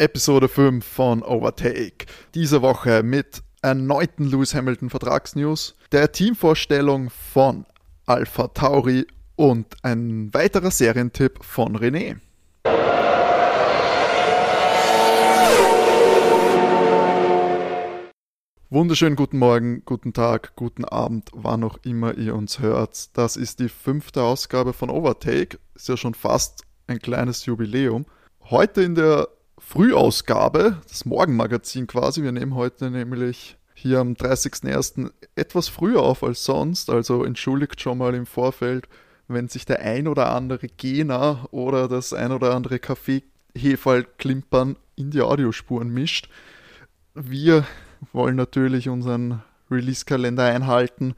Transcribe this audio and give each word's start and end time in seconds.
Episode 0.00 0.46
5 0.46 0.86
von 0.86 1.24
Overtake. 1.24 2.06
Diese 2.32 2.62
Woche 2.62 3.02
mit 3.02 3.42
erneuten 3.62 4.30
Lewis 4.30 4.54
Hamilton 4.54 4.90
Vertragsnews, 4.90 5.74
der 5.90 6.12
Teamvorstellung 6.12 7.10
von 7.10 7.66
Alpha 8.06 8.46
Tauri 8.46 9.08
und 9.34 9.66
ein 9.82 10.32
weiterer 10.32 10.70
Serientipp 10.70 11.42
von 11.42 11.76
René. 11.76 12.20
Wunderschönen 18.70 19.16
guten 19.16 19.38
Morgen, 19.38 19.82
guten 19.84 20.12
Tag, 20.12 20.54
guten 20.54 20.84
Abend, 20.84 21.30
wann 21.32 21.64
auch 21.64 21.78
immer 21.82 22.16
ihr 22.16 22.36
uns 22.36 22.60
hört. 22.60 23.16
Das 23.18 23.36
ist 23.36 23.58
die 23.58 23.68
fünfte 23.68 24.22
Ausgabe 24.22 24.74
von 24.74 24.90
Overtake. 24.90 25.58
Ist 25.74 25.88
ja 25.88 25.96
schon 25.96 26.14
fast 26.14 26.62
ein 26.86 27.00
kleines 27.00 27.46
Jubiläum. 27.46 28.06
Heute 28.48 28.82
in 28.82 28.94
der 28.94 29.26
Frühausgabe, 29.68 30.78
das 30.88 31.04
Morgenmagazin 31.04 31.86
quasi. 31.86 32.22
Wir 32.22 32.32
nehmen 32.32 32.54
heute 32.54 32.90
nämlich 32.90 33.58
hier 33.74 33.98
am 33.98 34.14
30.01. 34.14 35.10
etwas 35.36 35.68
früher 35.68 36.02
auf 36.02 36.24
als 36.24 36.42
sonst, 36.42 36.88
also 36.88 37.22
entschuldigt 37.22 37.78
schon 37.78 37.98
mal 37.98 38.14
im 38.14 38.24
Vorfeld, 38.24 38.88
wenn 39.28 39.48
sich 39.48 39.66
der 39.66 39.80
ein 39.80 40.08
oder 40.08 40.32
andere 40.34 40.68
Gena 40.68 41.46
oder 41.50 41.86
das 41.86 42.14
ein 42.14 42.32
oder 42.32 42.54
andere 42.54 42.78
Kaffeeheferl 42.78 44.06
klimpern 44.16 44.76
in 44.96 45.10
die 45.10 45.20
Audiospuren 45.20 45.90
mischt. 45.90 46.30
Wir 47.12 47.66
wollen 48.14 48.36
natürlich 48.36 48.88
unseren 48.88 49.42
Release-Kalender 49.70 50.44
einhalten 50.44 51.14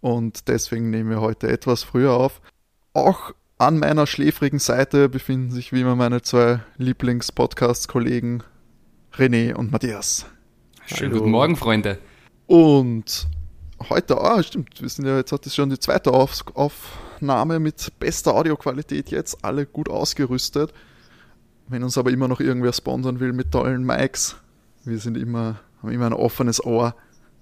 und 0.00 0.48
deswegen 0.48 0.88
nehmen 0.88 1.10
wir 1.10 1.20
heute 1.20 1.48
etwas 1.48 1.82
früher 1.82 2.14
auf. 2.14 2.40
Auch 2.94 3.34
an 3.60 3.78
meiner 3.78 4.06
schläfrigen 4.06 4.58
Seite 4.58 5.10
befinden 5.10 5.50
sich 5.50 5.70
wie 5.70 5.82
immer 5.82 5.94
meine 5.94 6.22
zwei 6.22 6.60
Lieblings-Podcast-Kollegen 6.78 8.42
René 9.12 9.52
und 9.52 9.70
Matthias. 9.70 10.24
Schönen 10.86 11.12
guten 11.12 11.30
Morgen, 11.30 11.56
Freunde. 11.56 11.98
Und 12.46 13.28
heute, 13.90 14.18
ah, 14.18 14.42
stimmt, 14.42 14.80
wir 14.80 14.88
sind 14.88 15.04
ja 15.04 15.18
jetzt 15.18 15.30
hat 15.32 15.44
es 15.44 15.54
schon 15.54 15.68
die 15.68 15.78
zweite 15.78 16.10
Auf 16.10 16.42
Aufnahme 16.54 17.60
mit 17.60 17.92
bester 17.98 18.34
Audioqualität 18.34 19.10
jetzt, 19.10 19.44
alle 19.44 19.66
gut 19.66 19.90
ausgerüstet. 19.90 20.72
Wenn 21.68 21.84
uns 21.84 21.98
aber 21.98 22.12
immer 22.12 22.28
noch 22.28 22.40
irgendwer 22.40 22.72
sponsern 22.72 23.20
will 23.20 23.34
mit 23.34 23.52
tollen 23.52 23.84
Mics, 23.84 24.36
wir 24.86 24.98
sind 24.98 25.18
immer, 25.18 25.60
haben 25.82 25.92
immer 25.92 26.06
ein 26.06 26.14
offenes 26.14 26.64
Ohr, 26.64 26.94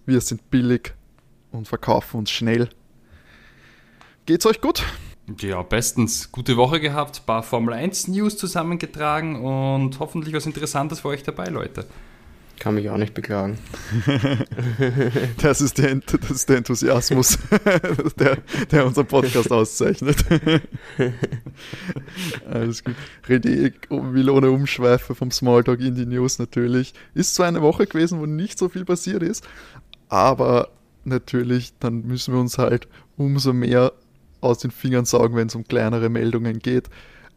wir 0.04 0.20
sind 0.20 0.50
billig 0.50 0.94
und 1.52 1.68
verkaufen 1.68 2.18
uns 2.18 2.32
schnell. 2.32 2.68
Geht's 4.26 4.46
euch 4.46 4.60
gut? 4.60 4.82
Ja, 5.40 5.62
bestens. 5.62 6.32
Gute 6.32 6.56
Woche 6.56 6.80
gehabt, 6.80 7.26
paar 7.26 7.42
Formel 7.42 7.74
1 7.74 8.08
News 8.08 8.38
zusammengetragen 8.38 9.36
und 9.36 9.98
hoffentlich 9.98 10.34
was 10.34 10.46
Interessantes 10.46 11.00
für 11.00 11.08
euch 11.08 11.22
dabei, 11.22 11.46
Leute. 11.46 11.84
Kann 12.58 12.74
mich 12.74 12.88
auch 12.90 12.96
nicht 12.96 13.14
beklagen. 13.14 13.58
das, 15.40 15.60
ist 15.60 15.78
der, 15.78 15.94
das 15.96 16.30
ist 16.30 16.48
der 16.48 16.56
Enthusiasmus, 16.56 17.38
der, 18.18 18.38
der 18.70 18.86
unseren 18.86 19.06
Podcast 19.06 19.52
auszeichnet. 19.52 20.24
Alles 22.50 22.82
gut. 22.82 22.96
René 23.28 23.72
will 23.90 24.30
ohne 24.30 24.50
Umschweife 24.50 25.14
vom 25.14 25.30
Smalltalk 25.30 25.80
in 25.80 25.94
die 25.94 26.06
News 26.06 26.38
natürlich. 26.38 26.94
Ist 27.14 27.34
zwar 27.34 27.46
eine 27.46 27.62
Woche 27.62 27.86
gewesen, 27.86 28.18
wo 28.18 28.26
nicht 28.26 28.58
so 28.58 28.68
viel 28.68 28.84
passiert 28.84 29.22
ist, 29.22 29.46
aber 30.08 30.70
natürlich, 31.04 31.74
dann 31.78 32.06
müssen 32.06 32.34
wir 32.34 32.40
uns 32.40 32.58
halt 32.58 32.88
umso 33.16 33.52
mehr 33.52 33.92
aus 34.40 34.58
den 34.58 34.70
Fingern 34.70 35.04
saugen, 35.04 35.36
wenn 35.36 35.48
es 35.48 35.54
um 35.54 35.64
kleinere 35.64 36.08
Meldungen 36.08 36.58
geht. 36.58 36.88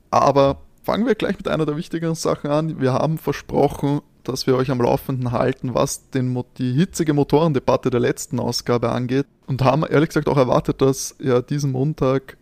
Aber 0.09 0.61
fangen 0.83 1.05
wir 1.05 1.15
gleich 1.15 1.37
mit 1.37 1.47
einer 1.47 1.65
der 1.65 1.77
wichtigeren 1.77 2.15
Sachen 2.15 2.51
an. 2.51 2.81
Wir 2.81 2.93
haben 2.93 3.17
versprochen, 3.17 4.01
dass 4.23 4.45
wir 4.47 4.55
euch 4.55 4.69
am 4.69 4.81
Laufenden 4.81 5.31
halten, 5.31 5.73
was 5.73 6.09
den, 6.09 6.43
die 6.57 6.73
hitzige 6.73 7.13
Motorendebatte 7.13 7.89
der 7.89 7.99
letzten 7.99 8.39
Ausgabe 8.39 8.91
angeht. 8.91 9.25
Und 9.47 9.63
haben 9.63 9.83
ehrlich 9.83 10.09
gesagt 10.09 10.29
auch 10.29 10.37
erwartet, 10.37 10.81
dass 10.81 11.15
ja 11.19 11.41
diesen 11.41 11.71
Montag 11.71 12.37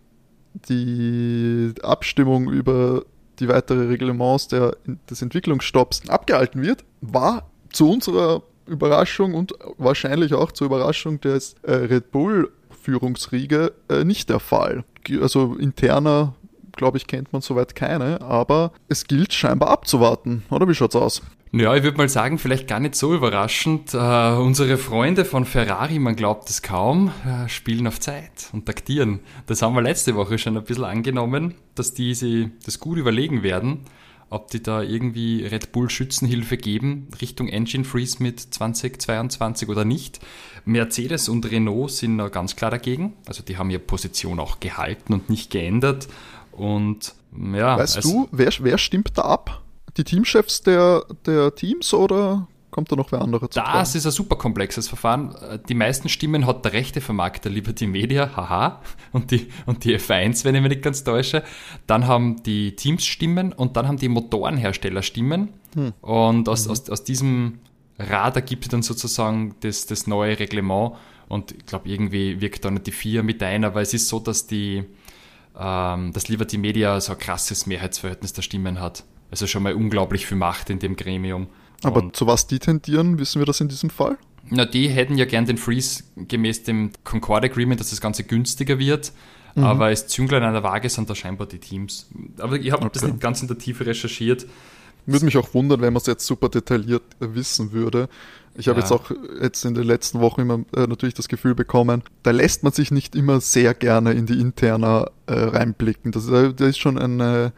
die 0.67 1.73
Abstimmung 1.81 2.49
über 2.49 3.03
die 3.39 3.47
weitere 3.47 3.85
Reglements 3.85 4.49
der, 4.49 4.75
des 5.09 5.21
Entwicklungsstopps 5.21 6.09
abgehalten 6.09 6.61
wird. 6.61 6.83
War 7.01 7.49
zu 7.71 7.89
unserer 7.89 8.43
Überraschung 8.65 9.33
und 9.33 9.53
wahrscheinlich 9.77 10.33
auch 10.33 10.51
zur 10.51 10.67
Überraschung 10.67 11.19
des 11.21 11.55
äh, 11.63 11.73
Red 11.73 12.11
Bull 12.11 12.51
Führungsriege 12.89 13.73
äh, 13.87 14.03
nicht 14.03 14.29
der 14.29 14.39
Fall. 14.39 14.83
Also 15.21 15.55
interner, 15.55 16.33
glaube 16.75 16.97
ich, 16.97 17.05
kennt 17.05 17.31
man 17.31 17.41
soweit 17.41 17.75
keine, 17.75 18.21
aber 18.21 18.71
es 18.87 19.05
gilt 19.05 19.33
scheinbar 19.33 19.69
abzuwarten, 19.69 20.43
oder 20.49 20.67
wie 20.67 20.73
schaut's 20.73 20.95
aus? 20.95 21.21
Ja, 21.51 21.75
ich 21.75 21.81
würde 21.81 21.97
mal 21.97 22.09
sagen, 22.09 22.37
vielleicht 22.37 22.67
gar 22.67 22.79
nicht 22.79 22.93
so 22.93 23.13
überraschend. 23.15 23.95
Uh, 23.95 24.39
unsere 24.39 24.77
Freunde 24.77 25.25
von 25.25 25.45
Ferrari, 25.45 25.97
man 25.97 26.15
glaubt 26.15 26.47
es 26.47 26.61
kaum, 26.61 27.11
uh, 27.25 27.47
spielen 27.47 27.87
auf 27.87 27.99
Zeit 27.99 28.49
und 28.53 28.67
taktieren. 28.67 29.21
Das 29.47 29.63
haben 29.63 29.73
wir 29.73 29.81
letzte 29.81 30.15
Woche 30.15 30.37
schon 30.37 30.57
ein 30.57 30.63
bisschen 30.63 30.83
angenommen, 30.83 31.55
dass 31.73 31.95
die 31.95 32.13
sich 32.13 32.49
das 32.65 32.79
gut 32.79 32.99
überlegen 32.99 33.41
werden 33.41 33.85
ob 34.29 34.51
die 34.51 34.61
da 34.61 34.81
irgendwie 34.81 35.45
Red 35.45 35.71
Bull 35.71 35.89
Schützenhilfe 35.89 36.57
geben 36.57 37.07
Richtung 37.21 37.47
Engine 37.47 37.83
Freeze 37.83 38.21
mit 38.21 38.39
2022 38.39 39.69
oder 39.69 39.85
nicht. 39.85 40.19
Mercedes 40.65 41.29
und 41.29 41.49
Renault 41.49 41.91
sind 41.91 42.17
da 42.17 42.29
ganz 42.29 42.55
klar 42.55 42.71
dagegen. 42.71 43.13
Also 43.25 43.43
die 43.43 43.57
haben 43.57 43.69
ihre 43.69 43.79
Position 43.79 44.39
auch 44.39 44.59
gehalten 44.59 45.13
und 45.13 45.29
nicht 45.29 45.51
geändert. 45.51 46.07
Und 46.51 47.15
ja. 47.53 47.77
Weißt 47.77 47.97
also, 47.97 48.09
du, 48.09 48.29
wer, 48.31 48.51
wer 48.59 48.77
stimmt 48.77 49.17
da 49.17 49.23
ab? 49.23 49.61
Die 49.97 50.03
Teamchefs 50.03 50.61
der, 50.61 51.05
der 51.25 51.55
Teams 51.55 51.93
oder 51.93 52.47
kommt 52.79 52.91
da 52.93 52.95
noch 52.95 53.11
wer 53.11 53.21
andere 53.21 53.49
zu 53.49 53.59
Das 53.59 53.93
ist 53.93 54.05
ein 54.05 54.11
super 54.11 54.37
komplexes 54.37 54.87
Verfahren. 54.87 55.35
Die 55.67 55.73
meisten 55.73 56.07
Stimmen 56.07 56.45
hat 56.45 56.63
der 56.63 56.71
rechte 56.71 57.01
Vermarkter 57.01 57.49
Liberty 57.49 57.87
Media, 57.87 58.37
haha, 58.37 58.81
und 59.11 59.31
die, 59.31 59.47
und 59.65 59.83
die 59.83 59.97
F1, 59.97 60.45
wenn 60.45 60.55
ich 60.55 60.61
mich 60.61 60.69
nicht 60.69 60.81
ganz 60.81 61.03
täusche. 61.03 61.43
Dann 61.87 62.07
haben 62.07 62.41
die 62.43 62.77
Teams 62.77 63.05
Stimmen 63.05 63.51
und 63.51 63.75
dann 63.75 63.87
haben 63.87 63.97
die 63.97 64.07
Motorenhersteller 64.07 65.01
Stimmen. 65.01 65.49
Hm. 65.75 65.91
Und 65.99 66.47
aus, 66.47 66.67
mhm. 66.67 66.71
aus, 66.71 66.89
aus 66.89 67.03
diesem 67.03 67.59
Rad 67.97 68.37
ergibt 68.37 68.71
dann 68.71 68.81
sozusagen 68.81 69.55
das, 69.59 69.85
das 69.85 70.07
neue 70.07 70.39
Reglement. 70.39 70.93
Und 71.27 71.51
ich 71.51 71.65
glaube, 71.65 71.89
irgendwie 71.89 72.39
wirkt 72.39 72.63
da 72.63 72.71
nicht 72.71 72.87
die 72.87 72.91
vier 72.93 73.23
mit 73.23 73.43
ein, 73.43 73.65
aber 73.65 73.81
es 73.81 73.93
ist 73.93 74.07
so, 74.07 74.19
dass 74.19 74.47
die, 74.47 74.85
ähm, 75.59 76.13
dass 76.13 76.29
Liberty 76.29 76.57
Media 76.57 77.01
so 77.01 77.11
ein 77.11 77.19
krasses 77.19 77.65
Mehrheitsverhältnis 77.65 78.31
der 78.31 78.41
Stimmen 78.41 78.79
hat. 78.79 79.03
Also 79.31 79.47
schon 79.47 79.63
mal 79.63 79.73
unglaublich 79.73 80.25
viel 80.25 80.37
Macht 80.37 80.69
in 80.69 80.79
dem 80.79 80.95
Gremium. 80.95 81.47
Aber 81.83 82.01
und 82.01 82.15
zu 82.15 82.27
was 82.27 82.47
die 82.47 82.59
tendieren, 82.59 83.19
wissen 83.19 83.39
wir 83.39 83.45
das 83.45 83.61
in 83.61 83.67
diesem 83.67 83.89
Fall? 83.89 84.17
Na, 84.49 84.65
die 84.65 84.89
hätten 84.89 85.17
ja 85.17 85.25
gern 85.25 85.45
den 85.45 85.57
Freeze 85.57 86.03
gemäß 86.15 86.63
dem 86.63 86.91
Concord 87.03 87.45
Agreement, 87.45 87.79
dass 87.79 87.91
das 87.91 88.01
Ganze 88.01 88.23
günstiger 88.23 88.79
wird. 88.79 89.13
Mhm. 89.55 89.63
Aber 89.63 89.85
als 89.85 90.07
Zünglein 90.07 90.43
an 90.43 90.53
der 90.53 90.63
Waage 90.63 90.89
sind 90.89 91.09
da 91.09 91.15
scheinbar 91.15 91.47
die 91.47 91.59
Teams. 91.59 92.09
Aber 92.39 92.57
ich 92.57 92.71
habe 92.71 92.85
okay. 92.85 92.91
das 92.93 93.03
nicht 93.03 93.19
ganz 93.19 93.41
in 93.41 93.47
der 93.47 93.57
Tiefe 93.57 93.85
recherchiert. 93.85 94.45
Würde 95.05 95.25
mich 95.25 95.37
auch 95.37 95.53
wundern, 95.53 95.81
wenn 95.81 95.93
man 95.93 96.01
es 96.01 96.07
jetzt 96.07 96.25
super 96.25 96.49
detailliert 96.49 97.03
wissen 97.19 97.71
würde. 97.71 98.09
Ich 98.55 98.67
habe 98.67 98.79
ja. 98.79 98.85
jetzt 98.85 98.91
auch 98.91 99.11
jetzt 99.41 99.63
in 99.65 99.73
den 99.73 99.85
letzten 99.85 100.19
Wochen 100.19 100.41
immer 100.41 100.59
äh, 100.75 100.85
natürlich 100.85 101.15
das 101.15 101.27
Gefühl 101.27 101.55
bekommen, 101.55 102.03
da 102.23 102.31
lässt 102.31 102.63
man 102.63 102.73
sich 102.73 102.91
nicht 102.91 103.15
immer 103.15 103.41
sehr 103.41 103.73
gerne 103.73 104.11
in 104.13 104.25
die 104.25 104.39
Interna 104.39 105.09
äh, 105.27 105.33
reinblicken. 105.33 106.11
Das, 106.11 106.27
äh, 106.27 106.53
das 106.53 106.69
ist 106.69 106.79
schon 106.79 106.97
eine 106.97 107.53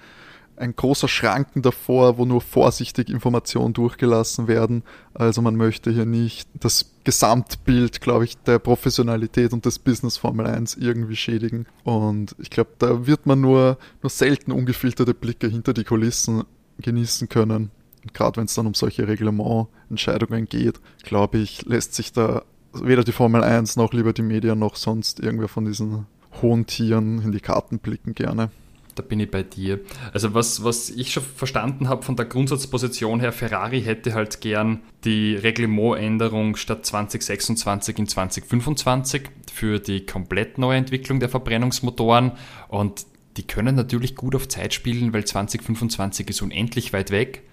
ein 0.61 0.75
großer 0.75 1.07
Schranken 1.07 1.61
davor, 1.61 2.17
wo 2.17 2.25
nur 2.25 2.39
vorsichtig 2.39 3.09
Informationen 3.09 3.73
durchgelassen 3.73 4.47
werden. 4.47 4.83
Also 5.13 5.41
man 5.41 5.55
möchte 5.55 5.91
hier 5.91 6.05
nicht 6.05 6.47
das 6.53 6.91
Gesamtbild, 7.03 7.99
glaube 7.99 8.25
ich, 8.25 8.38
der 8.38 8.59
Professionalität 8.59 9.53
und 9.53 9.66
des 9.66 9.79
Business 9.79 10.17
Formel 10.17 10.45
1 10.45 10.77
irgendwie 10.77 11.16
schädigen. 11.16 11.66
Und 11.83 12.35
ich 12.38 12.49
glaube, 12.49 12.72
da 12.77 13.07
wird 13.07 13.25
man 13.25 13.41
nur, 13.41 13.77
nur 14.01 14.09
selten 14.09 14.51
ungefilterte 14.51 15.13
Blicke 15.13 15.47
hinter 15.47 15.73
die 15.73 15.83
Kulissen 15.83 16.44
genießen 16.79 17.28
können. 17.28 17.72
Und 18.03 18.13
gerade 18.13 18.38
wenn 18.38 18.45
es 18.45 18.53
dann 18.53 18.67
um 18.67 18.73
solche 18.73 19.07
Reglemententscheidungen 19.07 20.47
geht, 20.47 20.79
glaube 21.03 21.40
ich, 21.40 21.66
lässt 21.66 21.96
sich 21.96 22.14
da 22.14 22.43
weder 22.73 23.03
die 23.03 23.11
Formel 23.11 23.43
1 23.43 23.75
noch 23.75 23.93
lieber 23.93 24.14
die 24.14 24.22
Medien 24.22 24.59
noch 24.59 24.75
sonst 24.75 25.19
irgendwer 25.19 25.49
von 25.49 25.66
diesen 25.66 26.05
hohen 26.41 26.66
Tieren 26.66 27.22
in 27.22 27.31
die 27.31 27.41
Karten 27.41 27.79
blicken 27.79 28.16
gerne. 28.16 28.49
Da 28.96 29.03
bin 29.03 29.20
ich 29.20 29.32
bei 29.32 29.43
dir. 29.43 29.79
Also 30.14 30.34
was, 30.34 30.64
was 30.64 30.90
ich 30.90 31.14
schon 31.14 31.23
verstanden 31.23 31.88
habe 31.88 32.03
von 32.03 32.16
der 32.16 32.26
Grundsatzposition 32.26 33.20
her, 33.20 33.32
Ferrari 33.32 33.82
hätte 33.82 34.14
halt 34.14 34.41
gern 34.41 34.82
die 35.03 35.35
Reglementänderung 35.35 36.55
statt 36.55 36.85
2026 36.85 37.99
in 37.99 38.08
2025 38.08 39.23
für 39.53 39.79
die 39.79 40.05
komplett 40.05 40.58
neue 40.58 40.78
Entwicklung 40.78 41.20
der 41.20 41.29
Verbrennungsmotoren 41.29 42.34
und 42.67 43.05
die 43.38 43.47
können 43.47 43.76
natürlich 43.76 44.16
gut 44.16 44.35
auf 44.35 44.47
Zeit 44.49 44.73
spielen, 44.73 45.14
weil 45.14 45.26
2025 45.26 46.29
ist 46.29 46.41
unendlich 46.41 46.91
weit 46.91 47.11
weg 47.11 47.43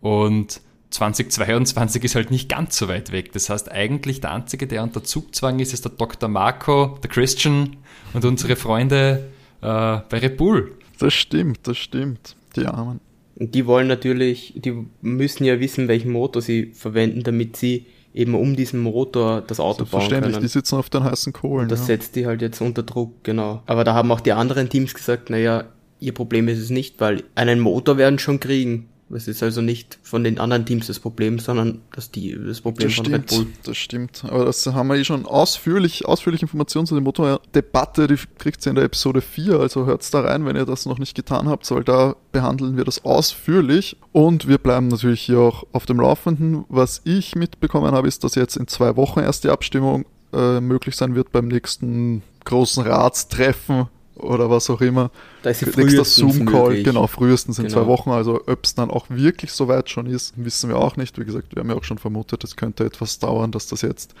und 0.00 0.60
2022 0.90 2.04
ist 2.04 2.14
halt 2.14 2.30
nicht 2.30 2.48
ganz 2.48 2.76
so 2.76 2.88
weit 2.88 3.12
weg. 3.12 3.32
Das 3.32 3.48
heißt, 3.48 3.72
eigentlich 3.72 4.20
der 4.20 4.32
Einzige, 4.32 4.66
der 4.66 4.82
unter 4.82 5.02
Zugzwang 5.02 5.58
ist, 5.58 5.72
ist 5.72 5.84
der 5.84 5.92
Dr. 5.92 6.28
Marco, 6.28 6.98
der 7.02 7.10
Christian 7.10 7.76
und 8.12 8.24
unsere 8.24 8.56
Freunde 8.56 9.31
äh, 9.62 10.00
bei 10.08 10.18
Red 10.18 10.36
Bull. 10.36 10.72
Das 10.98 11.14
stimmt, 11.14 11.60
das 11.66 11.78
stimmt. 11.78 12.36
Die 12.56 12.66
Armen. 12.66 13.00
Und 13.36 13.54
die 13.54 13.66
wollen 13.66 13.88
natürlich, 13.88 14.52
die 14.56 14.86
müssen 15.00 15.44
ja 15.44 15.58
wissen, 15.58 15.88
welchen 15.88 16.12
Motor 16.12 16.42
sie 16.42 16.72
verwenden, 16.74 17.22
damit 17.22 17.56
sie 17.56 17.86
eben 18.14 18.34
um 18.34 18.56
diesen 18.56 18.80
Motor 18.80 19.40
das 19.40 19.58
Auto 19.58 19.86
bauen 19.86 20.08
können. 20.08 20.40
die 20.40 20.48
sitzen 20.48 20.76
auf 20.76 20.90
den 20.90 21.02
heißen 21.02 21.32
Kohlen. 21.32 21.68
Das 21.68 21.80
ja. 21.80 21.86
setzt 21.86 22.14
die 22.14 22.26
halt 22.26 22.42
jetzt 22.42 22.60
unter 22.60 22.82
Druck, 22.82 23.24
genau. 23.24 23.62
Aber 23.66 23.84
da 23.84 23.94
haben 23.94 24.12
auch 24.12 24.20
die 24.20 24.32
anderen 24.32 24.68
Teams 24.68 24.92
gesagt, 24.92 25.30
naja, 25.30 25.64
ihr 25.98 26.12
Problem 26.12 26.48
ist 26.48 26.58
es 26.58 26.70
nicht, 26.70 27.00
weil 27.00 27.22
einen 27.34 27.60
Motor 27.60 27.96
werden 27.96 28.18
schon 28.18 28.38
kriegen. 28.38 28.88
Es 29.14 29.28
ist 29.28 29.42
also 29.42 29.60
nicht 29.60 29.98
von 30.02 30.24
den 30.24 30.38
anderen 30.38 30.64
Teams 30.64 30.86
das 30.86 30.98
Problem, 30.98 31.38
sondern 31.38 31.82
das, 31.94 32.10
die, 32.10 32.36
das 32.46 32.60
Problem 32.60 32.88
das 32.88 32.96
von 32.96 33.04
stimmt, 33.04 33.32
Red 33.32 33.38
Bull. 33.38 33.46
Das 33.64 33.76
stimmt. 33.76 34.24
Aber 34.26 34.44
das 34.44 34.66
haben 34.66 34.88
wir 34.88 34.96
eh 34.96 35.04
schon 35.04 35.26
ausführlich, 35.26 36.06
ausführlich 36.06 36.42
Informationen 36.42 36.86
zu 36.86 36.94
der 36.94 37.02
Motordebatte, 37.02 38.06
die 38.06 38.16
kriegt 38.38 38.64
ihr 38.66 38.70
in 38.70 38.76
der 38.76 38.84
Episode 38.84 39.20
4, 39.20 39.60
also 39.60 39.86
hört's 39.86 40.10
da 40.10 40.20
rein, 40.20 40.46
wenn 40.46 40.56
ihr 40.56 40.66
das 40.66 40.86
noch 40.86 40.98
nicht 40.98 41.14
getan 41.14 41.48
habt, 41.48 41.70
weil 41.70 41.84
da 41.84 42.16
behandeln 42.32 42.76
wir 42.76 42.84
das 42.84 43.04
ausführlich 43.04 43.96
und 44.12 44.48
wir 44.48 44.58
bleiben 44.58 44.88
natürlich 44.88 45.22
hier 45.22 45.40
auch 45.40 45.64
auf 45.72 45.86
dem 45.86 46.00
Laufenden. 46.00 46.64
Was 46.68 47.02
ich 47.04 47.34
mitbekommen 47.34 47.92
habe, 47.92 48.08
ist, 48.08 48.24
dass 48.24 48.34
jetzt 48.34 48.56
in 48.56 48.66
zwei 48.68 48.96
Wochen 48.96 49.20
erst 49.20 49.44
die 49.44 49.50
Abstimmung 49.50 50.06
äh, 50.32 50.60
möglich 50.60 50.96
sein 50.96 51.14
wird 51.14 51.32
beim 51.32 51.48
nächsten 51.48 52.22
großen 52.44 52.82
Ratstreffen 52.84 53.88
oder 54.22 54.50
was 54.50 54.68
auch 54.70 54.80
immer. 54.80 55.10
Da 55.42 55.50
ist 55.50 55.60
sie 55.60 55.66
Nächster 55.66 56.04
Zoom-Call, 56.04 56.82
genau, 56.82 57.06
frühestens 57.06 57.58
in 57.58 57.66
Genau. 57.66 57.82
zwei 57.82 57.86
Wochen. 57.86 58.10
Also 58.10 58.40
ob 58.46 58.64
es 58.64 58.74
dann 58.74 58.90
auch 58.90 59.06
wirklich 59.10 59.52
so 59.52 59.68
weit 59.68 59.90
schon 59.90 60.06
ist, 60.06 60.34
wissen 60.36 60.68
wir 60.68 60.78
auch 60.78 60.96
nicht. 60.96 61.18
Wie 61.18 61.24
gesagt, 61.24 61.54
wir 61.54 61.60
haben 61.60 61.70
ja 61.70 61.76
auch 61.76 61.84
schon 61.84 61.98
vermutet, 61.98 62.44
es 62.44 62.56
könnte 62.56 62.84
etwas 62.84 63.18
dauern, 63.18 63.52
dass 63.52 63.66
das 63.66 63.82
jetzt 63.82 64.14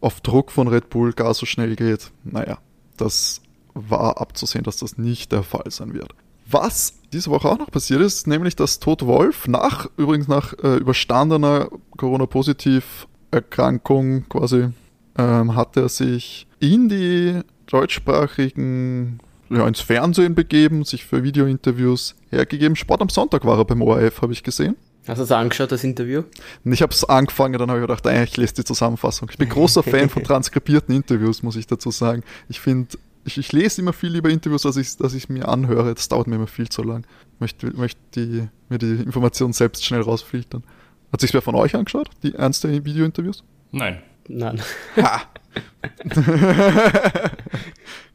auf 0.00 0.20
Druck 0.20 0.52
von 0.52 0.68
Red 0.68 0.90
Bull 0.90 1.12
gar 1.12 1.34
so 1.34 1.46
schnell 1.46 1.76
geht. 1.76 2.10
Naja, 2.24 2.58
das 2.96 3.40
war 3.74 4.20
abzusehen, 4.20 4.64
dass 4.64 4.78
das 4.78 4.98
nicht 4.98 5.32
der 5.32 5.42
Fall 5.42 5.70
sein 5.70 5.94
wird. 5.94 6.14
Was 6.48 6.94
diese 7.12 7.30
Woche 7.30 7.48
auch 7.48 7.58
noch 7.58 7.70
passiert 7.70 8.00
ist, 8.00 8.26
nämlich 8.26 8.54
dass 8.54 8.78
Tote 8.78 9.06
Wolf 9.06 9.48
nach, 9.48 9.88
übrigens 9.96 10.28
nach 10.28 10.52
äh, 10.62 10.76
überstandener 10.76 11.68
Corona-Positiv-Erkrankung 11.96 14.28
quasi, 14.28 14.68
ähm, 15.18 15.56
hat 15.56 15.76
er 15.76 15.88
sich 15.88 16.46
in 16.60 16.88
die 16.88 17.40
deutschsprachigen, 17.66 19.18
ja, 19.50 19.66
ins 19.66 19.80
Fernsehen 19.80 20.34
begeben, 20.34 20.84
sich 20.84 21.04
für 21.04 21.22
Videointerviews 21.22 22.14
hergegeben. 22.30 22.76
Sport 22.76 23.02
am 23.02 23.08
Sonntag 23.08 23.44
war 23.44 23.58
er 23.58 23.64
beim 23.64 23.82
ORF, 23.82 24.22
habe 24.22 24.32
ich 24.32 24.42
gesehen. 24.42 24.76
Hast 25.06 25.18
du 25.18 25.22
es 25.22 25.30
angeschaut, 25.30 25.70
das 25.70 25.84
Interview? 25.84 26.24
Ich 26.64 26.82
habe 26.82 26.92
es 26.92 27.04
angefangen, 27.04 27.58
dann 27.58 27.70
habe 27.70 27.78
ich 27.78 27.86
gedacht, 27.86 28.06
eigentlich 28.06 28.32
ich 28.32 28.36
lese 28.38 28.54
die 28.54 28.64
Zusammenfassung. 28.64 29.28
Ich 29.30 29.38
bin 29.38 29.48
großer 29.48 29.82
Fan 29.84 30.08
von 30.08 30.24
transkribierten 30.24 30.94
Interviews, 30.94 31.42
muss 31.42 31.54
ich 31.54 31.66
dazu 31.66 31.92
sagen. 31.92 32.24
Ich 32.48 32.60
finde, 32.60 32.98
ich, 33.24 33.38
ich 33.38 33.52
lese 33.52 33.82
immer 33.82 33.92
viel 33.92 34.10
lieber 34.10 34.30
Interviews, 34.30 34.66
als 34.66 34.76
ich, 34.76 34.88
als 35.00 35.14
ich 35.14 35.28
mir 35.28 35.48
anhöre. 35.48 35.94
Das 35.94 36.08
dauert 36.08 36.26
mir 36.26 36.36
immer 36.36 36.48
viel 36.48 36.68
zu 36.68 36.82
lang. 36.82 37.06
Ich 37.34 37.40
möchte, 37.40 37.66
möchte 37.76 38.00
die, 38.16 38.48
mir 38.68 38.78
die 38.78 39.02
Informationen 39.02 39.52
selbst 39.52 39.84
schnell 39.84 40.00
rausfiltern. 40.00 40.64
Hat 41.12 41.20
sich 41.20 41.32
wer 41.32 41.42
von 41.42 41.54
euch 41.54 41.76
angeschaut, 41.76 42.10
die 42.24 42.34
ernste 42.34 42.84
Videointerviews? 42.84 43.44
Nein. 43.70 44.02
Nein. 44.28 44.60
Ha! 44.96 45.22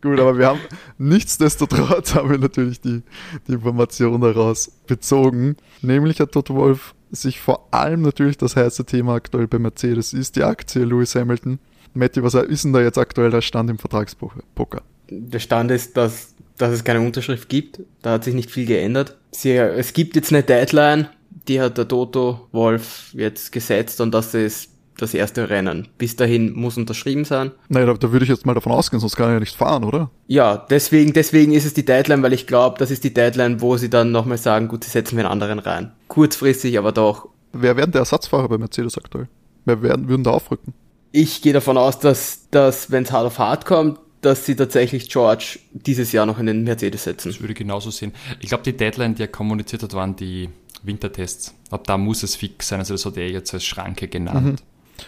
Gut, 0.01 0.19
aber 0.19 0.38
wir 0.38 0.47
haben 0.47 0.59
nichtsdestotrotz 0.97 2.15
haben 2.15 2.31
wir 2.31 2.38
natürlich 2.38 2.81
die, 2.81 3.03
die 3.47 3.53
Information 3.53 4.19
daraus 4.21 4.71
bezogen. 4.88 5.57
Nämlich 5.81 6.19
hat 6.19 6.31
Toto 6.31 6.55
Wolf 6.55 6.95
sich 7.11 7.39
vor 7.39 7.67
allem 7.71 8.01
natürlich 8.01 8.38
das 8.38 8.55
heiße 8.55 8.85
Thema 8.85 9.15
aktuell 9.15 9.47
bei 9.47 9.59
Mercedes 9.59 10.13
ist, 10.13 10.35
die 10.35 10.43
Aktie 10.43 10.83
Lewis 10.83 11.15
Hamilton. 11.15 11.59
Matti, 11.93 12.23
was 12.23 12.33
ist 12.33 12.63
denn 12.63 12.73
da 12.73 12.81
jetzt 12.81 12.97
aktuell 12.97 13.29
der 13.31 13.41
Stand 13.41 13.69
im 13.69 13.77
Vertragspoker? 13.77 14.81
Der 15.09 15.39
Stand 15.39 15.71
ist, 15.71 15.97
dass, 15.97 16.33
dass 16.57 16.71
es 16.71 16.83
keine 16.83 17.01
Unterschrift 17.01 17.49
gibt. 17.49 17.81
Da 18.01 18.13
hat 18.13 18.23
sich 18.23 18.33
nicht 18.33 18.49
viel 18.49 18.65
geändert. 18.65 19.17
Sie, 19.31 19.51
es 19.51 19.93
gibt 19.93 20.15
jetzt 20.15 20.31
eine 20.31 20.41
Deadline, 20.41 21.09
die 21.47 21.59
hat 21.59 21.77
der 21.77 21.88
Toto 21.88 22.47
Wolf 22.51 23.11
jetzt 23.13 23.51
gesetzt 23.51 23.99
und 23.99 24.11
das 24.11 24.33
ist 24.33 24.70
das 25.01 25.13
erste 25.13 25.50
Rennen. 25.50 25.88
Bis 25.98 26.15
dahin 26.15 26.53
muss 26.53 26.77
unterschrieben 26.77 27.25
sein. 27.25 27.51
Naja, 27.69 27.88
da, 27.88 27.94
da 27.94 28.12
würde 28.12 28.24
ich 28.24 28.30
jetzt 28.30 28.45
mal 28.45 28.53
davon 28.53 28.71
ausgehen, 28.71 29.00
sonst 29.00 29.15
kann 29.15 29.27
er 29.27 29.33
ja 29.33 29.39
nicht 29.39 29.56
fahren, 29.56 29.83
oder? 29.83 30.09
Ja, 30.27 30.57
deswegen, 30.57 31.13
deswegen 31.13 31.53
ist 31.53 31.65
es 31.65 31.74
die 31.74 31.86
Deadline, 31.86 32.24
weil 32.24 32.33
ich 32.33 32.48
glaube, 32.48 32.77
das 32.77 32.92
ist 32.92 33.03
die 33.03 33.13
Deadline, 33.13 33.62
wo 33.62 33.77
sie 33.77 33.89
dann 33.89 34.12
nochmal 34.12 34.38
sagen, 34.38 34.68
gut, 34.68 34.83
sie 34.83 34.89
setzen 34.89 35.18
wir 35.18 35.25
einen 35.25 35.31
anderen 35.31 35.59
rein. 35.59 35.92
Kurzfristig, 36.07 36.77
aber 36.77 36.92
doch. 36.92 37.30
Wer 37.53 37.75
werden 37.77 37.92
der 37.92 38.00
Ersatzfahrer 38.00 38.48
bei 38.48 38.57
Mercedes 38.57 38.98
aktuell? 38.98 39.27
Wer 39.65 39.81
werden, 39.81 40.07
würden 40.07 40.24
da 40.24 40.31
aufrücken? 40.31 40.74
Ich 41.12 41.42
gehe 41.42 41.53
davon 41.53 41.77
aus, 41.77 42.00
dass, 42.00 42.48
dass 42.51 42.92
wenn 42.92 43.03
es 43.03 43.12
hart 43.12 43.25
auf 43.25 43.39
hart 43.39 43.65
kommt, 43.65 44.00
dass 44.21 44.45
sie 44.45 44.56
tatsächlich 44.56 45.09
George 45.09 45.59
dieses 45.74 46.12
Jahr 46.12 46.25
noch 46.25 46.39
in 46.39 46.45
den 46.45 46.63
Mercedes 46.63 47.03
setzen. 47.03 47.30
Das 47.30 47.42
würde 47.42 47.53
ich 47.53 47.59
genauso 47.59 47.89
sehen. 47.89 48.13
Ich 48.39 48.50
glaube, 48.50 48.63
die 48.63 48.77
Deadline, 48.77 49.15
die 49.15 49.24
er 49.24 49.27
kommuniziert 49.27 49.83
hat, 49.83 49.94
waren 49.94 50.15
die 50.15 50.50
Wintertests. 50.83 51.53
Ab 51.69 51.86
da 51.86 51.98
muss 51.98 52.24
es 52.24 52.36
fix 52.36 52.68
sein. 52.68 52.80
Also 52.80 52.94
das 52.94 53.06
hat 53.06 53.18
er 53.18 53.30
jetzt 53.30 53.53
als 53.53 53.65
Schranke 53.65 54.07
genannt. 54.07 54.63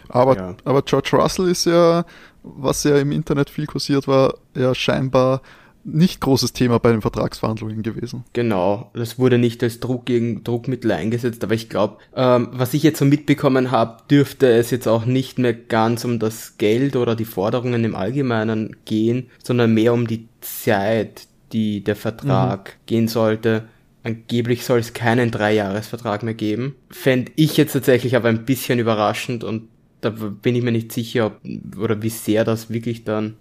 Aber, 0.10 0.36
Ja. 0.36 0.56
aber 0.64 0.82
George 0.82 1.10
Russell 1.14 1.48
ist 1.50 1.66
ja, 1.66 2.06
was 2.44 2.84
ja 2.84 2.98
im 2.98 3.12
Internet 3.12 3.50
viel 3.50 3.66
kursiert 3.66 4.08
war, 4.08 4.36
ja 4.56 4.74
scheinbar 4.76 5.42
nicht 5.86 6.22
großes 6.22 6.54
Thema 6.54 6.80
bei 6.80 6.92
den 6.92 7.02
Vertragsverhandlungen 7.02 7.84
gewesen. 7.84 8.24
Genau, 8.34 8.90
das 8.94 9.20
wurde 9.20 9.38
nicht 9.38 9.62
als 9.64 9.80
Druck 9.82 10.06
gegen 10.06 10.44
Druckmittel 10.44 10.92
eingesetzt, 10.92 11.44
aber 11.44 11.56
ich 11.56 11.70
glaube, 11.70 11.98
ähm, 12.16 12.50
was 12.54 12.74
ich 12.74 12.84
jetzt 12.84 13.00
so 13.00 13.06
mitbekommen 13.06 13.70
habe, 13.72 13.98
dürfte 14.10 14.50
es 14.50 14.72
jetzt 14.72 14.88
auch 14.88 15.06
nicht 15.06 15.40
mehr 15.40 15.54
ganz 15.54 16.06
um 16.06 16.20
das 16.20 16.58
Geld 16.58 16.96
oder 16.96 17.16
die 17.16 17.26
Forderungen 17.26 17.84
im 17.84 17.96
Allgemeinen 17.96 18.78
gehen, 18.86 19.30
sondern 19.44 19.74
mehr 19.74 19.94
um 19.94 20.08
die 20.08 20.30
Zeit, 20.40 21.28
die 21.52 21.84
der 21.84 21.96
Vertrag 21.98 22.78
gehen 22.86 23.08
sollte. 23.10 23.66
Angeblich 24.04 24.66
soll 24.66 24.80
es 24.80 24.94
keinen 24.94 25.32
Dreijahresvertrag 25.32 26.24
mehr 26.24 26.34
geben. 26.34 26.76
Fände 26.90 27.32
ich 27.36 27.58
jetzt 27.58 27.74
tatsächlich 27.74 28.16
aber 28.16 28.30
ein 28.30 28.46
bisschen 28.46 28.80
überraschend 28.80 29.44
und 29.44 29.68
da 30.04 30.10
bin 30.10 30.56
ich 30.56 30.64
mir 30.64 30.72
nicht 30.72 30.92
sicher, 30.92 31.28
ob, 31.28 31.40
oder 31.78 32.02
wie 32.02 32.10
sehr 32.10 32.44
das 32.44 32.70
wirklich 32.70 33.04
dann 33.04 33.36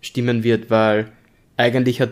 stimmen 0.00 0.44
wird, 0.44 0.70
weil 0.70 1.12
eigentlich 1.56 2.00
hat 2.00 2.10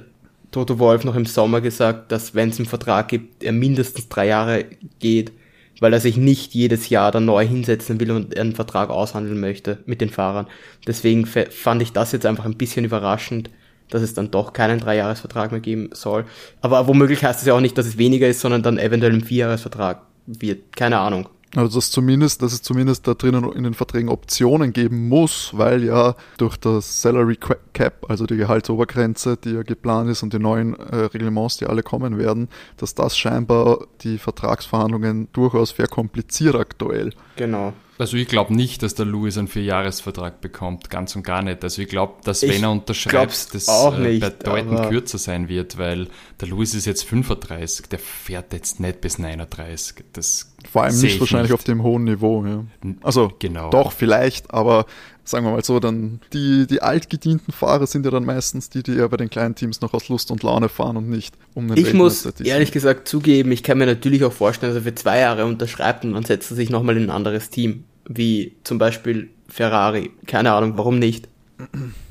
Toto 0.51 0.79
Wolf 0.79 1.05
noch 1.05 1.17
im 1.17 1.25
Sommer 1.25 1.61
gesagt, 1.61 2.13
dass 2.13 2.35
wenn 2.35 2.51
es 2.51 2.59
einen 2.59 2.67
Vertrag 2.67 3.09
gibt, 3.09 3.43
er 3.43 3.53
mindestens 3.53 4.09
drei 4.09 4.27
Jahre 4.27 4.67
geht, 4.99 5.33
weil 5.81 5.93
er 5.93 6.01
sich 6.01 6.17
nicht 6.17 6.55
jedes 6.55 6.91
Jahr 6.91 7.11
dann 7.11 7.25
neu 7.25 7.47
hinsetzen 7.47 7.99
will 7.99 8.11
und 8.11 8.37
einen 8.37 8.55
Vertrag 8.55 8.91
aushandeln 8.91 9.41
möchte 9.41 9.79
mit 9.87 10.01
den 10.01 10.11
Fahrern. 10.11 10.47
Deswegen 10.87 11.27
fand 11.27 11.83
ich 11.83 11.93
das 11.93 12.13
jetzt 12.13 12.27
einfach 12.27 12.45
ein 12.45 12.59
bisschen 12.59 12.85
überraschend, 12.85 13.51
dass 13.89 14.03
es 14.03 14.15
dann 14.15 14.31
doch 14.31 14.53
keinen 14.53 14.81
Dreijahresvertrag 14.81 15.51
mehr 15.51 15.61
geben 15.61 15.91
soll. 15.93 16.25
Aber 16.61 16.87
womöglich 16.87 17.25
heißt 17.25 17.41
es 17.41 17.47
ja 17.47 17.55
auch 17.55 17.61
nicht, 17.61 17.77
dass 17.77 17.87
es 17.87 17.99
weniger 17.99 18.29
ist, 18.29 18.41
sondern 18.41 18.63
dann 18.63 18.79
eventuell 18.79 19.13
ein 19.13 19.25
Vierjahresvertrag 19.25 20.03
wird. 20.27 20.77
Keine 20.77 20.99
Ahnung. 20.99 21.29
Also 21.55 21.79
dass 21.79 21.91
zumindest, 21.91 22.41
dass 22.41 22.53
es 22.55 22.63
zumindest 22.63 23.07
da 23.07 23.15
drinnen 23.15 23.53
in 23.53 23.65
den 23.65 23.75
Verträgen 23.75 24.09
Optionen 24.09 24.73
geben 24.73 25.09
muss, 25.09 25.51
weil 25.53 25.85
ja 25.85 26.15
durch 26.39 26.57
das 26.57 27.03
Salary 27.03 27.39
Cap, 27.75 28.07
also 28.09 28.25
die 28.25 28.37
Gehaltsobergrenze, 28.37 29.37
die 29.37 29.51
ja 29.51 29.63
geplant 29.63 30.09
ist 30.09 30.23
und 30.23 30.33
die 30.33 30.39
neuen 30.39 30.75
äh, 30.75 30.97
Reglements, 30.97 31.59
die 31.59 31.67
alle 31.67 31.83
kommen 31.83 32.17
werden, 32.17 32.49
dass 32.79 32.95
das 32.95 33.19
scheinbar 33.19 33.87
die 34.03 34.17
Vertragsverhandlungen 34.17 35.29
durchaus 35.33 35.73
verkompliziert 35.73 36.55
aktuell. 36.55 37.13
Genau. 37.37 37.75
Also 38.03 38.17
ich 38.17 38.27
glaube 38.27 38.53
nicht, 38.53 38.83
dass 38.83 38.97
der 38.97 39.07
Lewis 39.07 39.39
einen 39.39 39.47
Vierjahresvertrag 39.47 40.41
bekommt, 40.41 40.91
ganz 40.91 41.15
und 41.15 41.23
gar 41.23 41.41
nicht. 41.41 41.63
Also 41.63 41.83
ich 41.83 41.89
glaube, 41.89 42.15
dass 42.25 42.43
Ich 42.43 42.53
wenn 42.53 42.65
er 42.65 42.73
unterschreibt, 42.73 43.55
das 43.55 43.69
auch 43.69 43.97
äh, 43.97 44.15
nicht, 44.15 44.21
bedeutend 44.21 44.89
kürzer 44.89 45.19
sein 45.19 45.49
wird, 45.49 45.79
weil 45.79 46.09
der 46.41 46.49
Lewis 46.49 46.75
ist 46.75 46.87
jetzt 46.87 47.05
35, 47.05 47.87
der 47.87 48.01
fährt 48.01 48.53
jetzt 48.55 48.81
nicht 48.81 49.01
bis 49.01 49.21
39. 49.21 50.05
Das 50.15 50.53
Vor 50.69 50.83
allem 50.83 51.01
nicht 51.01 51.15
ich 51.15 51.21
wahrscheinlich 51.21 51.51
nicht. 51.51 51.55
auf 51.61 51.63
dem 51.63 51.85
hohen 51.85 52.03
Niveau. 52.03 52.45
Ja. 52.45 52.65
Also 53.03 53.31
Genau. 53.39 53.71
doch, 53.71 53.93
vielleicht, 53.93 54.53
aber 54.53 54.87
sagen 55.23 55.47
wir 55.47 55.53
mal 55.53 55.63
so, 55.65 55.79
dann 55.79 56.19
die, 56.33 56.67
die 56.67 56.83
altgedienten 56.83 57.53
Fahrer 57.53 57.87
sind 57.87 58.05
ja 58.05 58.11
dann 58.11 58.25
meistens 58.25 58.69
die, 58.69 58.83
die 58.83 58.95
ja 58.95 59.07
bei 59.07 59.17
den 59.17 59.31
kleinen 59.31 59.55
Teams 59.55 59.81
noch 59.81 59.95
aus 59.95 60.09
Lust 60.09 60.33
und 60.33 60.43
Laune 60.43 60.69
fahren 60.69 60.97
und 60.97 61.09
nicht 61.09 61.37
um 61.55 61.69
den 61.69 61.77
Ich 61.77 61.95
muss 61.95 62.27
ehrlich 62.27 62.73
gesagt 62.73 63.07
zugeben, 63.07 63.53
ich 63.53 63.63
kann 63.63 63.79
mir 63.79 63.87
natürlich 63.87 64.25
auch 64.25 64.33
vorstellen, 64.33 64.75
dass 64.75 64.83
er 64.83 64.91
für 64.91 64.95
zwei 64.97 65.21
Jahre 65.21 65.47
unterschreibt 65.47 66.05
und 66.05 66.15
dann 66.15 66.25
setzt 66.25 66.51
er 66.51 66.57
sich 66.57 66.69
nochmal 66.69 66.97
in 66.97 67.05
ein 67.05 67.11
anderes 67.11 67.49
Team. 67.49 67.85
Wie 68.09 68.57
zum 68.65 68.79
Beispiel 68.79 69.31
Ferrari. 69.49 70.11
Keine 70.27 70.53
Ahnung, 70.53 70.75
warum 70.77 70.99
nicht. 70.99 71.29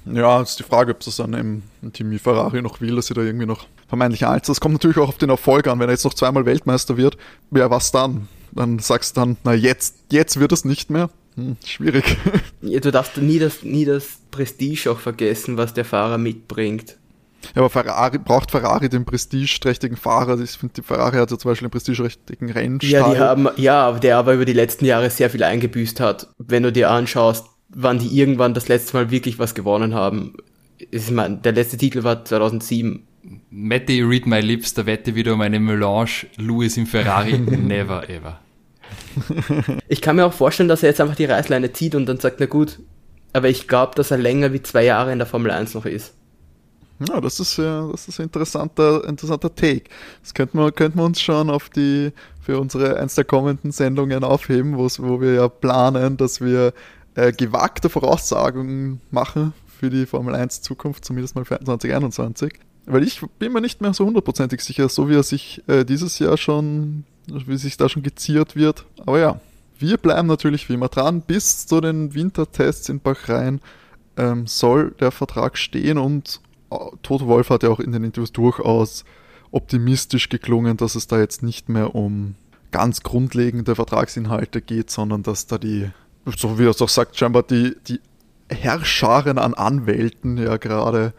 Ja, 0.05 0.41
ist 0.41 0.60
die 0.60 0.63
Frage, 0.63 0.91
ob 0.93 1.00
das 1.01 1.17
dann 1.17 1.33
im 1.33 1.91
Team 1.93 2.12
wie 2.12 2.19
Ferrari 2.19 2.62
noch 2.62 2.79
will, 2.81 2.95
dass 2.95 3.07
sie 3.07 3.13
da 3.13 3.21
irgendwie 3.21 3.45
noch 3.45 3.67
vermeintlich 3.88 4.21
sind. 4.21 4.48
Das 4.50 4.62
kommt 4.62 4.74
natürlich 4.74 4.98
auch 4.98 5.10
auf 5.10 5.17
den 5.17 5.29
Erfolg 5.29 5.67
an. 5.67 5.79
Wenn 5.79 5.89
er 5.89 5.93
jetzt 5.93 6.05
noch 6.05 6.13
zweimal 6.13 6.45
Weltmeister 6.45 6.98
wird, 6.98 7.17
ja, 7.51 7.69
was 7.69 7.91
dann? 7.91 8.27
Dann 8.53 8.79
sagst 8.79 9.15
du 9.15 9.21
dann, 9.21 9.38
na 9.43 9.53
jetzt, 9.53 9.95
jetzt 10.12 10.39
wird 10.39 10.51
es 10.51 10.65
nicht 10.65 10.89
mehr. 10.89 11.10
Hm, 11.36 11.57
schwierig. 11.65 12.17
Ja, 12.62 12.79
Du 12.79 12.91
darfst 12.91 13.17
nie 13.17 13.39
das, 13.39 13.63
nie 13.63 13.86
das 13.86 14.19
Prestige 14.29 14.91
auch 14.91 15.00
vergessen, 15.00 15.57
was 15.57 15.74
der 15.74 15.86
Fahrer 15.86 16.17
mitbringt. 16.17 16.98
Ja, 17.55 17.62
aber 17.62 17.69
Ferrari, 17.69 18.17
braucht 18.17 18.51
Ferrari 18.51 18.89
den 18.89 19.05
prestigeträchtigen 19.05 19.98
Fahrer? 19.98 20.39
Ich 20.39 20.51
finde, 20.51 20.75
die 20.75 20.81
Ferrari 20.81 21.17
hat 21.17 21.31
ja 21.31 21.38
zum 21.38 21.50
Beispiel 21.50 21.65
einen 21.65 21.71
prestigeträchtigen 21.71 22.51
Rennstall. 22.51 22.91
Ja, 22.91 23.13
die 23.13 23.19
haben, 23.19 23.50
ja, 23.57 23.91
der 23.93 24.17
aber 24.17 24.33
über 24.33 24.45
die 24.45 24.53
letzten 24.53 24.86
Jahre 24.86 25.10
sehr 25.10 25.29
viel 25.29 25.43
eingebüßt 25.43 26.00
hat. 26.00 26.27
Wenn 26.38 26.63
du 26.63 26.71
dir 26.71 26.91
anschaust, 26.91 27.45
wann 27.69 28.00
die 28.00 28.17
irgendwann 28.17 28.53
das 28.53 28.67
letzte 28.67 28.98
Mal 28.98 29.12
wirklich 29.12 29.39
was 29.39 29.55
gewonnen 29.55 29.93
haben. 29.93 30.36
Ich 30.77 31.10
meine, 31.12 31.38
der 31.38 31.53
letzte 31.53 31.77
Titel 31.77 32.03
war 32.03 32.25
2007 32.25 33.07
Matty, 33.51 34.01
read 34.01 34.25
my 34.25 34.39
lips, 34.39 34.74
da 34.74 34.86
wette 34.86 35.13
wieder 35.13 35.33
um 35.33 35.41
eine 35.41 35.60
Melange 35.60 36.25
Louis 36.38 36.75
im 36.77 36.88
Ferrari. 36.88 37.38
Never 37.38 38.10
ever. 38.10 38.39
Ich 39.88 40.01
kann 40.01 40.15
mir 40.15 40.25
auch 40.25 40.33
vorstellen, 40.33 40.69
dass 40.69 40.83
er 40.83 40.89
jetzt 40.89 41.01
einfach 41.01 41.15
die 41.15 41.25
Reißleine 41.25 41.71
zieht 41.71 41.95
und 41.95 42.07
dann 42.07 42.19
sagt, 42.19 42.39
na 42.39 42.45
gut, 42.45 42.79
aber 43.33 43.50
ich 43.50 43.67
glaube, 43.67 43.93
dass 43.95 44.12
er 44.12 44.17
länger 44.17 44.53
wie 44.53 44.63
zwei 44.63 44.83
Jahre 44.83 45.12
in 45.12 45.19
der 45.19 45.27
Formel 45.27 45.51
1 45.51 45.74
noch 45.75 45.86
ist. 45.86 46.13
Ja, 47.10 47.20
das 47.20 47.39
ist 47.39 47.58
ja, 47.58 47.88
das 47.91 48.08
ist 48.08 48.20
ein 48.20 48.24
interessanter, 48.24 49.08
interessanter 49.08 49.53
Take. 49.53 49.86
Das 50.22 50.34
könnten 50.34 50.60
wir, 50.60 50.72
könnten 50.72 51.00
wir 51.00 51.05
uns 51.05 51.20
schon 51.20 51.50
auf 51.50 51.70
die, 51.70 52.12
für 52.41 52.60
unsere 52.60 52.98
eins 53.00 53.15
der 53.15 53.25
kommenden 53.25 53.72
Sendungen 53.72 54.24
aufheben, 54.24 54.77
wo 54.77 55.22
wir 55.22 55.34
ja 55.34 55.48
planen, 55.48 56.17
dass 56.17 56.41
wir 56.41 56.74
äh, 57.15 57.31
gewagte 57.31 57.89
Voraussagungen 57.89 59.01
machen 59.10 59.53
für 59.67 59.89
die 59.89 60.05
Formel 60.05 60.36
1 60.36 60.62
Zukunft, 60.62 61.03
zumindest 61.03 61.36
mal 61.36 61.46
für 61.46 61.60
2021. 61.60 62.53
Weil 62.86 63.03
ich 63.03 63.22
bin 63.39 63.53
mir 63.53 63.62
nicht 63.62 63.81
mehr 63.81 63.93
so 63.93 64.05
hundertprozentig 64.05 64.62
sicher, 64.62 64.89
so 64.89 65.10
wie 65.10 65.15
er 65.15 65.24
sich 65.24 65.63
äh, 65.67 65.84
dieses 65.84 66.20
Jahr 66.20 66.38
schon, 66.38 67.05
wie 67.27 67.58
sich 67.58 67.77
da 67.77 67.89
schon 67.89 68.03
geziert 68.03 68.55
wird. 68.55 68.86
Aber 69.05 69.20
ja, 69.20 69.39
wir 69.79 69.98
bleiben 69.98 70.27
natürlich 70.27 70.70
wie 70.70 70.74
immer 70.74 70.89
dran. 70.89 71.22
Bis 71.22 71.65
zu 71.65 71.81
den 71.81 72.13
Wintertests 72.13 72.89
in 72.89 73.00
Bahrain 73.00 73.60
ähm, 74.17 74.46
soll 74.46 74.91
der 75.00 75.12
Vertrag 75.12 75.58
stehen 75.58 75.98
und 75.98 76.41
Toto 77.01 77.27
Wolf 77.27 77.49
hat 77.49 77.63
ja 77.63 77.69
auch 77.69 77.79
in 77.79 77.91
den 77.91 78.03
Interviews 78.03 78.31
durchaus 78.31 79.03
optimistisch 79.51 80.29
geklungen, 80.29 80.77
dass 80.77 80.95
es 80.95 81.07
da 81.07 81.19
jetzt 81.19 81.43
nicht 81.43 81.69
mehr 81.69 81.93
um 81.95 82.35
ganz 82.71 83.03
grundlegende 83.03 83.75
Vertragsinhalte 83.75 84.61
geht, 84.61 84.89
sondern 84.89 85.23
dass 85.23 85.47
da 85.47 85.57
die, 85.57 85.89
so 86.25 86.57
wie 86.57 86.63
er 86.63 86.69
es 86.69 86.81
auch 86.81 86.89
sagt, 86.89 87.17
scheinbar 87.17 87.43
die, 87.43 87.75
die 87.87 87.99
Herrscharen 88.49 89.37
an 89.37 89.53
Anwälten 89.53 90.37
ja 90.37 90.57
gerade 90.57 91.13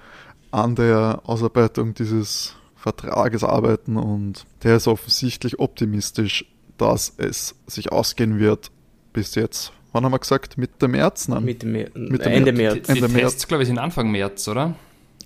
an 0.51 0.75
der 0.75 1.21
Ausarbeitung 1.25 1.95
dieses 1.95 2.57
Vertrages 2.75 3.45
arbeiten 3.45 3.97
und 3.97 4.45
der 4.63 4.77
ist 4.77 4.89
offensichtlich 4.89 5.59
optimistisch, 5.59 6.47
dass 6.79 7.13
es 7.17 7.55
sich 7.67 7.93
ausgehen 7.93 8.39
wird 8.39 8.71
bis 9.13 9.35
jetzt. 9.35 9.73
Wann 9.93 10.05
haben 10.05 10.13
wir 10.13 10.19
gesagt? 10.19 10.57
Mitte 10.57 10.89
März? 10.89 11.29
Nein. 11.29 11.45
Mitte 11.45 11.67
Mer 11.67 11.91
Mitte 11.95 12.25
Ende 12.25 12.53
März. 12.53 12.87
Die, 12.87 12.95
die 12.95 13.01
Ende 13.01 13.13
Tests, 13.13 13.47
glaube 13.47 13.63
ich, 13.63 13.69
sind 13.69 13.79
Anfang 13.79 14.11
März, 14.11 14.49
oder? 14.49 14.75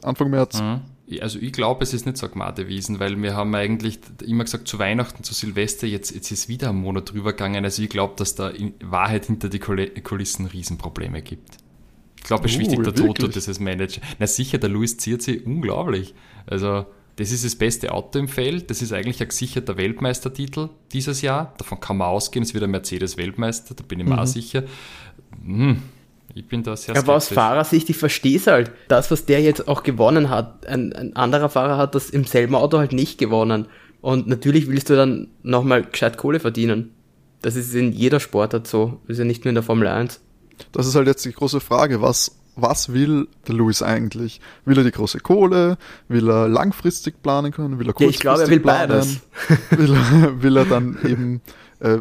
Anfang 0.02 0.30
März. 0.30 0.60
Mhm. 0.60 0.80
Also 1.20 1.38
ich 1.38 1.52
glaube, 1.52 1.84
es 1.84 1.94
ist 1.94 2.04
nicht 2.04 2.18
so 2.18 2.28
gewesen, 2.28 2.98
weil 2.98 3.20
wir 3.22 3.36
haben 3.36 3.54
eigentlich 3.54 4.00
immer 4.24 4.42
gesagt, 4.42 4.66
zu 4.66 4.80
Weihnachten, 4.80 5.22
zu 5.22 5.34
Silvester, 5.34 5.86
jetzt, 5.86 6.12
jetzt 6.12 6.32
ist 6.32 6.48
wieder 6.48 6.70
ein 6.70 6.76
Monat 6.76 7.12
drüber 7.12 7.32
gegangen. 7.32 7.64
Also 7.64 7.82
ich 7.82 7.88
glaube, 7.88 8.14
dass 8.16 8.34
da 8.34 8.48
in 8.48 8.74
Wahrheit 8.82 9.26
hinter 9.26 9.48
die 9.48 9.60
Kulissen 9.60 10.46
Riesenprobleme 10.46 11.22
gibt. 11.22 11.58
Ich 12.16 12.24
glaube, 12.24 12.46
es 12.46 12.52
ist 12.52 12.58
uh, 12.58 12.60
wichtig, 12.62 12.82
der 12.82 12.94
Toto 12.94 13.28
dieses 13.28 13.60
Manager. 13.60 14.00
Na 14.18 14.26
sicher, 14.26 14.58
der 14.58 14.68
Luis 14.68 14.96
ziert 14.96 15.22
sie 15.22 15.38
unglaublich. 15.38 16.12
Also 16.44 16.86
das 17.16 17.32
ist 17.32 17.44
das 17.44 17.54
beste 17.54 17.92
Auto 17.92 18.18
im 18.18 18.28
Feld. 18.28 18.68
Das 18.68 18.82
ist 18.82 18.92
eigentlich 18.92 19.22
ein 19.22 19.28
gesicherter 19.28 19.76
Weltmeistertitel 19.76 20.70
dieses 20.92 21.22
Jahr. 21.22 21.54
Davon 21.58 21.78
kann 21.78 21.98
man 21.98 22.08
ausgehen, 22.08 22.42
es 22.42 22.52
wird 22.52 22.64
ein 22.64 22.70
Mercedes-Weltmeister, 22.70 23.74
da 23.74 23.84
bin 23.84 24.00
ich 24.00 24.06
mir 24.06 24.14
mhm. 24.14 24.18
auch 24.18 24.26
sicher. 24.26 24.64
Hm, 25.42 25.82
ich 26.34 26.46
bin 26.48 26.62
da 26.62 26.76
sehr 26.76 26.96
Aber 26.96 27.14
aus 27.14 27.28
Fahrersicht, 27.28 27.88
ich 27.88 27.96
verstehe 27.96 28.36
es 28.36 28.46
halt. 28.46 28.70
Das, 28.88 29.10
was 29.10 29.24
der 29.24 29.40
jetzt 29.40 29.68
auch 29.68 29.82
gewonnen 29.82 30.28
hat, 30.28 30.66
ein, 30.66 30.92
ein 30.92 31.16
anderer 31.16 31.48
Fahrer 31.48 31.78
hat 31.78 31.94
das 31.94 32.10
im 32.10 32.24
selben 32.24 32.54
Auto 32.54 32.78
halt 32.78 32.92
nicht 32.92 33.18
gewonnen. 33.18 33.66
Und 34.00 34.26
natürlich 34.26 34.68
willst 34.68 34.90
du 34.90 34.96
dann 34.96 35.28
nochmal 35.42 35.84
gescheit 35.84 36.18
Kohle 36.18 36.40
verdienen. 36.40 36.92
Das 37.42 37.56
ist 37.56 37.74
in 37.74 37.92
jeder 37.92 38.20
Sportart 38.20 38.66
so. 38.66 39.00
Das 39.06 39.14
ist 39.14 39.18
ja 39.18 39.24
nicht 39.24 39.44
nur 39.44 39.50
in 39.50 39.54
der 39.54 39.64
Formel 39.64 39.88
1. 39.88 40.20
Das 40.72 40.86
ist 40.86 40.94
halt 40.94 41.06
jetzt 41.06 41.24
die 41.24 41.32
große 41.32 41.60
Frage. 41.60 42.02
Was, 42.02 42.36
was 42.54 42.92
will 42.92 43.28
der 43.46 43.54
Lewis 43.54 43.82
eigentlich? 43.82 44.40
Will 44.64 44.78
er 44.78 44.84
die 44.84 44.90
große 44.90 45.20
Kohle? 45.20 45.76
Will 46.08 46.28
er 46.28 46.48
langfristig 46.48 47.22
planen 47.22 47.52
können? 47.52 47.78
Will 47.78 47.88
er 47.88 47.92
kurzfristig 47.92 48.24
ja, 48.24 48.32
ich 48.34 48.38
glaube, 48.38 48.42
er 48.42 48.50
will 48.50 48.60
planen? 48.60 48.88
beides. 48.88 49.20
will, 49.70 49.94
er, 49.94 50.42
will 50.42 50.56
er 50.56 50.64
dann 50.64 50.98
eben 51.04 51.40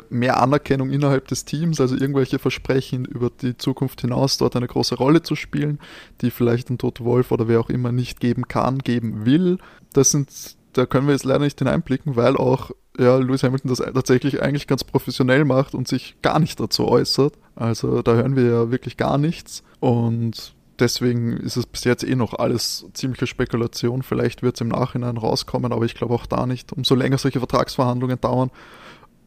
mehr 0.10 0.42
Anerkennung 0.42 0.90
innerhalb 0.90 1.28
des 1.28 1.46
Teams, 1.46 1.82
also 1.82 1.96
irgendwelche 1.96 2.40
Versprechen 2.40 3.06
über 3.06 3.30
die 3.30 3.58
Zukunft 3.58 4.02
hinaus 4.02 4.38
dort 4.38 4.56
eine 4.56 4.68
große 4.68 4.96
Rolle 4.96 5.22
zu 5.22 5.36
spielen, 5.36 5.80
die 6.22 6.32
vielleicht 6.32 6.70
ein 6.70 6.78
Toto 6.78 7.04
Wolf 7.04 7.32
oder 7.32 7.48
wer 7.48 7.60
auch 7.60 7.70
immer 7.70 7.92
nicht 7.92 8.20
geben 8.20 8.48
kann, 8.48 8.80
geben 8.80 9.26
will. 9.26 9.58
Das 9.94 10.12
sind, 10.12 10.30
da 10.74 10.86
können 10.86 11.08
wir 11.08 11.14
jetzt 11.14 11.26
leider 11.26 11.44
nicht 11.44 11.60
hineinblicken, 11.60 12.16
weil 12.16 12.38
auch 12.38 12.72
ja, 12.98 13.18
Lewis 13.18 13.44
Hamilton 13.44 13.70
das 13.70 13.80
tatsächlich 13.80 14.42
eigentlich 14.42 14.68
ganz 14.68 14.84
professionell 14.84 15.46
macht 15.46 15.76
und 15.76 15.88
sich 15.88 16.16
gar 16.22 16.40
nicht 16.40 16.60
dazu 16.60 16.88
äußert. 16.88 17.34
Also 17.56 18.02
da 18.02 18.14
hören 18.14 18.36
wir 18.36 18.44
ja 18.46 18.72
wirklich 18.72 18.98
gar 18.98 19.18
nichts. 19.18 19.64
Und 19.80 20.54
deswegen 20.80 21.38
ist 21.38 21.58
es 21.58 21.66
bis 21.66 21.84
jetzt 21.84 22.04
eh 22.04 22.16
noch 22.16 22.34
alles 22.34 22.86
ziemliche 22.94 23.28
Spekulation. 23.28 24.04
Vielleicht 24.04 24.44
wird 24.44 24.56
es 24.56 24.62
im 24.62 24.70
Nachhinein 24.70 25.18
rauskommen, 25.18 25.72
aber 25.72 25.86
ich 25.86 25.96
glaube 25.96 26.14
auch 26.14 26.26
da 26.26 26.46
nicht. 26.46 26.72
Umso 26.74 26.96
länger 26.96 27.18
solche 27.18 27.40
Vertragsverhandlungen 27.40 28.20
dauern, 28.20 28.52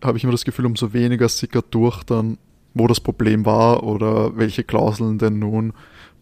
habe 0.02 0.18
ich 0.18 0.24
immer 0.24 0.32
das 0.32 0.44
Gefühl, 0.44 0.66
umso 0.66 0.92
weniger 0.92 1.28
sickert 1.28 1.66
durch 1.70 2.02
dann, 2.04 2.38
wo 2.74 2.86
das 2.86 3.00
Problem 3.00 3.44
war 3.44 3.82
oder 3.82 4.36
welche 4.36 4.64
Klauseln 4.64 5.18
denn 5.18 5.38
nun 5.38 5.72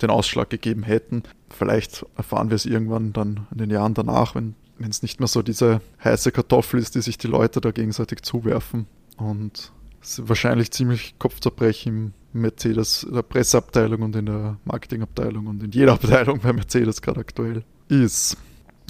den 0.03 0.11
Ausschlag 0.11 0.51
gegeben 0.51 0.83
hätten. 0.83 1.23
Vielleicht 1.51 2.05
erfahren 2.17 2.51
wir 2.51 2.55
es 2.55 2.67
irgendwann 2.67 3.13
dann 3.13 3.47
in 3.51 3.59
den 3.59 3.71
Jahren 3.71 3.95
danach, 3.95 4.35
wenn 4.35 4.55
wenn 4.79 4.91
es 4.91 5.03
nicht 5.03 5.21
mehr 5.21 5.27
so 5.27 5.43
diese 5.43 5.81
heiße 6.03 6.33
Kartoffel 6.33 6.81
ist, 6.81 6.95
die 6.95 7.01
sich 7.01 7.19
die 7.19 7.29
Leute 7.29 7.61
da 7.61 7.71
gegenseitig 7.71 8.23
zuwerfen. 8.23 8.87
Und 9.17 9.73
es 10.03 10.29
wahrscheinlich 10.29 10.71
ziemlich 10.71 11.19
Kopfzerbrechen 11.19 12.13
im 12.35 12.41
Mercedes, 12.41 13.05
in 13.05 13.15
der 13.15 13.23
Presseabteilung 13.23 14.03
und 14.03 14.17
in 14.17 14.27
der 14.27 14.59
Marketingabteilung 14.65 15.47
und 15.47 15.63
in 15.63 15.71
jeder 15.71 15.93
Abteilung 15.95 16.41
bei 16.41 16.53
Mercedes 16.53 17.01
gerade 17.01 17.21
aktuell 17.21 17.65
ist. 17.89 18.37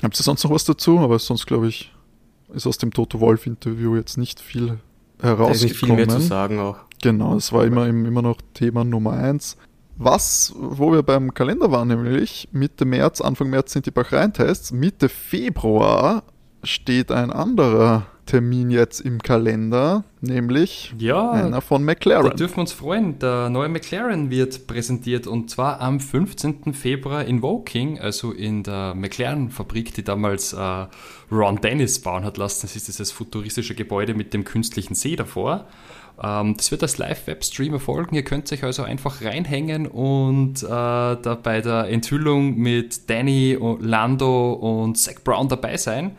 Habt 0.03 0.19
ihr 0.19 0.23
sonst 0.23 0.45
noch 0.45 0.51
was 0.51 0.65
dazu? 0.65 0.99
Aber 0.99 1.19
sonst 1.19 1.47
glaube 1.47 1.69
ich, 1.69 1.93
ist 2.55 2.67
aus 2.67 2.79
dem 2.79 2.93
Toto 2.93 3.21
Wolf 3.21 3.47
Interview 3.47 3.97
jetzt 3.97 4.17
nicht 4.17 4.41
viel 4.41 4.79
herausgekommen. 5.21 5.49
Da 5.49 5.51
ist 5.53 5.63
nicht 5.63 5.77
viel 5.77 5.93
mehr 5.95 6.09
zu 6.09 6.21
sagen 6.21 6.59
auch. 6.59 6.79
Genau, 7.03 7.37
es 7.37 7.53
war 7.53 7.65
immer, 7.65 7.87
immer 7.87 8.23
noch 8.23 8.39
Thema 8.55 8.85
Nummer 8.85 9.13
eins. 9.13 9.57
Was, 9.99 10.55
wo 10.57 10.93
wir 10.93 11.03
beim 11.03 11.33
Kalender 11.33 11.71
waren, 11.71 11.89
nämlich 11.89 12.49
Mitte 12.53 12.85
März, 12.85 13.21
Anfang 13.21 13.49
März 13.49 13.73
sind 13.73 13.87
die 13.87 13.91
Bahrain-Tests, 13.91 14.73
Mitte 14.73 15.09
Februar 15.09 16.23
steht 16.63 17.11
ein 17.11 17.31
anderer 17.31 18.07
Termin 18.27 18.71
jetzt 18.71 19.01
im 19.01 19.23
Kalender, 19.23 20.03
nämlich 20.21 20.93
ja, 20.99 21.31
einer 21.31 21.61
von 21.61 21.85
McLaren. 21.85 22.31
Da 22.31 22.35
dürfen 22.35 22.57
wir 22.57 22.61
uns 22.63 22.73
freuen. 22.73 23.19
Der 23.21 23.49
neue 23.49 23.69
McLaren 23.69 24.31
wird 24.31 24.67
präsentiert 24.67 25.29
und 25.29 25.49
zwar 25.49 25.81
am 25.81 26.01
15. 26.01 26.75
Februar 26.75 27.25
in 27.25 27.41
Woking, 27.41 28.01
also 28.01 28.33
in 28.33 28.65
der 28.65 28.95
McLaren-Fabrik, 28.95 29.95
die 29.95 30.03
damals 30.03 30.53
äh, 30.53 30.87
Ron 31.31 31.61
Dennis 31.61 32.01
bauen 32.01 32.25
hat 32.25 32.37
lassen. 32.37 32.63
Das 32.63 32.75
ist 32.75 32.89
dieses 32.89 33.13
futuristische 33.13 33.77
Gebäude 33.77 34.15
mit 34.15 34.35
dem 34.35 34.43
künstlichen 34.45 34.97
See 34.97 35.15
davor. 35.15 35.67
Ähm, 36.21 36.57
das 36.57 36.73
wird 36.73 36.83
als 36.83 36.99
Live-Webstream 36.99 37.75
erfolgen. 37.75 38.17
Ihr 38.17 38.25
könnt 38.25 38.51
euch 38.53 38.65
also 38.65 38.83
einfach 38.83 39.23
reinhängen 39.23 39.87
und 39.87 40.65
äh, 40.65 40.67
da 40.67 41.39
bei 41.41 41.61
der 41.61 41.89
Enthüllung 41.89 42.57
mit 42.57 43.09
Danny, 43.09 43.57
Lando 43.81 44.53
und 44.53 44.99
Zach 44.99 45.23
Brown 45.23 45.49
dabei 45.49 45.77
sein 45.77 46.17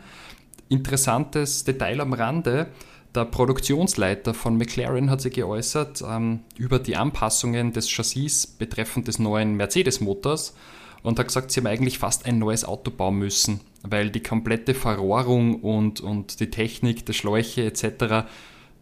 interessantes 0.68 1.64
Detail 1.64 2.00
am 2.00 2.12
Rande. 2.12 2.68
Der 3.14 3.24
Produktionsleiter 3.24 4.34
von 4.34 4.58
McLaren 4.58 5.10
hat 5.10 5.20
sich 5.20 5.34
geäußert 5.34 6.04
ähm, 6.06 6.40
über 6.56 6.78
die 6.78 6.96
Anpassungen 6.96 7.72
des 7.72 7.88
Chassis 7.88 8.46
betreffend 8.46 9.08
des 9.08 9.18
neuen 9.18 9.54
Mercedes-Motors 9.56 10.54
und 11.02 11.18
hat 11.18 11.28
gesagt, 11.28 11.50
sie 11.50 11.60
haben 11.60 11.66
eigentlich 11.66 11.98
fast 11.98 12.26
ein 12.26 12.38
neues 12.38 12.64
Auto 12.64 12.90
bauen 12.90 13.18
müssen, 13.18 13.60
weil 13.82 14.10
die 14.10 14.22
komplette 14.22 14.74
Verrohrung 14.74 15.62
und, 15.62 16.00
und 16.00 16.40
die 16.40 16.50
Technik 16.50 17.06
der 17.06 17.14
Schläuche 17.14 17.64
etc., 17.64 18.26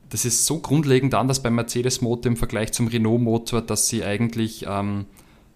das 0.08 0.24
ist 0.24 0.46
so 0.46 0.60
grundlegend 0.60 1.14
anders 1.14 1.42
beim 1.42 1.56
Mercedes-Motor 1.56 2.30
im 2.30 2.36
Vergleich 2.36 2.72
zum 2.72 2.86
Renault-Motor, 2.86 3.60
dass 3.60 3.88
sie 3.88 4.04
eigentlich 4.04 4.64
ähm, 4.68 5.06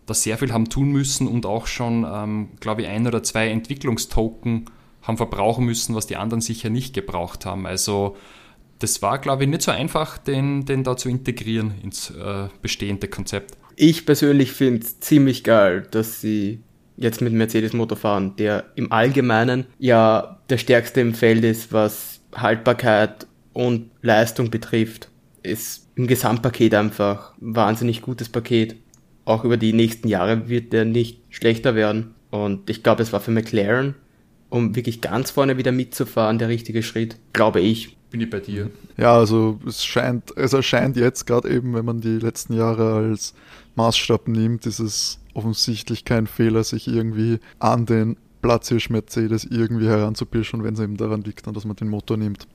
da 0.06 0.14
sehr 0.14 0.38
viel 0.38 0.52
haben 0.52 0.68
tun 0.68 0.90
müssen 0.90 1.28
und 1.28 1.46
auch 1.46 1.68
schon, 1.68 2.04
ähm, 2.10 2.48
glaube 2.58 2.82
ich, 2.82 2.88
ein 2.88 3.06
oder 3.06 3.22
zwei 3.22 3.48
Entwicklungstoken 3.48 4.66
haben 5.10 5.16
verbrauchen 5.18 5.66
müssen, 5.66 5.94
was 5.94 6.06
die 6.06 6.16
anderen 6.16 6.40
sicher 6.40 6.70
nicht 6.70 6.94
gebraucht 6.94 7.44
haben. 7.44 7.66
Also 7.66 8.16
das 8.78 9.02
war, 9.02 9.18
glaube 9.18 9.44
ich, 9.44 9.48
nicht 9.48 9.62
so 9.62 9.70
einfach, 9.70 10.18
den, 10.18 10.64
den 10.64 10.84
da 10.84 10.96
zu 10.96 11.08
integrieren 11.08 11.74
ins 11.82 12.10
äh, 12.10 12.48
bestehende 12.62 13.08
Konzept. 13.08 13.56
Ich 13.76 14.06
persönlich 14.06 14.52
finde 14.52 14.84
es 14.84 15.00
ziemlich 15.00 15.44
geil, 15.44 15.86
dass 15.90 16.20
sie 16.20 16.60
jetzt 16.96 17.20
mit 17.20 17.32
Mercedes-Motor 17.32 17.96
fahren, 17.96 18.36
der 18.36 18.64
im 18.74 18.92
Allgemeinen 18.92 19.66
ja 19.78 20.38
der 20.50 20.58
stärkste 20.58 21.00
im 21.00 21.14
Feld 21.14 21.44
ist, 21.44 21.72
was 21.72 22.20
Haltbarkeit 22.34 23.26
und 23.52 23.90
Leistung 24.02 24.50
betrifft. 24.50 25.08
Ist 25.42 25.88
im 25.94 26.06
Gesamtpaket 26.06 26.74
einfach 26.74 27.32
ein 27.40 27.56
wahnsinnig 27.56 28.02
gutes 28.02 28.28
Paket. 28.28 28.76
Auch 29.24 29.44
über 29.44 29.56
die 29.56 29.72
nächsten 29.72 30.08
Jahre 30.08 30.48
wird 30.48 30.72
der 30.72 30.84
nicht 30.84 31.20
schlechter 31.30 31.74
werden. 31.74 32.14
Und 32.30 32.68
ich 32.68 32.82
glaube, 32.82 33.02
es 33.02 33.12
war 33.12 33.20
für 33.20 33.30
McLaren 33.30 33.94
um 34.50 34.76
wirklich 34.76 35.00
ganz 35.00 35.30
vorne 35.30 35.56
wieder 35.56 35.72
mitzufahren, 35.72 36.38
der 36.38 36.48
richtige 36.48 36.82
Schritt, 36.82 37.16
glaube 37.32 37.60
ich. 37.60 37.96
Bin 38.10 38.20
ich 38.20 38.28
bei 38.28 38.40
dir. 38.40 38.70
Ja, 38.96 39.16
also 39.16 39.60
es 39.64 39.84
scheint, 39.84 40.36
es 40.36 40.52
erscheint 40.52 40.96
jetzt 40.96 41.26
gerade 41.26 41.48
eben, 41.48 41.74
wenn 41.74 41.84
man 41.84 42.00
die 42.00 42.18
letzten 42.18 42.54
Jahre 42.54 42.94
als 42.94 43.34
Maßstab 43.76 44.26
nimmt, 44.26 44.66
ist 44.66 44.80
es 44.80 45.20
offensichtlich 45.32 46.04
kein 46.04 46.26
Fehler, 46.26 46.64
sich 46.64 46.88
irgendwie 46.88 47.38
an 47.60 47.86
den 47.86 48.16
Platzhirsch 48.42 48.90
Mercedes 48.90 49.44
irgendwie 49.44 49.86
heranzupirschen, 49.86 50.64
wenn 50.64 50.74
es 50.74 50.80
eben 50.80 50.96
daran 50.96 51.22
liegt, 51.22 51.46
dass 51.46 51.64
man 51.64 51.76
den 51.76 51.88
Motor 51.88 52.16
nimmt. 52.16 52.48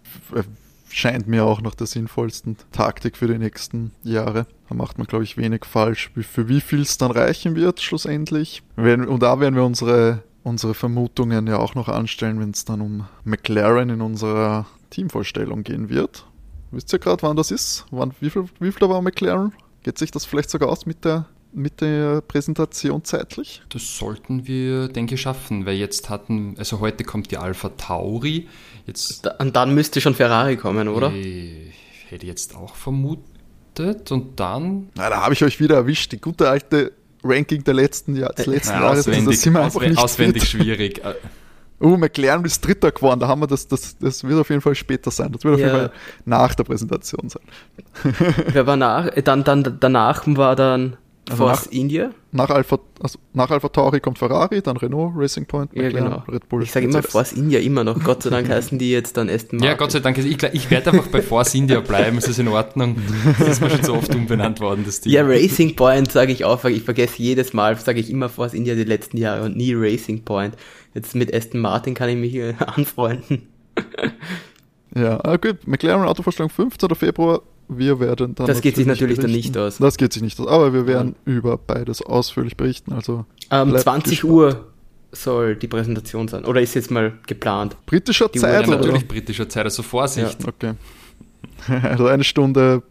Scheint 0.90 1.28
mir 1.28 1.46
auch 1.46 1.62
noch 1.62 1.76
der 1.76 1.88
sinnvollsten 1.88 2.58
Taktik 2.72 3.18
für 3.18 3.28
die 3.28 3.38
nächsten 3.38 3.92
Jahre. 4.04 4.48
Da 4.70 4.76
macht 4.76 4.98
man, 4.98 5.08
glaube 5.08 5.24
ich, 5.24 5.38
wenig 5.38 5.66
falsch. 5.66 6.12
Für 6.16 6.48
wie 6.48 6.62
viel 6.62 6.82
es 6.82 6.98
dann 6.98 7.12
reichen 7.12 7.56
wird, 7.56 7.82
schlussendlich. 7.82 8.62
Und 8.76 9.22
da 9.22 9.40
werden 9.40 9.56
wir 9.56 9.64
unsere, 9.64 10.24
unsere 10.46 10.76
Vermutungen 10.76 11.48
ja 11.48 11.58
auch 11.58 11.76
noch 11.76 11.90
anstellen, 11.90 12.40
wenn 12.40 12.52
es 12.52 12.66
dann 12.66 12.80
um 12.80 13.08
McLaren 13.24 13.90
in 13.90 14.02
unserer 14.02 14.68
Teamvorstellung 14.92 15.64
gehen 15.64 15.90
wird. 15.90 16.26
Wisst 16.72 16.94
ihr 16.94 17.00
gerade, 17.00 17.24
wann 17.24 17.36
das 17.36 17.52
ist? 17.52 17.86
Wann, 17.90 18.14
wie, 18.20 18.30
viel, 18.30 18.46
wie 18.60 18.72
viel 18.72 18.88
war 18.88 19.02
McLaren? 19.02 19.54
Geht 19.84 19.98
sich 19.98 20.12
das 20.12 20.26
vielleicht 20.26 20.50
sogar 20.50 20.70
aus 20.70 20.86
mit 20.86 21.04
der 21.04 21.26
mit 21.52 21.80
der 21.80 22.20
Präsentation 22.20 23.06
zeitlich? 23.06 23.62
Das 23.70 23.98
sollten 23.98 24.46
wir, 24.46 24.90
denke 24.90 25.16
ich, 25.16 25.22
schaffen, 25.22 25.66
weil 25.66 25.76
jetzt 25.76 26.10
hatten, 26.10 26.56
also 26.58 26.82
heute 26.82 27.06
kommt 27.06 27.32
die 27.32 27.38
Alpha 27.38 27.70
Tauri. 27.70 28.50
Jetzt, 28.86 29.26
und 29.40 29.56
dann 29.56 29.74
müsste 29.74 30.02
schon 30.02 30.16
Ferrari 30.16 30.58
kommen, 30.58 30.90
oder? 30.90 31.14
Ich 31.14 31.74
hätte 32.10 32.28
jetzt 32.28 32.58
auch 32.58 32.76
vermutet 32.76 34.12
und 34.12 34.38
dann. 34.38 34.90
Na, 34.96 35.10
da 35.10 35.22
habe 35.22 35.34
ich 35.34 35.46
euch 35.46 35.62
wieder 35.62 35.76
erwischt, 35.76 36.12
die 36.12 36.20
gute 36.20 36.50
alte 36.50 36.92
Ranking 37.26 37.64
der 37.64 37.74
letzten, 37.74 38.16
Jahr, 38.16 38.34
des 38.34 38.46
letzten 38.46 38.76
ja, 38.76 38.82
Jahres. 38.82 39.00
Auswendig, 39.00 39.36
das 39.36 39.42
sind 39.42 39.54
wir 39.54 39.64
einfach 39.64 39.82
nicht 39.82 39.98
auswendig 39.98 40.44
fit. 40.44 40.62
schwierig. 40.62 41.02
Oh, 41.80 41.98
McLaren 41.98 42.46
ist 42.46 42.66
Dritter 42.66 42.92
geworden. 42.92 43.20
Da 43.20 43.28
haben 43.28 43.42
wir 43.42 43.48
das, 43.48 43.68
das, 43.68 43.98
das 43.98 44.24
wird 44.24 44.40
auf 44.40 44.50
jeden 44.50 44.62
Fall 44.62 44.76
später 44.76 45.12
sein. 45.12 45.32
Das 45.32 45.44
wird 45.44 45.56
auf 45.56 45.60
ja. 45.60 45.68
jeden 45.68 45.80
Fall 45.80 45.92
nach 46.24 46.56
der 46.56 46.64
Präsentation 46.64 47.30
sein. 47.30 47.44
Wer 48.48 48.66
war 48.66 48.78
nach? 48.78 49.10
Dann, 49.24 49.44
dann, 49.44 49.78
danach 49.80 50.24
war 50.26 50.56
dann 50.56 50.98
also 51.30 51.44
Force 51.44 51.66
nach, 51.66 51.72
India? 51.72 52.12
Nach 52.32 52.50
Alpha, 52.50 52.80
also 53.02 53.18
nach 53.34 53.50
Alpha 53.50 53.70
Tauri 53.70 54.00
kommt 54.00 54.20
Ferrari, 54.20 54.62
dann 54.62 54.78
Renault, 54.78 55.14
Racing 55.16 55.46
Point, 55.46 55.74
McLaren, 55.74 55.96
ja, 55.96 56.04
genau. 56.04 56.24
Red 56.32 56.50
Bull. 56.50 56.64
Ich 56.64 56.72
sage 56.72 56.86
immer 56.86 57.02
Force 57.02 57.34
India 57.34 57.60
immer 57.60 57.84
noch. 57.84 58.04
Gott 58.04 58.24
sei 58.24 58.30
Dank 58.30 58.48
heißen 58.48 58.78
die 58.78 58.92
jetzt 58.92 59.18
dann 59.18 59.30
Aston 59.30 59.58
Martin. 59.58 59.72
Ja, 59.72 59.78
Gott 59.78 59.92
sei 59.92 60.00
Dank. 60.00 60.18
Ich, 60.18 60.44
ich 60.44 60.72
werde 60.72 60.92
einfach 60.92 61.08
bei 61.08 61.22
Force 61.22 61.56
India 61.56 61.80
bleiben. 61.80 62.18
Es 62.18 62.28
ist 62.28 62.40
in 62.40 62.48
Ordnung. 62.48 62.98
Das 63.40 63.48
ist 63.48 63.62
mir 63.62 63.70
schon 63.70 63.84
so 63.84 63.94
oft 63.96 64.14
umbenannt 64.14 64.60
worden, 64.60 64.84
das 64.86 65.02
Team. 65.02 65.14
Ja, 65.14 65.24
Racing 65.24 65.76
Point 65.76 66.12
sage 66.12 66.32
ich 66.32 66.46
auch. 66.46 66.64
Ich 66.66 66.84
vergesse 66.84 67.22
jedes 67.22 67.54
Mal, 67.54 67.76
sage 67.78 68.00
ich 68.00 68.10
immer 68.10 68.30
Force 68.30 68.54
India 68.54 68.76
die 68.76 68.84
letzten 68.84 69.18
Jahre 69.18 69.46
und 69.46 69.58
nie 69.58 69.74
Racing 69.74 70.24
Point. 70.24 70.56
Jetzt 70.94 71.16
mit 71.16 71.34
Aston 71.34 71.62
Martin 71.62 71.94
kann 71.94 72.10
ich 72.10 72.18
mich 72.18 72.56
anfreunden. 72.60 73.48
ja, 74.96 75.20
ah, 75.24 75.38
gut. 75.38 75.68
McLaren 75.68 76.08
Autovorstellung 76.08 76.50
15. 76.50 76.94
Februar 76.96 77.42
wir 77.68 78.00
werden 78.00 78.36
dann. 78.36 78.48
Das 78.48 78.62
geht 78.62 78.76
sich 78.76 78.86
natürlich 78.86 79.18
berichten. 79.18 79.54
dann 79.54 79.64
nicht 79.64 79.68
aus. 79.76 79.78
Das 79.78 79.98
geht 79.98 80.14
sich 80.14 80.22
nicht 80.22 80.40
aus, 80.40 80.48
aber 80.48 80.74
wir 80.74 80.88
werden 80.88 81.16
ja. 81.26 81.34
über 81.34 81.58
beides 81.58 82.02
ausführlich 82.02 82.58
berichten. 82.58 82.94
Also 82.94 83.26
ähm, 83.52 83.76
20 83.76 84.22
gespannt. 84.22 84.34
Uhr 84.34 84.68
soll 85.12 85.56
die 85.56 85.68
Präsentation 85.68 86.28
sein. 86.28 86.46
Oder 86.46 86.62
ist 86.62 86.76
jetzt 86.76 86.92
mal 86.92 87.14
geplant? 87.26 87.78
Britischer 87.86 88.30
die 88.30 88.40
Zeit, 88.40 88.68
oder? 88.68 88.78
Natürlich 88.78 89.08
britischer 89.08 89.50
Zeit, 89.50 89.66
also 89.66 89.84
Vorsicht. 89.84 90.44
Ja. 90.44 90.50
Okay. 90.50 90.74
Also 91.82 92.08
eine 92.08 92.24
Stunde 92.24 92.84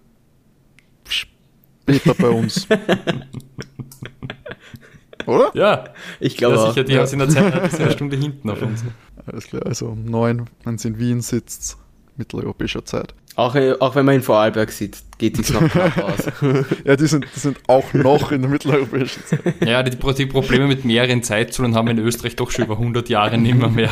später 1.07 2.15
bei 2.15 2.29
uns. 2.29 2.67
oder? 5.27 5.51
Ja, 5.55 5.85
ich 6.19 6.37
glaube. 6.37 6.57
Ja, 6.57 6.69
sicher, 6.69 6.85
die 6.85 6.93
ja. 6.95 7.07
sind 7.07 7.21
in 7.21 7.29
der 7.29 7.69
Zeit 7.69 7.81
eine 7.81 7.91
Stunde 7.91 8.17
hinten 8.17 8.49
auf 8.49 8.63
uns. 8.63 8.85
Alles 9.27 9.47
klar, 9.47 9.67
also 9.67 9.89
um 9.89 10.05
neun, 10.05 10.49
wenn 10.65 10.77
es 10.77 10.85
in 10.85 10.99
Wien 10.99 11.21
sitzt, 11.21 11.77
mitteleuropäischer 12.17 12.85
Zeit. 12.85 13.15
Auch, 13.37 13.55
äh, 13.57 13.75
auch 13.81 13.95
wenn 13.97 14.05
man 14.05 14.17
in 14.17 14.23
Vorarlberg 14.23 14.71
sitzt, 14.71 15.19
geht 15.19 15.39
es 15.39 15.53
noch 15.53 15.69
knapp 15.69 15.99
aus. 15.99 16.31
ja, 16.85 16.95
die 16.95 17.07
sind, 17.07 17.27
die 17.35 17.41
sind 17.41 17.59
auch 17.67 17.93
noch 17.93 18.31
in 18.31 18.43
der 18.43 18.51
mitteleuropäischen 18.51 19.25
Zeit. 19.25 19.41
Ja, 19.65 19.83
die, 19.83 19.91
die 19.91 20.27
Probleme 20.27 20.67
mit 20.69 20.85
mehreren 20.85 21.23
Zeitzonen 21.23 21.75
haben 21.75 21.89
wir 21.89 21.93
in 21.93 21.99
Österreich 21.99 22.37
doch 22.37 22.51
schon 22.51 22.67
über 22.67 22.75
100 22.75 23.09
Jahre 23.09 23.37
nimmer 23.39 23.69
mehr. 23.69 23.91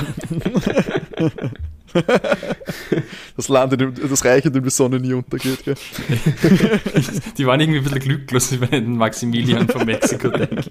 Das 3.37 3.49
Land, 3.49 3.73
in 3.73 3.79
dem, 3.79 3.95
das 4.09 4.25
Reich, 4.25 4.45
in 4.45 4.53
dem 4.53 4.65
die 4.65 4.71
Sonne 4.71 5.01
nie 5.01 5.13
untergeht. 5.13 5.65
Gell? 5.65 5.75
Die 7.37 7.47
waren 7.47 7.61
irgendwie 7.61 7.79
ein 7.79 7.85
bisschen 7.85 8.01
glücklos, 8.01 8.61
wenn 8.61 8.69
ich 8.69 8.75
an 8.75 8.97
Maximilian 8.97 9.69
von 9.69 9.85
Mexiko 9.85 10.29
denke. 10.31 10.63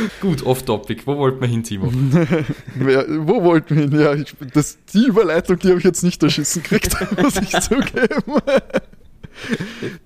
Gut, 0.20 0.44
off-topic. 0.44 1.06
Wo 1.06 1.16
wollten 1.16 1.40
wir 1.40 1.48
hin, 1.48 1.62
Timo? 1.62 1.86
wo 1.92 3.42
wollten 3.42 3.76
wir 3.76 3.82
hin? 3.82 4.00
Ja, 4.00 4.14
ich, 4.14 4.34
das, 4.52 4.78
die 4.92 5.06
Überleitung, 5.06 5.58
die 5.58 5.68
habe 5.68 5.78
ich 5.78 5.84
jetzt 5.84 6.02
nicht 6.02 6.22
erschissen 6.22 6.62
gekriegt, 6.62 6.96
muss 7.22 7.36
ich 7.36 7.50
zugeben. 7.60 8.40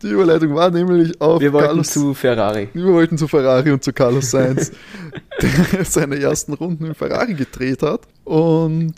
Die 0.02 0.08
Überleitung 0.08 0.54
war 0.54 0.70
nämlich 0.70 1.20
auf 1.20 1.40
Wir 1.40 1.52
wollten 1.52 1.68
Carlos, 1.68 1.90
zu 1.90 2.14
Ferrari. 2.14 2.68
Wir 2.72 2.86
wollten 2.86 3.16
zu 3.16 3.28
Ferrari 3.28 3.70
und 3.70 3.84
zu 3.84 3.92
Carlos 3.92 4.30
Sainz, 4.30 4.72
der 5.40 5.84
seine 5.84 6.18
ersten 6.18 6.52
Runden 6.54 6.86
in 6.86 6.94
Ferrari 6.94 7.34
gedreht 7.34 7.82
hat 7.82 8.08
und 8.24 8.94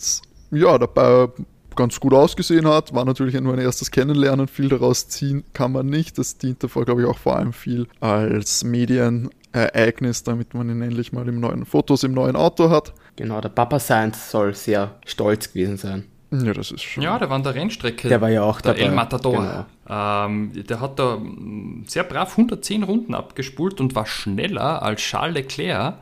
ja, 0.51 0.79
dabei 0.79 1.29
ganz 1.75 2.01
gut 2.01 2.15
ausgesehen 2.15 2.67
hat. 2.67 2.95
War 2.95 3.05
natürlich 3.05 3.39
nur 3.41 3.53
ein 3.53 3.59
erstes 3.59 3.91
Kennenlernen. 3.91 4.49
Viel 4.49 4.69
daraus 4.69 5.09
ziehen 5.09 5.45
kann 5.53 5.73
man 5.73 5.87
nicht. 5.87 6.19
Das 6.19 6.39
diente 6.39 6.69
vor, 6.69 6.85
glaube 6.85 7.03
ich, 7.03 7.07
auch 7.07 7.19
vor 7.19 7.37
allem 7.37 7.53
viel 7.53 7.87
als 8.01 8.65
Medien 8.65 9.31
Ereignis, 9.53 10.23
damit 10.23 10.55
man 10.55 10.69
ihn 10.71 10.83
endlich 10.83 11.13
mal 11.13 11.29
im 11.29 11.41
neuen 11.41 11.65
Fotos 11.65 12.05
im 12.05 12.13
neuen 12.13 12.37
Auto 12.37 12.71
hat. 12.71 12.95
Genau, 13.17 13.41
der 13.41 13.51
Papa 13.51 13.79
Sainz 13.79 14.31
soll 14.31 14.55
sehr 14.55 14.97
stolz 15.05 15.53
gewesen 15.53 15.77
sein. 15.77 16.05
Ja, 16.31 16.55
das 16.55 16.71
ist 16.71 16.83
schon. 16.83 17.03
Ja, 17.03 17.19
der 17.19 17.29
war 17.29 17.37
an 17.37 17.43
der 17.43 17.55
Rennstrecke. 17.55 18.09
Der 18.09 18.21
war 18.23 18.31
ja 18.31 18.43
auch 18.43 18.63
der 18.63 18.73
dabei. 18.73 18.87
El 18.87 18.93
Matador. 18.93 19.67
Genau. 19.87 20.27
Ähm, 20.27 20.65
der 20.67 20.81
hat 20.81 20.99
da 20.99 21.17
mm, 21.17 21.85
sehr 21.87 22.05
brav 22.05 22.31
110 22.31 22.85
Runden 22.85 23.15
abgespult 23.15 23.81
und 23.81 23.95
war 23.95 24.07
schneller 24.07 24.83
als 24.83 25.03
Charles 25.03 25.35
Leclerc. 25.35 25.97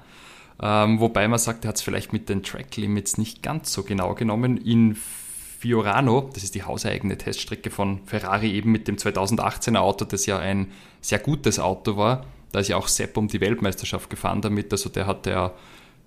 Ähm, 0.63 1.01
wobei 1.01 1.27
man 1.27 1.39
sagt, 1.39 1.65
er 1.65 1.71
hat 1.71 1.77
es 1.77 1.83
vielleicht 1.83 2.13
mit 2.13 2.29
den 2.29 2.45
Track 2.45 2.77
Limits 2.77 3.19
nicht 3.19 3.43
ganz 3.43 3.73
so 3.73 3.83
genau 3.83 4.15
genommen. 4.15 4.57
In 4.59 4.95
Fiorano, 4.95 6.31
das 6.33 6.45
ist 6.45 6.55
die 6.55 6.63
hauseigene 6.63 7.19
Teststrecke 7.19 7.71
von 7.71 8.01
Ferrari, 8.07 8.53
eben 8.53 8.71
mit 8.71 8.87
dem 8.87 8.97
2018er 8.97 9.79
Auto, 9.79 10.05
das 10.05 10.27
ja 10.27 10.39
ein 10.39 10.69
sehr 11.01 11.19
gutes 11.19 11.59
Auto 11.59 11.97
war, 11.97 12.25
da 12.53 12.61
ist 12.61 12.69
ja 12.69 12.77
auch 12.77 12.89
Sepp 12.89 13.17
um 13.17 13.29
die 13.29 13.41
Weltmeisterschaft 13.41 14.11
gefahren 14.11 14.41
damit. 14.41 14.73
Also 14.73 14.89
der 14.89 15.07
hat 15.07 15.27
ja 15.27 15.53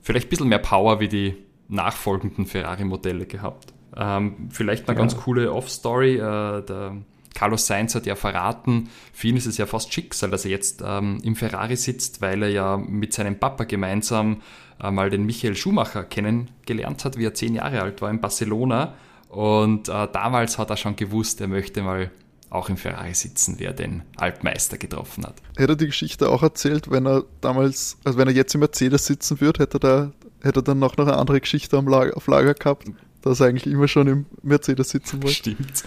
vielleicht 0.01 0.27
ein 0.27 0.29
bisschen 0.29 0.49
mehr 0.49 0.59
Power 0.59 0.99
wie 0.99 1.07
die 1.07 1.35
nachfolgenden 1.67 2.45
Ferrari-Modelle 2.45 3.25
gehabt. 3.25 3.73
Ähm, 3.95 4.49
vielleicht 4.49 4.87
eine 4.87 4.97
ja. 4.97 5.01
ganz 5.01 5.17
coole 5.17 5.51
Off-Story. 5.51 6.15
Äh, 6.15 6.19
der 6.65 6.97
Carlos 7.33 7.65
Sainz 7.65 7.95
hat 7.95 8.05
ja 8.05 8.15
verraten, 8.15 8.89
für 9.11 9.27
ihn 9.27 9.37
ist 9.37 9.47
es 9.47 9.57
ja 9.57 9.65
fast 9.65 9.93
Schicksal, 9.93 10.29
dass 10.29 10.45
er 10.45 10.51
jetzt 10.51 10.83
ähm, 10.85 11.19
im 11.23 11.35
Ferrari 11.35 11.75
sitzt, 11.75 12.21
weil 12.21 12.43
er 12.43 12.49
ja 12.49 12.77
mit 12.77 13.13
seinem 13.13 13.39
Papa 13.39 13.63
gemeinsam 13.63 14.41
äh, 14.81 14.91
mal 14.91 15.09
den 15.09 15.25
Michael 15.25 15.55
Schumacher 15.55 16.03
kennengelernt 16.03 17.05
hat, 17.05 17.17
wie 17.17 17.25
er 17.25 17.33
zehn 17.33 17.55
Jahre 17.55 17.81
alt 17.81 18.01
war 18.01 18.09
in 18.09 18.21
Barcelona. 18.21 18.93
Und 19.29 19.89
äh, 19.89 20.07
damals 20.11 20.59
hat 20.59 20.69
er 20.69 20.77
schon 20.77 20.95
gewusst, 20.95 21.41
er 21.41 21.47
möchte 21.47 21.81
mal 21.81 22.11
auch 22.53 22.69
im 22.69 22.77
Ferrari 22.77 23.13
sitzen, 23.13 23.55
wer 23.57 23.73
den 23.73 24.03
Altmeister 24.17 24.77
getroffen 24.77 25.25
hat. 25.25 25.35
Hätte 25.57 25.73
er 25.73 25.75
die 25.75 25.87
Geschichte 25.87 26.29
auch 26.29 26.43
erzählt, 26.43 26.91
wenn 26.91 27.07
er 27.07 27.23
damals, 27.41 27.97
also 28.03 28.17
wenn 28.17 28.27
er 28.27 28.33
jetzt 28.33 28.53
im 28.53 28.59
Mercedes 28.59 29.05
sitzen 29.05 29.41
würde, 29.41 29.63
hätte 29.63 29.77
er 29.77 29.79
da, 29.79 30.11
hätte 30.41 30.59
er 30.59 30.63
dann 30.63 30.79
noch 30.79 30.97
eine 30.97 31.17
andere 31.17 31.41
Geschichte 31.41 31.77
am 31.77 31.87
Lager, 31.87 32.15
auf 32.15 32.27
Lager 32.27 32.53
gehabt, 32.53 32.85
dass 33.21 33.39
er 33.39 33.47
eigentlich 33.47 33.67
immer 33.67 33.87
schon 33.87 34.07
im 34.07 34.25
Mercedes 34.43 34.89
sitzen 34.89 35.23
wollte. 35.23 35.35
Stimmt. 35.35 35.83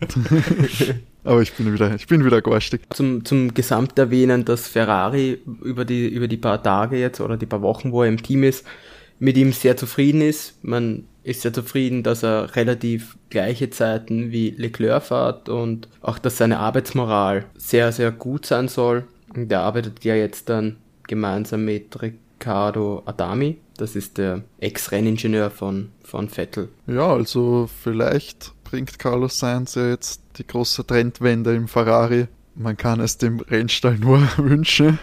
Aber 1.24 1.42
ich 1.42 1.52
bin 1.52 1.72
wieder, 1.72 1.94
ich 1.94 2.06
bin 2.06 2.24
wieder 2.24 2.40
garstig. 2.40 2.82
Zum, 2.90 3.24
zum 3.24 3.52
Gesamt 3.52 3.98
erwähnen, 3.98 4.44
dass 4.44 4.66
Ferrari 4.66 5.42
über 5.62 5.84
die, 5.84 6.08
über 6.08 6.26
die 6.26 6.36
paar 6.36 6.62
Tage 6.62 6.98
jetzt 6.98 7.20
oder 7.20 7.36
die 7.36 7.46
paar 7.46 7.60
Wochen, 7.60 7.92
wo 7.92 8.02
er 8.02 8.08
im 8.08 8.22
Team 8.22 8.44
ist, 8.44 8.64
mit 9.18 9.36
ihm 9.36 9.52
sehr 9.52 9.76
zufrieden 9.76 10.20
ist. 10.22 10.64
Man 10.64 11.04
ist 11.28 11.42
sehr 11.42 11.52
zufrieden, 11.52 12.02
dass 12.02 12.22
er 12.22 12.56
relativ 12.56 13.18
gleiche 13.28 13.68
Zeiten 13.70 14.32
wie 14.32 14.50
Leclerc 14.50 15.04
fährt 15.04 15.48
und 15.48 15.88
auch, 16.00 16.18
dass 16.18 16.38
seine 16.38 16.58
Arbeitsmoral 16.58 17.44
sehr, 17.56 17.92
sehr 17.92 18.10
gut 18.10 18.46
sein 18.46 18.68
soll. 18.68 19.04
Und 19.34 19.52
er 19.52 19.60
arbeitet 19.60 20.04
ja 20.04 20.14
jetzt 20.14 20.48
dann 20.48 20.76
gemeinsam 21.06 21.64
mit 21.64 22.00
Riccardo 22.00 23.02
Adami. 23.04 23.58
Das 23.76 23.94
ist 23.94 24.18
der 24.18 24.42
Ex-Renningenieur 24.58 25.50
von, 25.50 25.90
von 26.02 26.28
Vettel. 26.28 26.70
Ja, 26.86 27.12
also 27.12 27.68
vielleicht 27.82 28.52
bringt 28.64 28.98
Carlos 28.98 29.38
Sainz 29.38 29.74
ja 29.74 29.88
jetzt 29.88 30.22
die 30.38 30.46
große 30.46 30.86
Trendwende 30.86 31.54
im 31.54 31.68
Ferrari. 31.68 32.26
Man 32.54 32.76
kann 32.76 33.00
es 33.00 33.18
dem 33.18 33.40
Rennstall 33.40 33.98
nur 33.98 34.20
wünschen. 34.38 34.98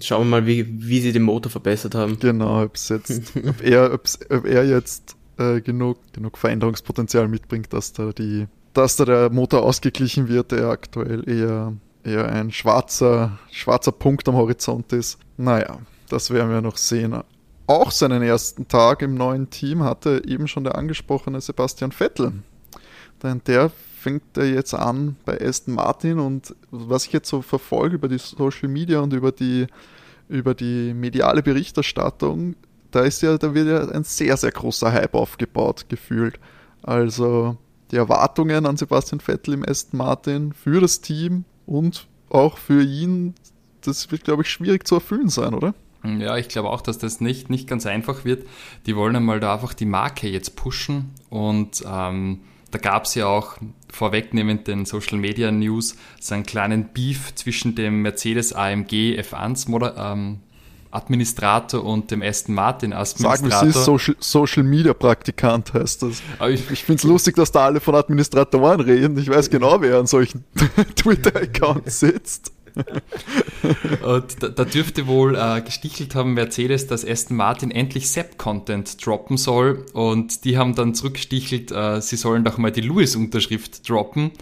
Schauen 0.00 0.26
wir 0.26 0.40
mal, 0.40 0.46
wie, 0.46 0.66
wie 0.68 1.00
sie 1.00 1.12
den 1.12 1.22
Motor 1.22 1.50
verbessert 1.50 1.94
haben. 1.94 2.18
Genau, 2.18 2.62
ob's 2.62 2.88
jetzt, 2.88 3.32
ob, 3.48 3.62
er, 3.62 3.92
ob 3.92 4.44
er 4.44 4.64
jetzt 4.64 5.16
äh, 5.38 5.60
genug, 5.60 5.98
genug 6.12 6.38
Veränderungspotenzial 6.38 7.26
mitbringt, 7.26 7.72
dass 7.72 7.92
da, 7.92 8.12
die, 8.12 8.46
dass 8.72 8.96
da 8.96 9.04
der 9.04 9.30
Motor 9.30 9.62
ausgeglichen 9.62 10.28
wird, 10.28 10.52
der 10.52 10.68
aktuell 10.68 11.28
eher, 11.28 11.72
eher 12.04 12.30
ein 12.30 12.52
schwarzer, 12.52 13.38
schwarzer 13.50 13.92
Punkt 13.92 14.28
am 14.28 14.36
Horizont 14.36 14.92
ist. 14.92 15.18
Naja, 15.36 15.80
das 16.08 16.30
werden 16.30 16.50
wir 16.50 16.60
noch 16.60 16.76
sehen. 16.76 17.20
Auch 17.66 17.90
seinen 17.90 18.22
ersten 18.22 18.68
Tag 18.68 19.02
im 19.02 19.14
neuen 19.14 19.50
Team 19.50 19.82
hatte 19.82 20.22
eben 20.26 20.46
schon 20.46 20.64
der 20.64 20.76
angesprochene 20.76 21.40
Sebastian 21.40 21.92
Vettel. 21.92 22.32
Denn 23.22 23.42
der 23.46 23.70
fängt 24.00 24.36
er 24.36 24.46
jetzt 24.46 24.74
an 24.74 25.16
bei 25.24 25.40
Aston 25.40 25.74
Martin 25.74 26.18
und 26.18 26.54
was 26.70 27.06
ich 27.06 27.12
jetzt 27.12 27.28
so 27.28 27.42
verfolge 27.42 27.96
über 27.96 28.08
die 28.08 28.18
Social 28.18 28.68
Media 28.68 29.00
und 29.00 29.12
über 29.12 29.32
die 29.32 29.66
über 30.30 30.54
die 30.54 30.94
mediale 30.94 31.42
Berichterstattung, 31.42 32.54
da 32.92 33.00
ist 33.00 33.20
ja, 33.20 33.36
da 33.36 33.52
wird 33.52 33.66
ja 33.68 33.88
ein 33.88 34.04
sehr, 34.04 34.36
sehr 34.36 34.52
großer 34.52 34.92
Hype 34.92 35.14
aufgebaut, 35.14 35.86
gefühlt. 35.88 36.38
Also 36.82 37.56
die 37.90 37.96
Erwartungen 37.96 38.64
an 38.64 38.76
Sebastian 38.76 39.20
Vettel 39.20 39.54
im 39.54 39.68
Aston 39.68 39.98
Martin 39.98 40.52
für 40.52 40.80
das 40.80 41.00
Team 41.00 41.44
und 41.66 42.06
auch 42.30 42.58
für 42.58 42.82
ihn, 42.82 43.34
das 43.80 44.10
wird, 44.12 44.24
glaube 44.24 44.42
ich, 44.42 44.50
schwierig 44.50 44.86
zu 44.86 44.94
erfüllen 44.94 45.28
sein, 45.28 45.52
oder? 45.52 45.74
Ja, 46.04 46.36
ich 46.36 46.48
glaube 46.48 46.70
auch, 46.70 46.80
dass 46.80 46.98
das 46.98 47.20
nicht, 47.20 47.50
nicht 47.50 47.68
ganz 47.68 47.84
einfach 47.84 48.24
wird. 48.24 48.46
Die 48.86 48.96
wollen 48.96 49.16
einmal 49.16 49.40
da 49.40 49.54
einfach 49.54 49.74
die 49.74 49.84
Marke 49.84 50.28
jetzt 50.28 50.56
pushen 50.56 51.10
und 51.28 51.84
ähm, 51.86 52.40
da 52.70 52.78
gab 52.78 53.04
es 53.04 53.14
ja 53.14 53.26
auch 53.26 53.56
vorwegnehmend 53.90 54.68
den 54.68 54.84
Social 54.84 55.18
Media 55.18 55.50
News 55.50 55.96
so 56.20 56.34
einen 56.34 56.44
kleinen 56.44 56.92
Beef 56.92 57.34
zwischen 57.34 57.74
dem 57.74 58.02
Mercedes 58.02 58.52
AMG 58.52 59.18
F1 59.20 59.92
ähm, 59.96 60.40
Administrator 60.92 61.84
und 61.84 62.10
dem 62.10 62.22
Aston 62.22 62.54
Martin 62.54 62.92
Administrator. 62.92 63.50
Sag, 63.50 63.68
es 63.68 63.76
ist 63.76 63.84
Social, 63.84 64.16
Social 64.18 64.62
Media 64.64 64.92
Praktikant 64.92 65.72
heißt 65.72 66.02
das. 66.02 66.22
ich, 66.48 66.70
ich 66.70 66.84
finde 66.84 67.00
es 67.00 67.04
lustig, 67.04 67.36
dass 67.36 67.52
da 67.52 67.66
alle 67.66 67.80
von 67.80 67.94
Administratoren 67.94 68.80
reden. 68.80 69.16
Ich 69.18 69.28
weiß 69.28 69.50
genau, 69.50 69.80
wer 69.80 69.98
an 69.98 70.06
solchen 70.06 70.44
Twitter-Accounts 70.96 72.00
sitzt. 72.00 72.52
und 74.02 74.42
da, 74.42 74.48
da, 74.48 74.64
dürfte 74.64 75.06
wohl 75.06 75.36
äh, 75.36 75.60
gestichelt 75.62 76.14
haben 76.14 76.34
Mercedes, 76.34 76.86
dass 76.86 77.06
Aston 77.06 77.36
Martin 77.36 77.70
endlich 77.70 78.08
SEP-Content 78.10 79.04
droppen 79.04 79.36
soll. 79.36 79.86
Und 79.92 80.44
die 80.44 80.58
haben 80.58 80.74
dann 80.74 80.94
zurückgestichelt, 80.94 81.72
äh, 81.72 82.00
sie 82.00 82.16
sollen 82.16 82.44
doch 82.44 82.58
mal 82.58 82.72
die 82.72 82.82
Lewis-Unterschrift 82.82 83.88
droppen. 83.88 84.32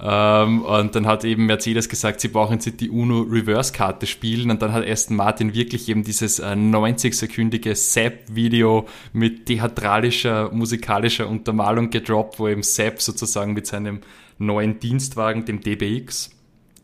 Ähm, 0.00 0.62
und 0.62 0.94
dann 0.94 1.06
hat 1.06 1.24
eben 1.24 1.46
Mercedes 1.46 1.88
gesagt, 1.88 2.20
sie 2.20 2.28
brauchen 2.28 2.58
jetzt 2.58 2.80
die 2.80 2.90
UNO 2.90 3.22
Reverse-Karte 3.22 4.06
spielen. 4.06 4.50
Und 4.50 4.62
dann 4.62 4.72
hat 4.72 4.86
Aston 4.86 5.16
Martin 5.16 5.54
wirklich 5.54 5.88
eben 5.88 6.02
dieses 6.02 6.38
äh, 6.38 6.46
90-sekündige 6.46 7.74
Sepp-Video 7.74 8.86
mit 9.12 9.46
theatralischer, 9.46 10.50
musikalischer 10.52 11.28
Untermalung 11.28 11.90
gedroppt, 11.90 12.38
wo 12.38 12.48
eben 12.48 12.62
Sepp 12.62 13.00
sozusagen 13.00 13.52
mit 13.52 13.66
seinem 13.66 14.00
neuen 14.38 14.80
Dienstwagen, 14.80 15.44
dem 15.44 15.60
DBX, 15.60 16.30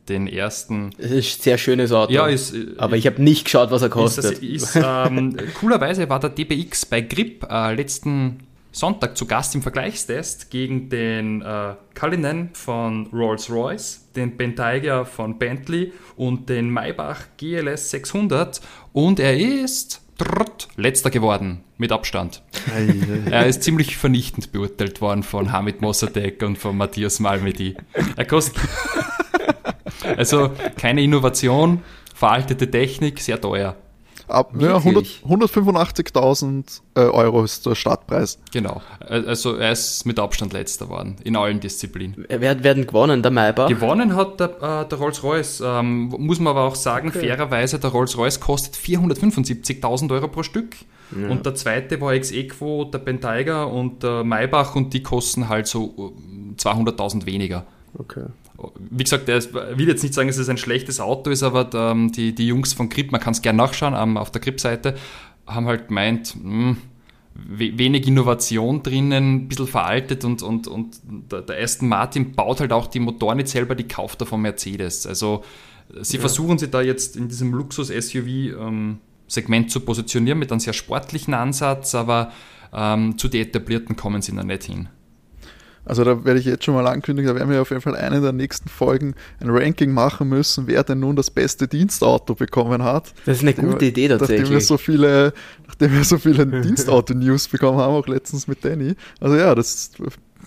den 0.09 0.27
ersten. 0.27 0.91
Es 0.99 1.11
ist 1.11 1.41
ein 1.41 1.43
sehr 1.43 1.59
schönes 1.59 1.93
Auto. 1.93 2.13
Ja, 2.13 2.27
ist, 2.27 2.55
aber 2.77 2.97
ich 2.97 3.07
habe 3.07 3.23
nicht 3.23 3.45
geschaut, 3.45 3.71
was 3.71 3.83
er 3.83 3.89
kostet. 3.89 4.39
Ist, 4.39 4.75
ist, 4.75 4.77
ähm, 4.77 5.37
coolerweise 5.61 6.09
war 6.09 6.21
der 6.21 6.31
DBX 6.31 6.87
bei 6.87 7.01
Grip 7.03 7.47
äh, 7.49 7.75
letzten 7.75 8.41
Sonntag 8.73 9.19
zu 9.19 9.27
Gast 9.27 9.55
im 9.55 9.63
Vergleichstest 9.63 10.51
gegen 10.51 10.89
den 10.89 11.43
äh, 11.43 11.75
Cullinan 11.95 12.51
von 12.55 13.07
Rolls-Royce, 13.13 14.09
den 14.17 14.37
Bentayga 14.37 15.05
von 15.05 15.39
Bentley 15.39 15.93
und 16.17 16.49
den 16.49 16.71
Maybach 16.71 17.21
GLS 17.37 17.91
600 17.91 18.63
und 18.95 19.21
er 19.21 19.39
ist 19.39 20.01
trrrt, 20.17 20.69
letzter 20.77 21.11
geworden 21.11 21.65
mit 21.77 21.93
Abstand. 21.93 22.43
er 23.31 23.47
ist 23.47 23.63
ziemlich 23.63 23.97
vernichtend 23.97 24.53
beurteilt 24.53 25.01
worden 25.01 25.23
von 25.23 25.53
Hamid 25.53 25.83
Mossadegh 25.83 26.45
und 26.45 26.57
von 26.57 26.77
Matthias 26.77 27.21
Malmedy. 27.21 27.77
Er 28.17 28.25
kostet 28.25 28.57
also 30.17 30.51
keine 30.77 31.03
Innovation, 31.03 31.83
veraltete 32.15 32.71
Technik, 32.71 33.21
sehr 33.21 33.41
teuer. 33.41 33.77
Ab, 34.29 34.53
ja, 34.59 34.77
185.000 34.77 36.81
äh, 36.95 37.01
Euro 37.01 37.43
ist 37.45 37.65
der 37.67 37.75
Startpreis. 37.75 38.39
Genau. 38.53 38.81
Also 39.01 39.57
er 39.57 39.73
ist 39.73 40.07
mit 40.07 40.19
Abstand 40.19 40.55
letzter 40.55 40.89
worden, 40.89 41.17
in 41.25 41.37
allen 41.37 41.61
Disziplinen. 41.61 42.25
Wer 42.29 42.65
werden 42.65 42.87
gewonnen, 42.87 43.23
der 43.23 43.31
Maybach? 43.31 43.69
Gewonnen 43.69 44.17
hat 44.17 44.41
der, 44.41 44.63
äh, 44.63 44.89
der 44.89 44.99
Rolls-Royce. 44.99 45.63
Ähm, 45.65 46.15
muss 46.19 46.41
man 46.41 46.53
aber 46.53 46.63
auch 46.63 46.77
sagen, 46.77 47.09
okay. 47.09 47.21
fairerweise, 47.21 47.79
der 47.79 47.91
Rolls-Royce 47.91 48.41
kostet 48.41 48.75
475.000 48.77 50.11
Euro 50.13 50.29
pro 50.29 50.43
Stück. 50.43 50.77
Ja. 51.21 51.29
Und 51.29 51.45
der 51.45 51.55
zweite 51.55 52.01
war 52.01 52.15
ex 52.15 52.31
equo 52.31 52.85
der 52.85 53.01
Bentayga 53.01 53.65
und 53.65 54.03
der 54.03 54.25
Maybach 54.25 54.75
und 54.75 54.95
die 54.95 55.03
kosten 55.03 55.51
halt 55.51 55.67
so 55.67 56.15
200.000 56.57 57.25
äh, 57.25 57.27
weniger. 57.27 57.67
Okay 57.99 58.25
wie 58.91 59.03
gesagt, 59.03 59.29
er 59.29 59.43
will 59.79 59.89
jetzt 59.89 60.03
nicht 60.03 60.15
sagen, 60.15 60.29
dass 60.29 60.39
es 60.39 60.49
ein 60.49 60.57
schlechtes 60.57 61.01
Auto 61.01 61.31
ist, 61.31 61.43
aber 61.43 61.69
ähm, 61.75 62.13
die, 62.13 62.35
die 62.35 62.47
Jungs 62.47 62.73
von 62.73 62.89
Grip, 62.89 63.13
man 63.13 63.21
kann 63.21 63.33
es 63.33 63.43
gerne 63.43 63.59
nachschauen 63.59 63.95
ähm, 63.97 64.17
auf 64.17 64.31
der 64.31 64.41
Grip-Seite, 64.41 64.95
haben 65.47 65.67
halt 65.67 65.89
gemeint, 65.89 66.37
mh, 66.37 66.51
hm, 66.51 66.77
wenig 67.35 68.07
Innovation 68.07 68.83
drinnen, 68.83 69.35
ein 69.35 69.49
bisschen 69.49 69.67
veraltet 69.67 70.25
und, 70.25 70.43
und, 70.43 70.69
und 70.69 71.01
der 71.31 71.63
Aston 71.63 71.89
Martin 71.89 72.33
baut 72.33 72.61
halt 72.61 72.73
auch 72.73 72.87
die 72.87 73.01
Motoren 73.01 73.39
nicht 73.39 73.49
selber, 73.49 73.75
die 73.75 73.89
kauft 73.89 74.21
er 74.21 74.27
von 74.27 74.43
Mercedes. 74.43 75.07
Also 75.07 75.43
sie 76.03 76.17
ja. 76.17 76.21
versuchen 76.21 76.59
sich 76.59 76.71
da 76.71 76.83
jetzt 76.83 77.17
in 77.17 77.29
diesem 77.29 77.55
Luxus-SUV-Segment 77.55 79.65
ähm, 79.65 79.69
zu 79.69 79.81
positionieren 79.81 80.39
mit 80.39 80.53
einem 80.53 80.61
sehr 80.61 80.75
sportlichen 80.75 81.35
Ansatz, 81.35 81.95
aber 81.95 82.33
ähm, 82.73 83.17
zu 83.17 83.29
den 83.29 83.47
etablierten 83.47 83.97
kommen 83.97 84.23
sie 84.23 84.33
noch 84.33 84.45
nicht 84.45 84.65
hin. 84.65 84.89
Also 85.85 86.05
da 86.05 86.25
werde 86.25 86.39
ich 86.39 86.47
jetzt 86.47 86.65
schon 86.65 86.75
mal 86.75 86.87
ankündigen, 86.87 87.29
da 87.29 87.35
werden 87.35 87.51
wir 87.51 87.61
auf 87.61 87.71
jeden 87.71 87.83
Fall 87.83 87.97
eine 87.97 88.21
der 88.21 88.33
nächsten 88.33 88.69
Folgen 88.69 89.15
ein 89.41 89.51
Ranking 89.51 89.93
machen 89.93 90.29
müssen, 90.29 90.67
wer 90.69 90.85
denn 90.85 91.01
nun 91.01 91.17
das 91.17 91.31
beste 91.31 91.67
Dienstauto 91.67 92.35
bekommen 92.35 92.85
hat. 92.85 93.13
Das 93.27 93.39
ist 93.39 93.43
eine 93.43 93.55
gute 93.55 93.81
wir, 93.81 93.89
Idee 93.89 94.09
tatsächlich. 94.09 94.41
Nachdem 94.41 94.55
wir 94.55 94.61
so 94.61 94.77
viele, 94.77 95.33
nachdem 95.67 95.93
wir 95.93 96.05
so 96.05 96.19
viele 96.19 96.47
Dienstauto-News 96.47 97.49
bekommen 97.49 97.79
haben, 97.79 97.95
auch 97.95 98.07
letztens 98.07 98.47
mit 98.47 98.65
Danny. 98.65 98.95
Also 99.21 99.37
ja, 99.37 99.55
das 99.55 99.91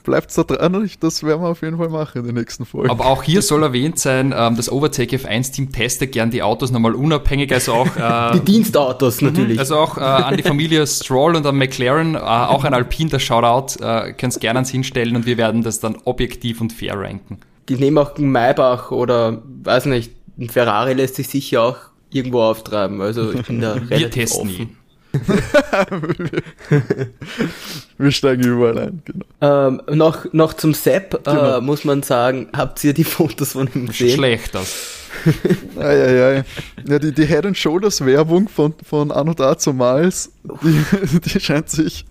bleibt 0.06 0.36
da 0.38 0.44
dran. 0.44 0.90
Das 1.02 1.24
werden 1.24 1.42
wir 1.42 1.50
auf 1.50 1.62
jeden 1.62 1.78
Fall 1.78 1.90
machen 1.90 2.20
in 2.20 2.26
den 2.26 2.36
nächsten 2.36 2.66
Folgen. 2.66 2.90
Aber 2.90 3.08
auch 3.08 3.24
hier 3.24 3.42
soll 3.42 3.64
erwähnt 3.64 4.00
sein, 4.00 4.34
ähm, 4.36 4.56
das 4.56 4.72
Overtake 4.72 5.18
F1-Team 5.18 5.72
testet 5.72 6.14
gern 6.14 6.32
die 6.32 6.42
Autos 6.42 6.72
nochmal 6.72 6.96
unabhängig, 6.96 7.52
also 7.54 7.74
auch 7.74 7.98
äh, 7.98 8.40
die 8.40 8.46
Dienstautos 8.46 9.22
natürlich. 9.22 9.60
Also 9.60 9.76
auch 9.78 9.98
äh, 9.98 10.02
an 10.02 10.38
die 10.38 10.44
Familie 10.44 10.88
Stroll 10.88 11.36
und 11.36 11.46
an 11.46 11.58
McLaren, 11.58 12.16
äh, 12.16 12.20
auch 12.20 12.64
ein 12.64 12.74
Alpine, 12.74 13.10
der 13.10 13.20
Shoutout, 13.20 13.84
äh, 13.84 14.14
könnt 14.14 14.34
es 14.34 14.40
gerne 14.40 14.60
ans 14.60 14.70
hinstellen 14.70 15.16
und 15.16 15.26
wir 15.26 15.38
werden 15.38 15.64
das 15.64 15.80
dann 15.80 15.98
objektiv 16.06 16.62
und 16.62 16.72
fair 16.72 16.98
ranken. 16.98 17.40
Die 17.68 17.76
nehmen 17.76 17.98
auch 17.98 18.16
einen 18.16 18.32
Maybach 18.32 18.92
oder 18.92 19.42
weiß 19.64 19.86
nicht, 19.88 20.12
ein 20.38 20.50
Ferrari 20.50 20.94
lässt 20.94 21.16
sich 21.16 21.28
sicher 21.28 21.64
auch 21.64 21.78
irgendwo 22.12 22.42
auftreiben. 22.42 23.02
Also 23.02 23.32
ich 23.34 23.44
bin 23.48 23.62
da 23.62 23.74
relativ 23.74 24.00
Wir 24.00 24.12
testen 24.12 24.42
offen. 24.50 24.60
ihn. 24.62 24.78
Wir 27.98 28.12
steigen 28.12 28.44
überall 28.44 28.78
ein, 28.78 29.02
genau. 29.06 29.26
Ähm, 29.42 29.82
noch, 29.98 30.32
noch 30.34 30.54
zum 30.54 30.74
Sepp 30.74 31.14
äh, 31.14 31.20
genau. 31.24 31.62
muss 31.62 31.86
man 31.86 32.04
sagen, 32.04 32.50
habt 32.56 32.84
ihr 32.84 32.94
die 32.94 33.04
Fotos 33.04 33.54
von 33.54 33.70
ihm 33.74 33.88
gesehen? 33.88 34.18
Schlecht 34.18 34.56
aus. 34.56 35.06
Eieiei. 35.78 36.44
Ja, 36.88 37.00
die, 37.00 37.12
die 37.12 37.26
Head 37.26 37.46
and 37.46 37.58
Shoulders 37.58 38.06
Werbung 38.06 38.50
von, 38.50 38.74
von 38.84 39.12
Anno 39.12 39.34
dazumals, 39.34 40.32
die, 40.44 41.20
die 41.26 41.40
scheint 41.40 41.70
sich, 41.70 42.06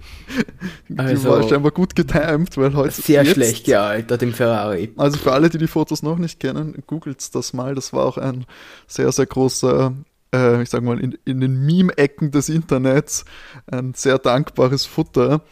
die 0.88 0.98
also, 0.98 1.28
war 1.28 1.48
scheinbar 1.48 1.72
gut 1.72 1.94
getimed, 1.94 2.56
weil 2.56 2.74
heute. 2.74 3.02
Sehr 3.02 3.22
jetzt, 3.22 3.34
schlecht 3.34 3.66
gealtert 3.66 4.22
im 4.22 4.32
Ferrari. 4.32 4.92
Also 4.96 5.18
für 5.18 5.32
alle, 5.32 5.50
die 5.50 5.58
die 5.58 5.66
Fotos 5.66 6.02
noch 6.02 6.18
nicht 6.18 6.40
kennen, 6.40 6.82
googelt 6.86 7.34
das 7.34 7.52
mal. 7.52 7.74
Das 7.74 7.92
war 7.92 8.06
auch 8.06 8.18
ein 8.18 8.46
sehr, 8.86 9.10
sehr 9.12 9.26
großer 9.26 9.92
äh, 10.34 10.62
ich 10.62 10.70
sag 10.70 10.82
mal, 10.82 11.00
in, 11.00 11.16
in 11.24 11.40
den 11.40 11.64
Meme-Ecken 11.64 12.30
des 12.30 12.48
Internets 12.48 13.24
ein 13.70 13.94
sehr 13.94 14.18
dankbares 14.18 14.84
Futter. 14.86 15.42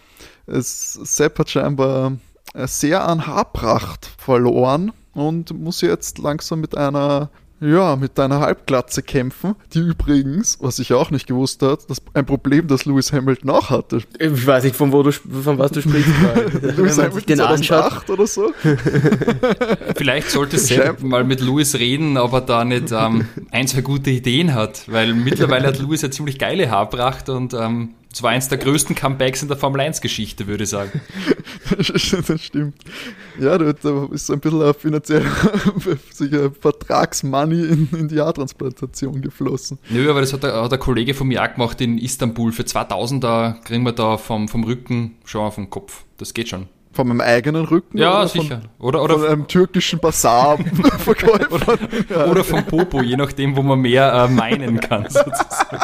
Es, 0.47 0.95
Sepp 0.95 1.38
hat 1.38 1.51
scheinbar 1.51 2.16
sehr 2.55 3.07
an 3.09 3.27
Haarpracht 3.27 4.11
verloren 4.18 4.92
und 5.14 5.59
muss 5.59 5.81
jetzt 5.81 6.18
langsam 6.18 6.61
mit 6.61 6.77
einer 6.77 7.31
ja, 7.62 7.94
mit 7.96 8.18
deiner 8.18 8.40
Halbglatze 8.40 9.03
kämpfen, 9.03 9.55
die 9.72 9.79
übrigens, 9.79 10.59
was 10.61 10.79
ich 10.81 10.92
auch 10.92 11.11
nicht 11.11 11.29
gewusst 11.29 11.62
habe, 11.62 11.81
das 11.87 12.03
ein 12.12 12.27
Problem, 12.27 12.66
das 12.66 12.85
Lewis 12.85 13.12
Hamilton 13.12 13.51
auch 13.51 13.70
hatte. 13.70 14.03
Ich 14.18 14.46
weiß 14.46 14.64
nicht, 14.64 14.75
von 14.75 14.92
wo 14.92 15.03
du 15.03 15.12
von 15.12 15.59
was 15.59 15.70
du 15.70 15.81
sprichst. 15.81 16.11
Lewis 16.77 16.98
Hamilton 16.98 17.27
den 17.27 17.37
2008 17.37 18.11
oder 18.11 18.27
so. 18.27 18.53
Vielleicht 19.96 20.31
sollte 20.31 20.59
Sepp 20.59 21.03
mal 21.03 21.22
mit 21.25 21.40
Lewis 21.40 21.77
reden, 21.77 22.18
ob 22.18 22.33
er 22.33 22.40
da 22.40 22.64
nicht 22.64 22.90
ähm, 22.90 23.29
ein, 23.51 23.68
zwei 23.68 23.83
gute 23.83 24.11
Ideen 24.11 24.55
hat, 24.55 24.90
weil 24.90 25.14
mittlerweile 25.14 25.68
hat 25.68 25.79
Lewis 25.79 26.03
ja 26.03 26.11
ziemlich 26.11 26.38
geile 26.38 26.70
Haarpracht 26.70 27.29
und 27.29 27.55
ähm, 27.55 27.94
das 28.12 28.22
war 28.22 28.31
eins 28.31 28.48
der 28.48 28.59
größten 28.59 28.94
Comebacks 28.94 29.40
in 29.40 29.48
der 29.48 29.57
Formel 29.57 29.81
1-Geschichte, 29.81 30.46
würde 30.46 30.64
ich 30.64 30.70
sagen. 30.70 31.01
das 31.77 32.42
stimmt. 32.42 32.75
Ja, 33.40 33.57
da 33.57 33.70
ist 34.11 34.31
ein 34.31 34.38
bisschen 34.38 34.62
ein 34.62 34.75
finanzieller 34.75 35.25
Vertragsmoney 36.61 37.64
in, 37.64 37.88
in 37.92 38.09
die 38.09 38.20
Haartransplantation 38.20 39.22
geflossen. 39.22 39.79
Nö, 39.88 40.11
aber 40.11 40.20
das 40.20 40.35
hat 40.35 40.42
der, 40.42 40.62
hat 40.62 40.70
der 40.70 40.79
Kollege 40.79 41.14
von 41.14 41.27
mir 41.27 41.42
auch 41.42 41.55
gemacht 41.55 41.81
in 41.81 41.96
Istanbul. 41.96 42.53
Für 42.53 42.66
2000 42.66 43.25
da 43.25 43.59
kriegen 43.64 43.83
wir 43.85 43.92
da 43.92 44.18
vom, 44.18 44.46
vom 44.46 44.64
Rücken 44.64 45.16
schon 45.25 45.40
auf 45.40 45.55
den 45.55 45.70
Kopf. 45.70 46.05
Das 46.18 46.35
geht 46.35 46.51
schon. 46.51 46.68
Von 46.92 47.09
meinem 47.09 47.22
eigenen 47.22 47.64
Rücken? 47.64 47.96
Ja, 47.96 48.18
oder 48.18 48.29
sicher. 48.29 48.61
Von, 48.79 48.88
oder, 48.88 49.03
oder 49.03 49.18
von 49.18 49.27
einem 49.27 49.48
türkischen 49.48 49.98
Basar-Verkäufer. 49.98 51.51
oder, 51.51 51.79
ja. 52.11 52.27
oder 52.27 52.44
vom 52.44 52.62
Popo, 52.66 53.01
je 53.01 53.16
nachdem, 53.16 53.57
wo 53.57 53.62
man 53.62 53.81
mehr 53.81 54.12
äh, 54.12 54.29
meinen 54.29 54.79
kann, 54.81 55.05
sozusagen. 55.09 55.79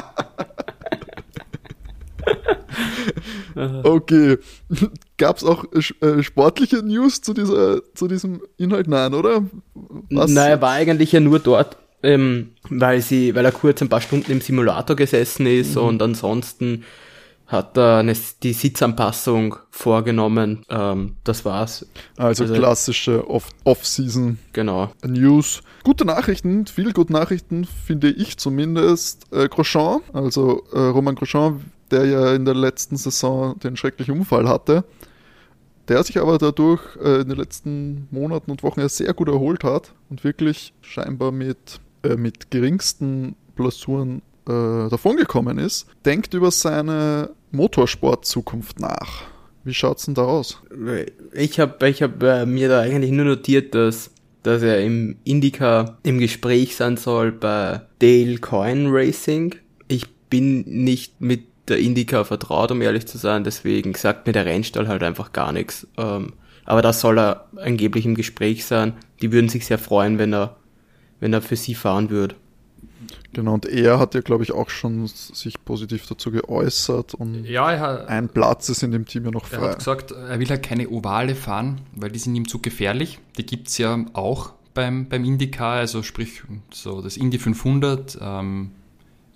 okay. 3.82 4.38
Gab 5.16 5.36
es 5.36 5.44
auch 5.44 5.64
äh, 5.72 6.22
sportliche 6.22 6.76
News 6.82 7.20
zu, 7.20 7.34
dieser, 7.34 7.82
zu 7.94 8.08
diesem 8.08 8.42
Inhalt? 8.56 8.88
Nein, 8.88 9.14
oder? 9.14 9.44
Was? 10.10 10.30
Naja, 10.30 10.60
war 10.60 10.72
eigentlich 10.72 11.12
ja 11.12 11.20
nur 11.20 11.38
dort 11.38 11.76
ähm, 12.02 12.50
weil 12.68 13.00
sie, 13.00 13.34
weil 13.34 13.44
er 13.44 13.52
kurz 13.52 13.82
ein 13.82 13.88
paar 13.88 14.00
Stunden 14.00 14.30
im 14.30 14.40
Simulator 14.40 14.96
gesessen 14.96 15.46
ist 15.46 15.76
mhm. 15.76 15.82
und 15.82 16.02
ansonsten 16.02 16.84
hat 17.46 17.78
er 17.78 17.98
eine, 17.98 18.14
die 18.42 18.52
Sitzanpassung 18.52 19.56
vorgenommen. 19.70 20.66
Ähm, 20.68 21.16
das 21.24 21.46
war's. 21.46 21.86
Also, 22.18 22.44
also 22.44 22.54
klassische 22.54 23.24
Off-Season 23.64 24.38
genau. 24.52 24.92
News. 25.02 25.62
Gute 25.82 26.04
Nachrichten, 26.04 26.66
viel 26.66 26.92
gute 26.92 27.14
Nachrichten, 27.14 27.64
finde 27.64 28.10
ich 28.10 28.36
zumindest. 28.36 29.32
Äh, 29.32 29.48
Grosjean, 29.48 30.00
also 30.12 30.62
äh, 30.74 30.78
Roman 30.78 31.14
Grosjean, 31.14 31.64
der 31.90 32.06
ja 32.06 32.34
in 32.34 32.44
der 32.44 32.54
letzten 32.54 32.96
Saison 32.96 33.58
den 33.58 33.76
schrecklichen 33.76 34.18
Unfall 34.18 34.48
hatte, 34.48 34.84
der 35.88 36.02
sich 36.02 36.18
aber 36.20 36.38
dadurch 36.38 36.82
äh, 37.02 37.22
in 37.22 37.28
den 37.28 37.38
letzten 37.38 38.08
Monaten 38.10 38.50
und 38.50 38.62
Wochen 38.62 38.80
ja 38.80 38.88
sehr 38.88 39.14
gut 39.14 39.28
erholt 39.28 39.64
hat 39.64 39.94
und 40.10 40.24
wirklich 40.24 40.74
scheinbar 40.82 41.32
mit, 41.32 41.80
äh, 42.02 42.16
mit 42.16 42.50
geringsten 42.50 43.36
Blessuren 43.56 44.22
äh, 44.46 44.88
davongekommen 44.88 45.58
ist, 45.58 45.86
denkt 46.04 46.34
über 46.34 46.50
seine 46.50 47.30
Motorsport-Zukunft 47.52 48.80
nach. 48.80 49.22
Wie 49.64 49.74
schaut's 49.74 50.06
denn 50.06 50.14
da 50.14 50.24
aus? 50.24 50.62
Ich 51.32 51.60
habe 51.60 51.88
ich 51.88 52.02
hab, 52.02 52.22
äh, 52.22 52.46
mir 52.46 52.68
da 52.68 52.80
eigentlich 52.80 53.10
nur 53.10 53.26
notiert, 53.26 53.74
dass, 53.74 54.10
dass 54.42 54.62
er 54.62 54.82
im 54.82 55.16
Indica 55.24 55.98
im 56.02 56.18
Gespräch 56.18 56.76
sein 56.76 56.96
soll 56.96 57.32
bei 57.32 57.82
Dale 57.98 58.38
Coin 58.38 58.86
Racing. 58.88 59.54
Ich 59.88 60.08
bin 60.30 60.60
nicht 60.84 61.20
mit 61.20 61.44
der 61.68 61.78
Indica 61.78 62.24
vertraut, 62.24 62.70
um 62.70 62.82
ehrlich 62.82 63.06
zu 63.06 63.18
sein, 63.18 63.44
deswegen 63.44 63.94
sagt 63.94 64.26
mir 64.26 64.32
der 64.32 64.46
Rennstall 64.46 64.88
halt 64.88 65.02
einfach 65.02 65.32
gar 65.32 65.52
nichts. 65.52 65.86
Ähm, 65.96 66.32
aber 66.64 66.82
das 66.82 67.00
soll 67.00 67.18
er 67.18 67.46
angeblich 67.56 68.04
im 68.04 68.14
Gespräch 68.14 68.66
sein. 68.66 68.94
Die 69.22 69.32
würden 69.32 69.48
sich 69.48 69.66
sehr 69.66 69.78
freuen, 69.78 70.18
wenn 70.18 70.34
er, 70.34 70.56
wenn 71.20 71.32
er 71.32 71.40
für 71.40 71.56
sie 71.56 71.74
fahren 71.74 72.10
würde. 72.10 72.34
Genau, 73.32 73.54
und 73.54 73.66
er 73.66 73.98
hat 73.98 74.14
ja, 74.14 74.20
glaube 74.20 74.42
ich, 74.42 74.52
auch 74.52 74.70
schon 74.70 75.06
sich 75.06 75.62
positiv 75.64 76.06
dazu 76.06 76.30
geäußert 76.30 77.14
und 77.14 77.44
ja, 77.44 77.78
hat, 77.78 78.08
ein 78.08 78.28
Platz 78.28 78.68
ist 78.68 78.82
in 78.82 78.90
dem 78.90 79.06
Team 79.06 79.26
ja 79.26 79.30
noch 79.30 79.46
frei. 79.46 79.58
Er 79.58 79.70
hat 79.70 79.78
gesagt, 79.78 80.10
er 80.12 80.38
will 80.40 80.48
halt 80.48 80.62
keine 80.62 80.88
Ovale 80.88 81.34
fahren, 81.34 81.82
weil 81.94 82.10
die 82.10 82.18
sind 82.18 82.34
ihm 82.34 82.48
zu 82.48 82.60
gefährlich. 82.60 83.18
Die 83.36 83.46
gibt 83.46 83.68
es 83.68 83.78
ja 83.78 84.04
auch 84.14 84.54
beim, 84.74 85.08
beim 85.08 85.24
IndyCar, 85.24 85.74
also 85.74 86.02
sprich 86.02 86.42
so 86.72 87.02
das 87.02 87.16
Indy 87.16 87.38
500, 87.38 88.18
ähm, 88.20 88.70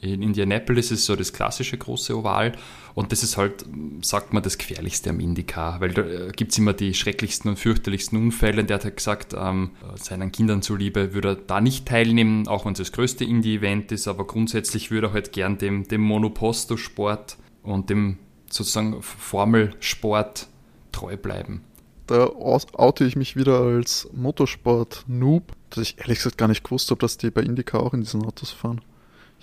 in 0.03 0.21
Indianapolis 0.21 0.91
ist 0.91 1.07
so 1.07 1.15
das 1.15 1.33
klassische 1.33 1.79
große 1.79 2.17
Oval 2.19 2.53
und 2.95 3.13
das 3.13 3.23
ist 3.23 3.37
halt, 3.37 3.65
sagt 4.03 4.33
man, 4.33 4.43
das 4.43 4.59
gefährlichste 4.59 5.11
am 5.11 5.21
Indycar, 5.21 5.81
weil 5.81 5.93
da 5.93 6.03
äh, 6.03 6.33
gibt 6.35 6.53
es 6.53 6.59
immer 6.59 6.73
die 6.73 6.93
schrecklichsten 6.93 7.49
und 7.49 7.57
fürchterlichsten 7.57 8.19
Unfälle. 8.19 8.61
Und 8.61 8.71
der 8.71 8.77
hat 8.77 8.85
halt 8.85 8.97
gesagt, 8.97 9.35
ähm, 9.39 9.71
seinen 9.97 10.33
Kindern 10.33 10.61
zuliebe 10.61 11.15
würde 11.15 11.29
er 11.29 11.37
da 11.37 11.61
nicht 11.61 11.87
teilnehmen, 11.87 12.49
auch 12.49 12.67
wenn 12.67 12.73
es 12.73 12.79
das 12.79 12.93
größte 12.93 13.25
Indie-Event 13.25 13.93
ist, 13.93 14.09
aber 14.09 14.27
grundsätzlich 14.27 14.91
würde 14.91 15.07
er 15.09 15.13
halt 15.15 15.33
gern 15.33 15.57
dem, 15.57 15.89
dem 15.89 16.03
Monoposto-Sport 16.03 17.37
und 17.63 17.89
dem 17.89 18.19
sozusagen 18.51 19.01
Formelsport 19.03 20.49
treu 20.91 21.17
bleiben. 21.17 21.63
Da 22.09 22.27
oute 22.27 23.05
ich 23.05 23.17
mich 23.17 23.37
wieder 23.37 23.61
als 23.61 24.09
Motorsport-Noob, 24.13 25.53
dass 25.71 25.83
ich 25.83 25.99
ehrlich 25.99 26.19
gesagt 26.19 26.37
gar 26.37 26.49
nicht 26.49 26.65
gewusst 26.65 26.91
habe, 26.91 26.99
dass 26.99 27.17
die 27.17 27.31
bei 27.31 27.43
Indycar 27.43 27.81
auch 27.83 27.95
in 27.95 28.01
diesen 28.01 28.25
Autos 28.25 28.51
fahren. 28.51 28.83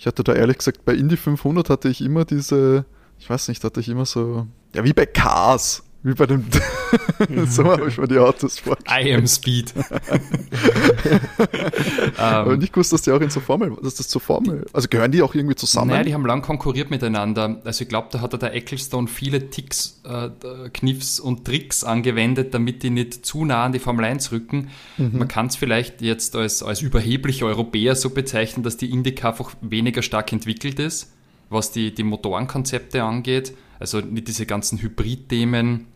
Ich 0.00 0.06
hatte 0.06 0.24
da 0.24 0.32
ehrlich 0.32 0.56
gesagt, 0.56 0.86
bei 0.86 0.94
Indy 0.94 1.18
500 1.18 1.68
hatte 1.68 1.90
ich 1.90 2.00
immer 2.00 2.24
diese, 2.24 2.86
ich 3.18 3.28
weiß 3.28 3.48
nicht, 3.48 3.62
hatte 3.62 3.80
ich 3.80 3.88
immer 3.90 4.06
so, 4.06 4.46
ja, 4.74 4.82
wie 4.82 4.94
bei 4.94 5.04
Cars. 5.04 5.82
Wie 6.02 6.14
bei 6.14 6.24
dem. 6.24 6.46
so 7.46 7.64
habe 7.64 7.88
ich 7.88 7.98
mir 7.98 8.08
die 8.08 8.16
Autos 8.16 8.58
vorgestellt. 8.58 9.06
I 9.06 9.14
am 9.14 9.26
Speed. 9.26 9.74
Aber 12.16 12.56
nicht 12.56 12.72
gewusst, 12.72 12.94
dass 12.94 13.02
die 13.02 13.10
auch 13.10 13.20
in 13.20 13.28
so 13.28 13.40
Formel, 13.40 13.76
dass 13.82 13.96
das 13.96 14.08
zur 14.08 14.22
Formel. 14.22 14.64
Also 14.72 14.88
gehören 14.88 15.12
die 15.12 15.20
auch 15.20 15.34
irgendwie 15.34 15.56
zusammen? 15.56 15.90
Nein, 15.90 16.06
die 16.06 16.14
haben 16.14 16.24
lang 16.24 16.40
konkurriert 16.40 16.90
miteinander. 16.90 17.60
Also 17.64 17.82
ich 17.82 17.90
glaube, 17.90 18.08
da 18.10 18.22
hat 18.22 18.40
der 18.40 18.54
Ecclestone 18.54 19.08
viele 19.08 19.50
Ticks, 19.50 20.00
äh, 20.04 20.30
Kniffs 20.70 21.20
und 21.20 21.44
Tricks 21.44 21.84
angewendet, 21.84 22.54
damit 22.54 22.82
die 22.82 22.90
nicht 22.90 23.26
zu 23.26 23.44
nah 23.44 23.66
an 23.66 23.72
die 23.72 23.78
Formel 23.78 24.06
1 24.06 24.32
rücken. 24.32 24.70
Mhm. 24.96 25.18
Man 25.18 25.28
kann 25.28 25.46
es 25.46 25.56
vielleicht 25.56 26.00
jetzt 26.00 26.34
als, 26.34 26.62
als 26.62 26.80
überheblicher 26.80 27.44
Europäer 27.44 27.94
so 27.94 28.08
bezeichnen, 28.08 28.62
dass 28.62 28.78
die 28.78 28.90
Indica 28.90 29.30
einfach 29.30 29.54
weniger 29.60 30.00
stark 30.00 30.32
entwickelt 30.32 30.78
ist, 30.78 31.12
was 31.50 31.72
die, 31.72 31.92
die 31.92 32.04
Motorenkonzepte 32.04 33.02
angeht 33.02 33.52
also 33.80 34.00
nicht 34.00 34.28
diese 34.28 34.46
ganzen 34.46 34.80
Hybrid-Themen, 34.80 35.86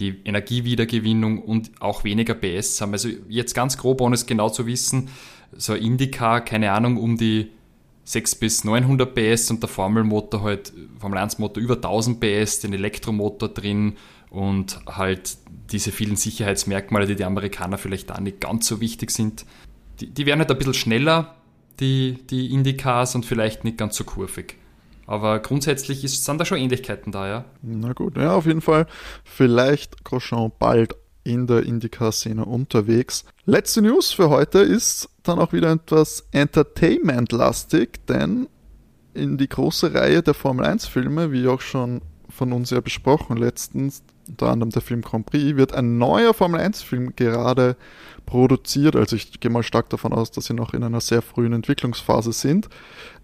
die 0.00 0.20
Energiewiedergewinnung 0.24 1.38
und 1.38 1.70
auch 1.80 2.04
weniger 2.04 2.34
PS 2.34 2.80
haben. 2.80 2.92
Also 2.92 3.10
jetzt 3.28 3.54
ganz 3.54 3.78
grob, 3.78 4.00
ohne 4.00 4.14
es 4.14 4.26
genau 4.26 4.48
zu 4.48 4.66
wissen, 4.66 5.08
so 5.52 5.72
ein 5.74 5.82
Indica, 5.82 6.40
keine 6.40 6.72
Ahnung, 6.72 6.96
um 6.96 7.16
die 7.16 7.50
6 8.04 8.36
bis 8.36 8.64
900 8.64 9.14
PS 9.14 9.50
und 9.50 9.62
der 9.62 9.68
Formelmotor 9.68 10.42
halt, 10.42 10.72
Formel 10.98 11.18
1 11.18 11.38
Motor 11.38 11.62
über 11.62 11.74
1000 11.74 12.20
PS, 12.20 12.60
den 12.60 12.72
Elektromotor 12.72 13.48
drin 13.50 13.96
und 14.30 14.80
halt 14.86 15.36
diese 15.70 15.92
vielen 15.92 16.16
Sicherheitsmerkmale, 16.16 17.06
die 17.06 17.16
die 17.16 17.24
Amerikaner 17.24 17.78
vielleicht 17.78 18.10
da 18.10 18.20
nicht 18.20 18.40
ganz 18.40 18.66
so 18.66 18.80
wichtig 18.80 19.10
sind. 19.10 19.44
Die, 20.00 20.08
die 20.08 20.26
werden 20.26 20.40
halt 20.40 20.50
ein 20.50 20.58
bisschen 20.58 20.74
schneller, 20.74 21.36
die, 21.78 22.18
die 22.30 22.52
Indicars 22.52 23.14
und 23.14 23.26
vielleicht 23.26 23.64
nicht 23.64 23.78
ganz 23.78 23.96
so 23.96 24.04
kurvig. 24.04 24.56
Aber 25.10 25.40
grundsätzlich 25.40 26.04
ist, 26.04 26.24
sind 26.24 26.38
da 26.38 26.44
schon 26.44 26.58
Ähnlichkeiten 26.58 27.10
da, 27.10 27.26
ja. 27.26 27.44
Na 27.62 27.94
gut, 27.94 28.16
ja, 28.16 28.32
auf 28.32 28.46
jeden 28.46 28.60
Fall. 28.60 28.86
Vielleicht 29.24 30.04
Grosjean 30.04 30.52
bald 30.56 30.94
in 31.24 31.48
der 31.48 31.64
Indycar-Szene 31.64 32.44
unterwegs. 32.44 33.24
Letzte 33.44 33.82
News 33.82 34.12
für 34.12 34.30
heute 34.30 34.60
ist 34.60 35.08
dann 35.24 35.40
auch 35.40 35.52
wieder 35.52 35.72
etwas 35.72 36.28
Entertainment-lastig, 36.30 38.06
denn 38.06 38.46
in 39.12 39.36
die 39.36 39.48
große 39.48 39.92
Reihe 39.92 40.22
der 40.22 40.34
Formel 40.34 40.64
1-Filme, 40.64 41.32
wie 41.32 41.48
auch 41.48 41.60
schon 41.60 42.02
von 42.28 42.52
uns 42.52 42.70
ja 42.70 42.78
besprochen 42.80 43.36
letztens, 43.36 44.04
unter 44.28 44.50
anderem 44.50 44.70
der 44.70 44.82
Film 44.82 45.02
Grand 45.02 45.26
Prix, 45.26 45.56
wird 45.56 45.74
ein 45.74 45.98
neuer 45.98 46.34
Formel 46.34 46.60
1-Film 46.60 47.16
gerade 47.16 47.76
produziert. 48.26 48.94
Also 48.94 49.16
ich 49.16 49.40
gehe 49.40 49.50
mal 49.50 49.64
stark 49.64 49.90
davon 49.90 50.12
aus, 50.12 50.30
dass 50.30 50.44
sie 50.44 50.54
noch 50.54 50.72
in 50.72 50.84
einer 50.84 51.00
sehr 51.00 51.20
frühen 51.20 51.52
Entwicklungsphase 51.52 52.32
sind. 52.32 52.68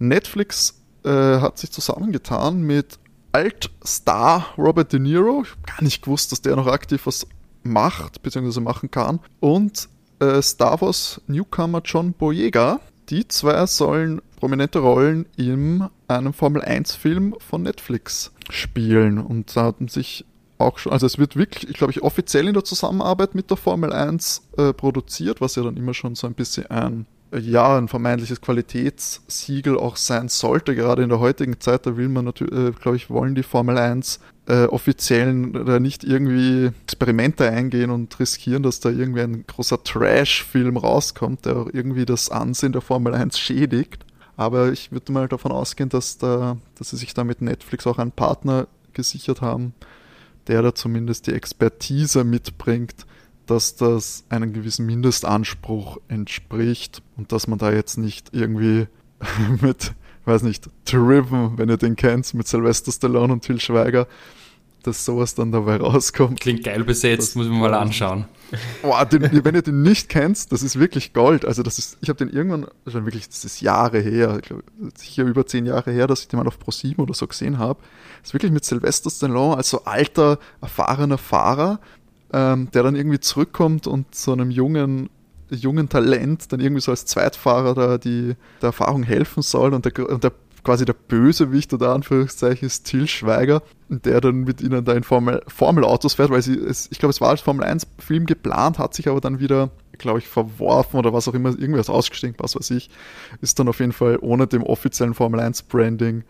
Netflix 0.01 0.83
äh, 1.07 1.40
hat 1.40 1.59
sich 1.59 1.71
zusammengetan 1.71 2.62
mit 2.62 2.99
Altstar 3.33 4.47
Robert 4.59 4.92
De 4.92 5.01
Niro. 5.01 5.42
Ich 5.45 5.51
habe 5.51 5.61
gar 5.66 5.83
nicht 5.83 6.03
gewusst, 6.03 6.33
dass 6.33 6.42
der 6.42 6.57
noch 6.57 6.66
aktiv 6.66 7.07
was 7.07 7.27
macht, 7.62 8.23
bzw. 8.23 8.61
machen 8.61 8.90
kann. 8.90 9.21
Und 9.40 9.88
äh, 10.21 10.40
Star 10.42 10.81
Wars 10.81 11.21
Newcomer 11.27 11.83
John 11.85 12.12
Boyega. 12.12 12.81
Die 13.09 13.29
zwei 13.29 13.66
sollen 13.66 14.21
prominente 14.37 14.81
Rollen 14.81 15.27
in 15.37 15.88
einem 16.09 16.33
Formel 16.33 16.62
1-Film 16.62 17.37
von 17.38 17.62
Netflix 17.62 18.33
spielen. 18.51 19.19
Und 19.19 19.57
da 19.57 19.64
hatten 19.64 19.88
sich 19.88 20.25
auch 20.59 20.79
schon, 20.79 20.92
also 20.92 21.07
es 21.07 21.19
wird 21.19 21.37
wirklich, 21.37 21.71
ich 21.71 21.77
glaube 21.77 21.92
ich, 21.92 22.03
offiziell 22.03 22.49
in 22.49 22.55
der 22.55 22.64
Zusammenarbeit 22.64 23.35
mit 23.35 23.51
der 23.51 23.57
Formel 23.57 23.92
1 23.92 24.49
äh, 24.57 24.73
produziert, 24.73 25.40
was 25.40 25.55
ja 25.55 25.62
dann 25.62 25.77
immer 25.77 25.95
schon 25.95 26.14
so 26.14 26.27
ein 26.27 26.35
bisschen 26.35 26.66
ein 26.66 27.07
ja, 27.38 27.77
ein 27.77 27.88
vermeintliches 27.88 28.40
Qualitätssiegel 28.40 29.79
auch 29.79 29.96
sein 29.96 30.29
sollte, 30.29 30.75
gerade 30.75 31.03
in 31.03 31.09
der 31.09 31.20
heutigen 31.20 31.61
Zeit, 31.61 31.87
da 31.87 31.96
will 31.96 32.09
man 32.09 32.25
natürlich, 32.25 32.53
äh, 32.53 32.72
glaube 32.72 32.96
ich, 32.96 33.11
wollen 33.11 33.35
die 33.35 33.42
Formel 33.42 33.79
1 33.79 34.20
äh, 34.49 34.64
offiziellen 34.66 35.53
da 35.53 35.81
nicht 35.81 36.05
irgendwie 36.05 36.70
Experimente 36.85 37.51
eingehen 37.51 37.90
und 37.90 38.18
riskieren, 38.18 38.62
dass 38.62 38.81
da 38.81 38.90
irgendwie 38.90 39.22
ein 39.22 39.44
großer 39.46 39.83
Trash-Film 39.83 40.77
rauskommt, 40.77 41.46
der 41.46 41.57
auch 41.57 41.68
irgendwie 41.72 42.07
das 42.07 42.31
Ansehen 42.31 42.72
der 42.72 42.81
Formel 42.81 43.14
1 43.14 43.38
schädigt. 43.38 44.05
Aber 44.37 44.70
ich 44.70 44.92
würde 44.92 45.12
mal 45.12 45.29
davon 45.29 45.51
ausgehen, 45.51 45.88
dass, 45.88 46.18
da, 46.18 46.59
dass 46.79 46.90
sie 46.90 46.96
sich 46.96 47.14
da 47.14 47.25
mit 47.25 47.40
Netflix 47.40 47.87
auch 47.87 47.99
einen 47.99 48.12
Partner 48.12 48.68
gesichert 48.92 49.40
haben, 49.40 49.75
der 50.46 50.62
da 50.62 50.75
zumindest 50.75 51.27
die 51.27 51.33
Expertise 51.33 52.22
mitbringt, 52.22 53.07
dass 53.47 53.77
das 53.77 54.25
einem 54.29 54.53
gewissen 54.53 54.87
Mindestanspruch 54.87 55.99
entspricht 56.09 57.03
und 57.17 57.33
dass 57.33 57.47
man 57.47 57.59
da 57.59 57.73
jetzt 57.73 57.97
nicht 57.97 58.31
irgendwie 58.33 58.89
mit, 59.63 59.95
weiß 60.25 60.43
nicht, 60.43 60.69
Driven, 60.85 61.57
wenn 61.57 61.69
ihr 61.69 61.77
den 61.77 61.97
kennt, 61.97 62.35
mit 62.35 62.47
Sylvester 62.47 62.93
Stallone 62.93 63.33
und 63.33 63.43
Till 63.43 63.61
Schweiger, 63.61 64.07
dass 64.87 65.05
sowas 65.05 65.35
dann 65.35 65.53
dabei 65.53 65.77
rauskommt. 65.77 66.41
Klingt 66.41 66.65
geil 66.65 66.85
besetzt, 66.85 67.29
das, 67.29 67.35
muss 67.35 67.49
man 67.49 67.59
mal 67.59 67.75
anschauen. 67.75 68.27
Boah, 68.83 69.05
den, 69.05 69.23
wenn 69.45 69.55
ihr 69.55 69.63
den 69.63 69.83
nicht 69.83 70.09
kennt, 70.09 70.53
das 70.53 70.63
ist 70.63 70.79
wirklich 70.79 71.13
Gold. 71.13 71.45
Also 71.45 71.63
das 71.63 71.79
ist, 71.79 71.99
ich 72.01 72.09
habe 72.09 72.19
den 72.19 72.29
irgendwann, 72.29 72.67
schon 72.87 73.05
wirklich, 73.05 73.29
das 73.29 73.45
ist 73.45 73.61
Jahre 73.61 73.99
her, 73.99 74.37
ich 74.37 74.43
glaube, 74.43 74.63
sicher 74.95 75.25
über 75.25 75.47
zehn 75.47 75.67
Jahre 75.67 75.91
her, 75.91 76.07
dass 76.07 76.23
ich 76.23 76.29
den 76.29 76.39
mal 76.39 76.47
auf 76.47 76.59
Pro7 76.59 76.99
oder 76.99 77.15
so 77.15 77.27
gesehen 77.27 77.59
habe. 77.59 77.81
Das 78.21 78.31
ist 78.31 78.35
wirklich 78.35 78.53
mit 78.53 78.65
Sylvester 78.65 79.11
Stallone 79.11 79.57
als 79.57 79.71
so 79.71 79.85
alter, 79.85 80.39
erfahrener 80.61 81.19
Fahrer, 81.19 81.81
ähm, 82.33 82.69
der 82.73 82.83
dann 82.83 82.97
irgendwie 82.97 83.21
zurückkommt 83.21 83.87
und 83.87 84.15
so 84.15 84.33
einem 84.33 84.51
jungen, 84.51 85.11
jungen 85.51 85.89
Talent 85.89 86.53
dann 86.53 86.61
irgendwie 86.61 86.81
so 86.81 86.91
als 86.91 87.07
Zweitfahrer 87.07 87.75
da 87.75 87.99
die 87.99 88.35
der 88.61 88.69
Erfahrung 88.69 89.03
helfen 89.03 89.43
soll 89.43 89.75
und 89.75 89.85
der, 89.85 90.09
und 90.09 90.25
der 90.25 90.33
quasi 90.65 90.85
der 90.85 90.95
Bösewicht 90.95 91.73
oder 91.73 91.95
Anführungszeichen 91.95 92.67
ist 92.67 92.85
Till 92.85 93.07
Schweiger, 93.07 93.62
der 93.89 94.21
dann 94.21 94.41
mit 94.41 94.61
ihnen 94.61 94.85
da 94.85 94.95
in 94.95 95.05
Formel, 95.05 95.41
Formel 95.47 95.85
Autos 95.85 96.15
fährt, 96.15 96.31
weil 96.31 96.43
sie, 96.43 96.59
es, 96.59 96.89
ich 96.91 96.99
glaube, 96.99 97.11
es 97.11 97.21
war 97.21 97.31
als 97.31 97.41
Formel 97.41 97.65
1 97.65 97.87
Film 98.01 98.27
geplant, 98.27 98.81
hat 98.81 98.93
sich 98.93 99.09
aber 99.09 99.21
dann 99.21 99.39
wieder 99.39 99.71
glaube 99.99 100.19
ich, 100.19 100.29
verworfen 100.29 100.99
oder 100.99 101.12
was 101.12 101.29
auch 101.29 101.35
immer, 101.35 101.51
irgendwas 101.51 101.91
ausgestiegen, 101.91 102.37
was 102.39 102.57
weiß 102.57 102.71
ich, 102.71 102.91
ist 103.41 103.59
dann 103.59 103.69
auf 103.69 103.81
jeden 103.81 103.93
Fall 103.93 104.19
ohne 104.21 104.47
dem 104.47 104.62
offiziellen 104.62 105.15
Formel 105.15 105.41
1 105.41 105.62
Branding 105.65 106.25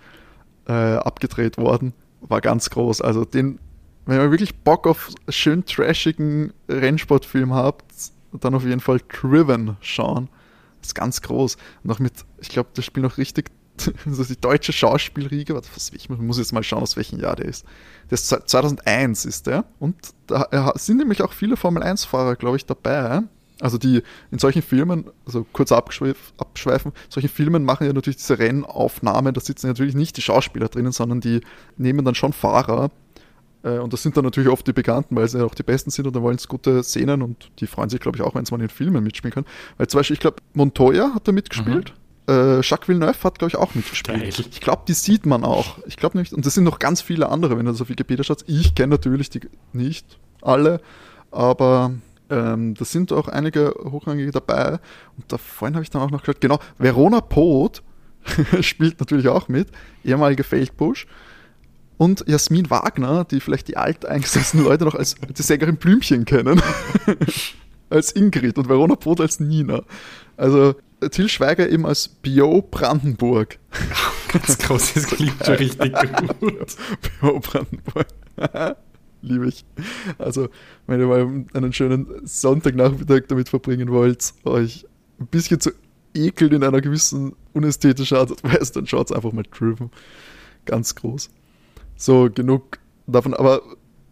äh, 0.68 0.72
abgedreht 0.72 1.58
worden. 1.58 1.92
War 2.20 2.40
ganz 2.40 2.70
groß. 2.70 3.00
Also 3.00 3.24
den, 3.24 3.58
wenn 4.06 4.18
ihr 4.18 4.30
wirklich 4.30 4.56
Bock 4.56 4.86
auf 4.86 5.10
schön 5.28 5.64
trashigen 5.64 6.52
Rennsportfilm 6.68 7.52
habt, 7.52 7.84
dann 8.32 8.54
auf 8.54 8.64
jeden 8.64 8.80
Fall 8.80 9.00
Driven 9.08 9.76
schauen. 9.80 10.28
Das 10.80 10.88
ist 10.88 10.94
ganz 10.94 11.20
groß. 11.22 11.56
Noch 11.82 11.98
mit, 11.98 12.12
ich 12.40 12.48
glaube, 12.48 12.70
das 12.74 12.84
Spiel 12.84 13.02
noch 13.02 13.18
richtig 13.18 13.50
also 14.06 14.24
die 14.24 14.40
deutsche 14.40 14.72
Schauspielriege, 14.72 15.54
was, 15.54 15.90
ich 15.92 16.08
muss 16.08 16.38
jetzt 16.38 16.52
mal 16.52 16.62
schauen, 16.62 16.82
aus 16.82 16.96
welchem 16.96 17.20
Jahr 17.20 17.36
der 17.36 17.46
ist. 17.46 17.64
Der 18.10 18.14
ist 18.14 18.28
2001 18.28 19.24
ist 19.24 19.46
der 19.46 19.64
und 19.78 19.96
da 20.26 20.72
sind 20.76 20.98
nämlich 20.98 21.22
auch 21.22 21.32
viele 21.32 21.56
Formel 21.56 21.82
1 21.82 22.04
Fahrer, 22.04 22.36
glaube 22.36 22.56
ich, 22.56 22.66
dabei. 22.66 23.22
Also 23.60 23.78
die 23.78 24.02
in 24.30 24.38
solchen 24.38 24.60
Filmen, 24.60 25.10
also 25.24 25.46
kurz 25.52 25.72
abschweif, 25.72 26.34
abschweifen, 26.36 26.92
solchen 27.08 27.30
Filmen 27.30 27.64
machen 27.64 27.86
ja 27.86 27.92
natürlich 27.92 28.18
diese 28.18 28.38
Rennaufnahmen, 28.38 29.32
da 29.32 29.40
sitzen 29.40 29.68
natürlich 29.68 29.94
nicht 29.94 30.16
die 30.18 30.22
Schauspieler 30.22 30.68
drinnen, 30.68 30.92
sondern 30.92 31.20
die 31.20 31.40
nehmen 31.78 32.04
dann 32.04 32.14
schon 32.14 32.34
Fahrer. 32.34 32.90
Äh, 33.66 33.78
und 33.78 33.92
das 33.92 34.02
sind 34.02 34.16
dann 34.16 34.24
natürlich 34.24 34.48
oft 34.48 34.66
die 34.66 34.72
Bekannten, 34.72 35.16
weil 35.16 35.28
sie 35.28 35.38
ja 35.38 35.44
auch 35.44 35.54
die 35.54 35.62
Besten 35.62 35.90
sind 35.90 36.06
und 36.06 36.14
dann 36.14 36.22
wollen 36.22 36.38
sie 36.38 36.46
gute 36.46 36.82
Szenen 36.82 37.22
und 37.22 37.50
die 37.58 37.66
freuen 37.66 37.90
sich, 37.90 38.00
glaube 38.00 38.16
ich, 38.16 38.22
auch, 38.22 38.34
wenn 38.34 38.44
sie 38.44 38.54
mal 38.54 38.62
in 38.62 38.68
Filmen 38.68 39.02
mitspielen 39.02 39.32
können. 39.32 39.46
Weil 39.76 39.88
zum 39.88 39.98
Beispiel, 39.98 40.14
ich 40.14 40.20
glaube, 40.20 40.36
Montoya 40.54 41.12
hat 41.14 41.26
da 41.26 41.32
mitgespielt. 41.32 41.92
Mhm. 42.28 42.34
Äh, 42.34 42.60
Jacques 42.60 42.88
Villeneuve 42.88 43.22
hat, 43.22 43.38
glaube 43.38 43.50
ich, 43.50 43.56
auch 43.56 43.74
mitgespielt. 43.74 44.20
Geil. 44.20 44.28
Ich 44.28 44.60
glaube, 44.60 44.82
die 44.86 44.94
sieht 44.94 45.26
man 45.26 45.44
auch. 45.44 45.78
Ich 45.86 45.96
glaube 45.96 46.18
nicht. 46.18 46.32
Und 46.32 46.46
das 46.46 46.54
sind 46.54 46.64
noch 46.64 46.78
ganz 46.78 47.00
viele 47.00 47.28
andere, 47.28 47.56
wenn 47.56 47.66
du 47.66 47.72
das 47.72 47.80
auf 47.80 47.88
Wikipedia 47.88 48.24
schaust. 48.24 48.44
Ich 48.46 48.74
kenne 48.74 48.88
natürlich 48.88 49.30
die 49.30 49.40
nicht 49.72 50.18
alle, 50.42 50.80
aber 51.30 51.92
ähm, 52.30 52.74
da 52.74 52.84
sind 52.84 53.12
auch 53.12 53.28
einige 53.28 53.74
Hochrangige 53.78 54.32
dabei. 54.32 54.78
Und 55.16 55.24
da 55.28 55.38
vorhin 55.38 55.74
habe 55.74 55.84
ich 55.84 55.90
dann 55.90 56.02
auch 56.02 56.10
noch 56.10 56.22
gehört, 56.22 56.40
genau, 56.40 56.58
Verona 56.78 57.20
Poth 57.20 57.82
spielt 58.60 58.98
natürlich 58.98 59.28
auch 59.28 59.48
mit, 59.48 59.68
ehemalige 60.04 60.42
Feldbusch. 60.42 61.06
Und 61.98 62.24
Jasmin 62.28 62.68
Wagner, 62.70 63.24
die 63.24 63.40
vielleicht 63.40 63.68
die 63.68 63.76
alteingesessenen 63.76 64.66
Leute 64.66 64.84
noch 64.84 64.94
als 64.94 65.14
die 65.14 65.42
Sängerin 65.42 65.76
Blümchen 65.76 66.24
kennen. 66.24 66.60
als 67.90 68.12
Ingrid 68.12 68.58
und 68.58 68.68
Verona 68.68 68.96
Poth 68.96 69.20
als 69.20 69.40
Nina. 69.40 69.82
Also 70.36 70.74
Till 71.10 71.28
Schweiger 71.28 71.68
eben 71.68 71.86
als 71.86 72.08
Bio 72.08 72.62
Brandenburg. 72.62 73.58
Ganz 74.32 74.58
groß, 74.58 74.94
das 74.94 75.06
klingt 75.06 75.44
schon 75.44 75.54
richtig 75.54 75.92
gut. 76.40 76.76
Bio 77.20 77.40
Brandenburg. 77.40 78.06
Liebe 79.22 79.48
ich. 79.48 79.64
Also, 80.18 80.48
wenn 80.86 81.00
ihr 81.00 81.06
mal 81.06 81.44
einen 81.52 81.72
schönen 81.72 82.26
Sonntagnachmittag 82.26 83.22
damit 83.28 83.48
verbringen 83.48 83.90
wollt, 83.90 84.34
euch 84.44 84.86
ein 85.18 85.26
bisschen 85.26 85.60
zu 85.60 85.70
ekeln 86.14 86.52
in 86.52 86.64
einer 86.64 86.80
gewissen 86.80 87.34
unästhetischen 87.52 88.16
Art 88.16 88.30
und 88.30 88.44
Weise, 88.44 88.72
dann 88.72 88.86
schaut 88.86 89.12
einfach 89.12 89.32
mal 89.32 89.44
Driven. 89.50 89.90
Ganz 90.64 90.94
groß. 90.94 91.30
So, 91.96 92.28
genug 92.32 92.78
davon. 93.06 93.34
Aber 93.34 93.62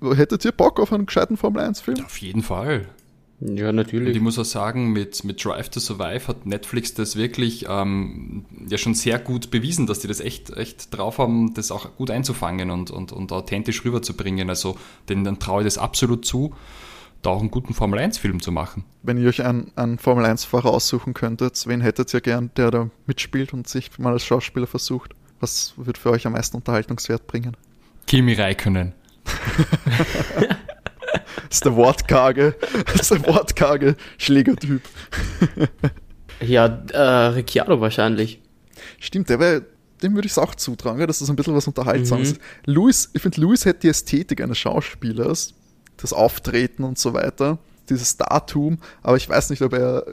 hättet 0.00 0.44
ihr 0.44 0.52
Bock 0.52 0.80
auf 0.80 0.92
einen 0.92 1.06
gescheiten 1.06 1.36
Formel 1.36 1.62
1-Film? 1.62 2.04
Auf 2.04 2.18
jeden 2.18 2.42
Fall. 2.42 2.88
Ja, 3.40 3.72
natürlich. 3.72 4.08
Und 4.08 4.16
ich 4.16 4.22
muss 4.22 4.38
auch 4.38 4.44
sagen, 4.44 4.92
mit, 4.92 5.24
mit 5.24 5.44
Drive 5.44 5.68
to 5.68 5.80
Survive 5.80 6.28
hat 6.28 6.46
Netflix 6.46 6.94
das 6.94 7.16
wirklich 7.16 7.66
ähm, 7.68 8.44
ja 8.68 8.78
schon 8.78 8.94
sehr 8.94 9.18
gut 9.18 9.50
bewiesen, 9.50 9.86
dass 9.86 9.98
die 9.98 10.08
das 10.08 10.20
echt, 10.20 10.50
echt 10.56 10.96
drauf 10.96 11.18
haben, 11.18 11.52
das 11.52 11.70
auch 11.70 11.96
gut 11.96 12.10
einzufangen 12.10 12.70
und, 12.70 12.90
und, 12.90 13.12
und 13.12 13.32
authentisch 13.32 13.84
rüberzubringen. 13.84 14.48
Also 14.48 14.76
denen 15.08 15.24
dann 15.24 15.40
traue 15.40 15.62
ich 15.62 15.66
das 15.66 15.78
absolut 15.78 16.24
zu, 16.24 16.54
da 17.22 17.30
auch 17.30 17.40
einen 17.40 17.50
guten 17.50 17.74
Formel-1-Film 17.74 18.40
zu 18.40 18.52
machen. 18.52 18.84
Wenn 19.02 19.18
ihr 19.18 19.28
euch 19.28 19.42
einen, 19.44 19.72
einen 19.76 19.98
Formel-1-Fahrer 19.98 20.70
aussuchen 20.70 21.12
könntet, 21.12 21.66
wen 21.66 21.80
hättet 21.80 22.14
ihr 22.14 22.20
gern, 22.20 22.50
der 22.56 22.70
da 22.70 22.88
mitspielt 23.06 23.52
und 23.52 23.68
sich 23.68 23.98
mal 23.98 24.12
als 24.12 24.24
Schauspieler 24.24 24.66
versucht? 24.66 25.14
Was 25.40 25.74
wird 25.76 25.98
für 25.98 26.10
euch 26.10 26.26
am 26.26 26.32
meisten 26.32 26.56
Unterhaltungswert 26.56 27.26
bringen? 27.26 27.56
Kimi 28.06 28.34
Räikkönen. 28.34 28.92
Das 31.48 31.58
ist 31.58 31.64
der 31.66 31.76
wortkarge, 31.76 32.56
das 32.86 33.02
ist 33.02 33.10
der 33.12 33.26
wortkarge 33.26 33.94
Schlägertyp. 34.18 34.82
ja, 36.40 36.66
äh, 36.66 37.26
Ricciardo 37.28 37.80
wahrscheinlich. 37.80 38.40
Stimmt, 38.98 39.28
der 39.28 39.38
wäre, 39.38 39.64
dem 40.02 40.16
würde 40.16 40.26
ich 40.26 40.32
es 40.32 40.38
auch 40.38 40.56
zutragen, 40.56 41.06
dass 41.06 41.20
das 41.20 41.30
ein 41.30 41.36
bisschen 41.36 41.54
was 41.54 41.68
Unterhaltsames 41.68 42.32
ist. 42.32 42.40
Mhm. 42.66 42.72
Louis, 42.74 43.10
ich 43.12 43.22
finde, 43.22 43.40
Louis 43.40 43.64
hätte 43.64 43.80
die 43.80 43.88
Ästhetik 43.88 44.40
eines 44.40 44.58
Schauspielers, 44.58 45.54
das 45.96 46.12
Auftreten 46.12 46.82
und 46.82 46.98
so 46.98 47.14
weiter, 47.14 47.58
dieses 47.88 48.10
Startum, 48.10 48.78
aber 49.02 49.16
ich 49.16 49.28
weiß 49.28 49.50
nicht, 49.50 49.62
ob 49.62 49.74
er, 49.74 50.06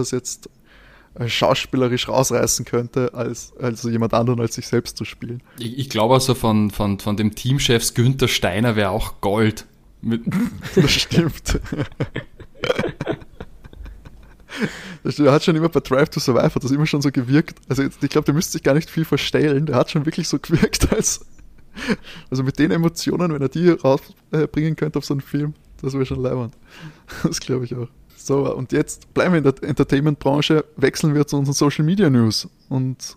es 0.00 0.10
jetzt 0.10 0.48
schauspielerisch 1.26 2.08
rausreißen 2.08 2.64
könnte, 2.64 3.14
als, 3.14 3.52
als 3.58 3.82
jemand 3.82 4.14
anderen 4.14 4.40
als 4.40 4.54
sich 4.54 4.66
selbst 4.68 4.96
zu 4.96 5.04
spielen. 5.04 5.42
Ich, 5.58 5.78
ich 5.78 5.88
glaube 5.88 6.14
also 6.14 6.34
von, 6.34 6.70
von, 6.70 6.98
von 7.00 7.16
dem 7.16 7.34
Teamchefs 7.34 7.94
Günther 7.94 8.28
Steiner 8.28 8.76
wäre 8.76 8.90
auch 8.90 9.20
Gold. 9.20 9.66
Das 10.76 10.90
stimmt. 10.92 11.60
Das 15.02 15.18
hat 15.18 15.44
schon 15.44 15.56
immer 15.56 15.68
bei 15.68 15.80
Drive 15.80 16.10
to 16.10 16.20
Survive 16.20 16.54
hat 16.54 16.64
das 16.64 16.70
immer 16.70 16.86
schon 16.86 17.02
so 17.02 17.10
gewirkt. 17.10 17.58
Also 17.68 17.84
ich 17.84 18.10
glaube, 18.10 18.24
der 18.24 18.34
müsste 18.34 18.52
sich 18.52 18.62
gar 18.62 18.74
nicht 18.74 18.90
viel 18.90 19.04
verstellen. 19.04 19.66
Der 19.66 19.76
hat 19.76 19.90
schon 19.90 20.06
wirklich 20.06 20.28
so 20.28 20.38
gewirkt, 20.42 20.92
als 20.92 21.24
also 22.30 22.42
mit 22.42 22.58
den 22.58 22.70
Emotionen, 22.70 23.32
wenn 23.32 23.42
er 23.42 23.48
die 23.48 23.70
rausbringen 23.70 24.76
könnte 24.76 24.98
auf 24.98 25.04
so 25.04 25.14
einen 25.14 25.20
Film, 25.20 25.54
das 25.80 25.94
wäre 25.94 26.06
schon 26.06 26.20
leibend. 26.20 26.54
Das 27.22 27.40
glaube 27.40 27.64
ich 27.64 27.74
auch. 27.76 27.88
So, 28.28 28.54
und 28.54 28.72
jetzt 28.72 29.14
bleiben 29.14 29.32
wir 29.32 29.38
in 29.38 29.44
der 29.44 29.54
Entertainment-Branche, 29.62 30.62
wechseln 30.76 31.14
wir 31.14 31.26
zu 31.26 31.38
unseren 31.38 31.54
Social 31.54 31.82
Media 31.82 32.10
News. 32.10 32.46
Und 32.68 33.16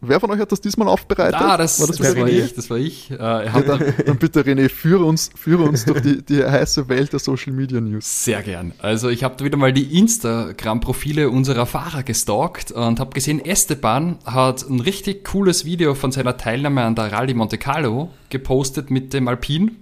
Wer 0.00 0.20
von 0.20 0.30
euch 0.30 0.38
hat 0.38 0.52
das 0.52 0.60
diesmal 0.60 0.86
aufbereitet? 0.86 1.40
Ah, 1.40 1.56
das, 1.56 1.80
war, 1.80 1.88
das, 1.88 1.96
das 1.96 2.16
war 2.16 2.28
ich. 2.28 2.54
Das 2.54 2.70
war 2.70 2.76
ich. 2.76 3.10
Äh, 3.10 3.16
ja, 3.16 3.60
dann, 3.60 3.94
dann, 4.06 4.16
bitte 4.16 4.42
René, 4.42 4.68
führe 4.68 5.04
uns, 5.04 5.28
führe 5.34 5.64
uns 5.64 5.84
durch 5.86 6.00
die, 6.02 6.22
die 6.22 6.44
heiße 6.44 6.88
Welt 6.88 7.12
der 7.12 7.18
Social 7.18 7.52
Media 7.52 7.80
News. 7.80 8.24
Sehr 8.24 8.42
gern. 8.44 8.72
Also 8.78 9.08
ich 9.08 9.24
habe 9.24 9.44
wieder 9.44 9.58
mal 9.58 9.72
die 9.72 9.98
Instagram-Profile 9.98 11.28
unserer 11.30 11.66
Fahrer 11.66 12.04
gestalkt 12.04 12.70
und 12.70 13.00
habe 13.00 13.10
gesehen, 13.12 13.44
Esteban 13.44 14.18
hat 14.24 14.62
ein 14.70 14.78
richtig 14.78 15.24
cooles 15.24 15.64
Video 15.64 15.96
von 15.96 16.12
seiner 16.12 16.36
Teilnahme 16.36 16.84
an 16.84 16.94
der 16.94 17.10
Rallye 17.10 17.34
Monte 17.34 17.58
Carlo 17.58 18.10
gepostet 18.30 18.92
mit 18.92 19.12
dem 19.12 19.26
Alpin, 19.26 19.78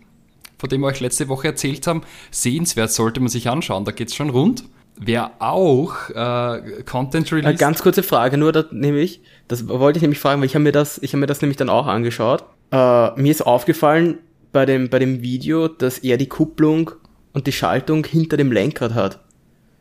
von 0.59 0.69
dem 0.69 0.81
wir 0.81 0.89
euch 0.89 1.01
letzte 1.01 1.29
Woche 1.29 1.49
erzählt 1.49 1.87
haben. 1.87 2.03
Sehenswert 2.31 2.93
sollte 2.93 3.21
man 3.21 3.29
sich 3.29 3.49
anschauen, 3.49 3.85
da 3.85 3.93
geht's 3.93 4.15
schon 4.15 4.31
rund. 4.31 4.65
Wer 4.99 5.33
auch 5.41 6.09
äh, 6.11 6.83
Content 6.85 7.31
Release. 7.31 7.55
Äh, 7.55 7.57
ganz 7.57 7.83
kurze 7.83 8.03
Frage 8.03 8.39
nur, 8.39 8.53
da 8.53 8.65
nehme 8.71 8.99
ich. 8.99 9.21
Das 9.47 9.69
wollte 9.69 9.99
ich 9.99 10.03
nämlich 10.03 10.19
fragen, 10.19 10.41
weil 10.41 10.47
ich 10.47 10.55
habe 10.55 10.63
mir 10.63 10.73
das, 10.73 10.99
ich 10.99 11.13
habe 11.13 11.21
mir 11.21 11.27
das 11.27 11.43
nämlich 11.43 11.59
dann 11.59 11.69
auch 11.69 11.87
angeschaut. 11.87 12.45
Äh, 12.71 13.21
mir 13.21 13.31
ist 13.31 13.43
aufgefallen 13.47 14.19
bei 14.53 14.65
dem, 14.65 14.89
bei 14.89 14.99
dem 14.99 15.21
Video, 15.21 15.69
dass 15.69 15.99
er 15.99 16.17
die 16.17 16.29
Kupplung 16.29 16.93
und 17.35 17.47
die 17.47 17.53
Schaltung 17.53 18.05
hinter 18.07 18.39
dem 18.39 18.51
Lenkrad 18.51 18.95
hat. 18.95 19.21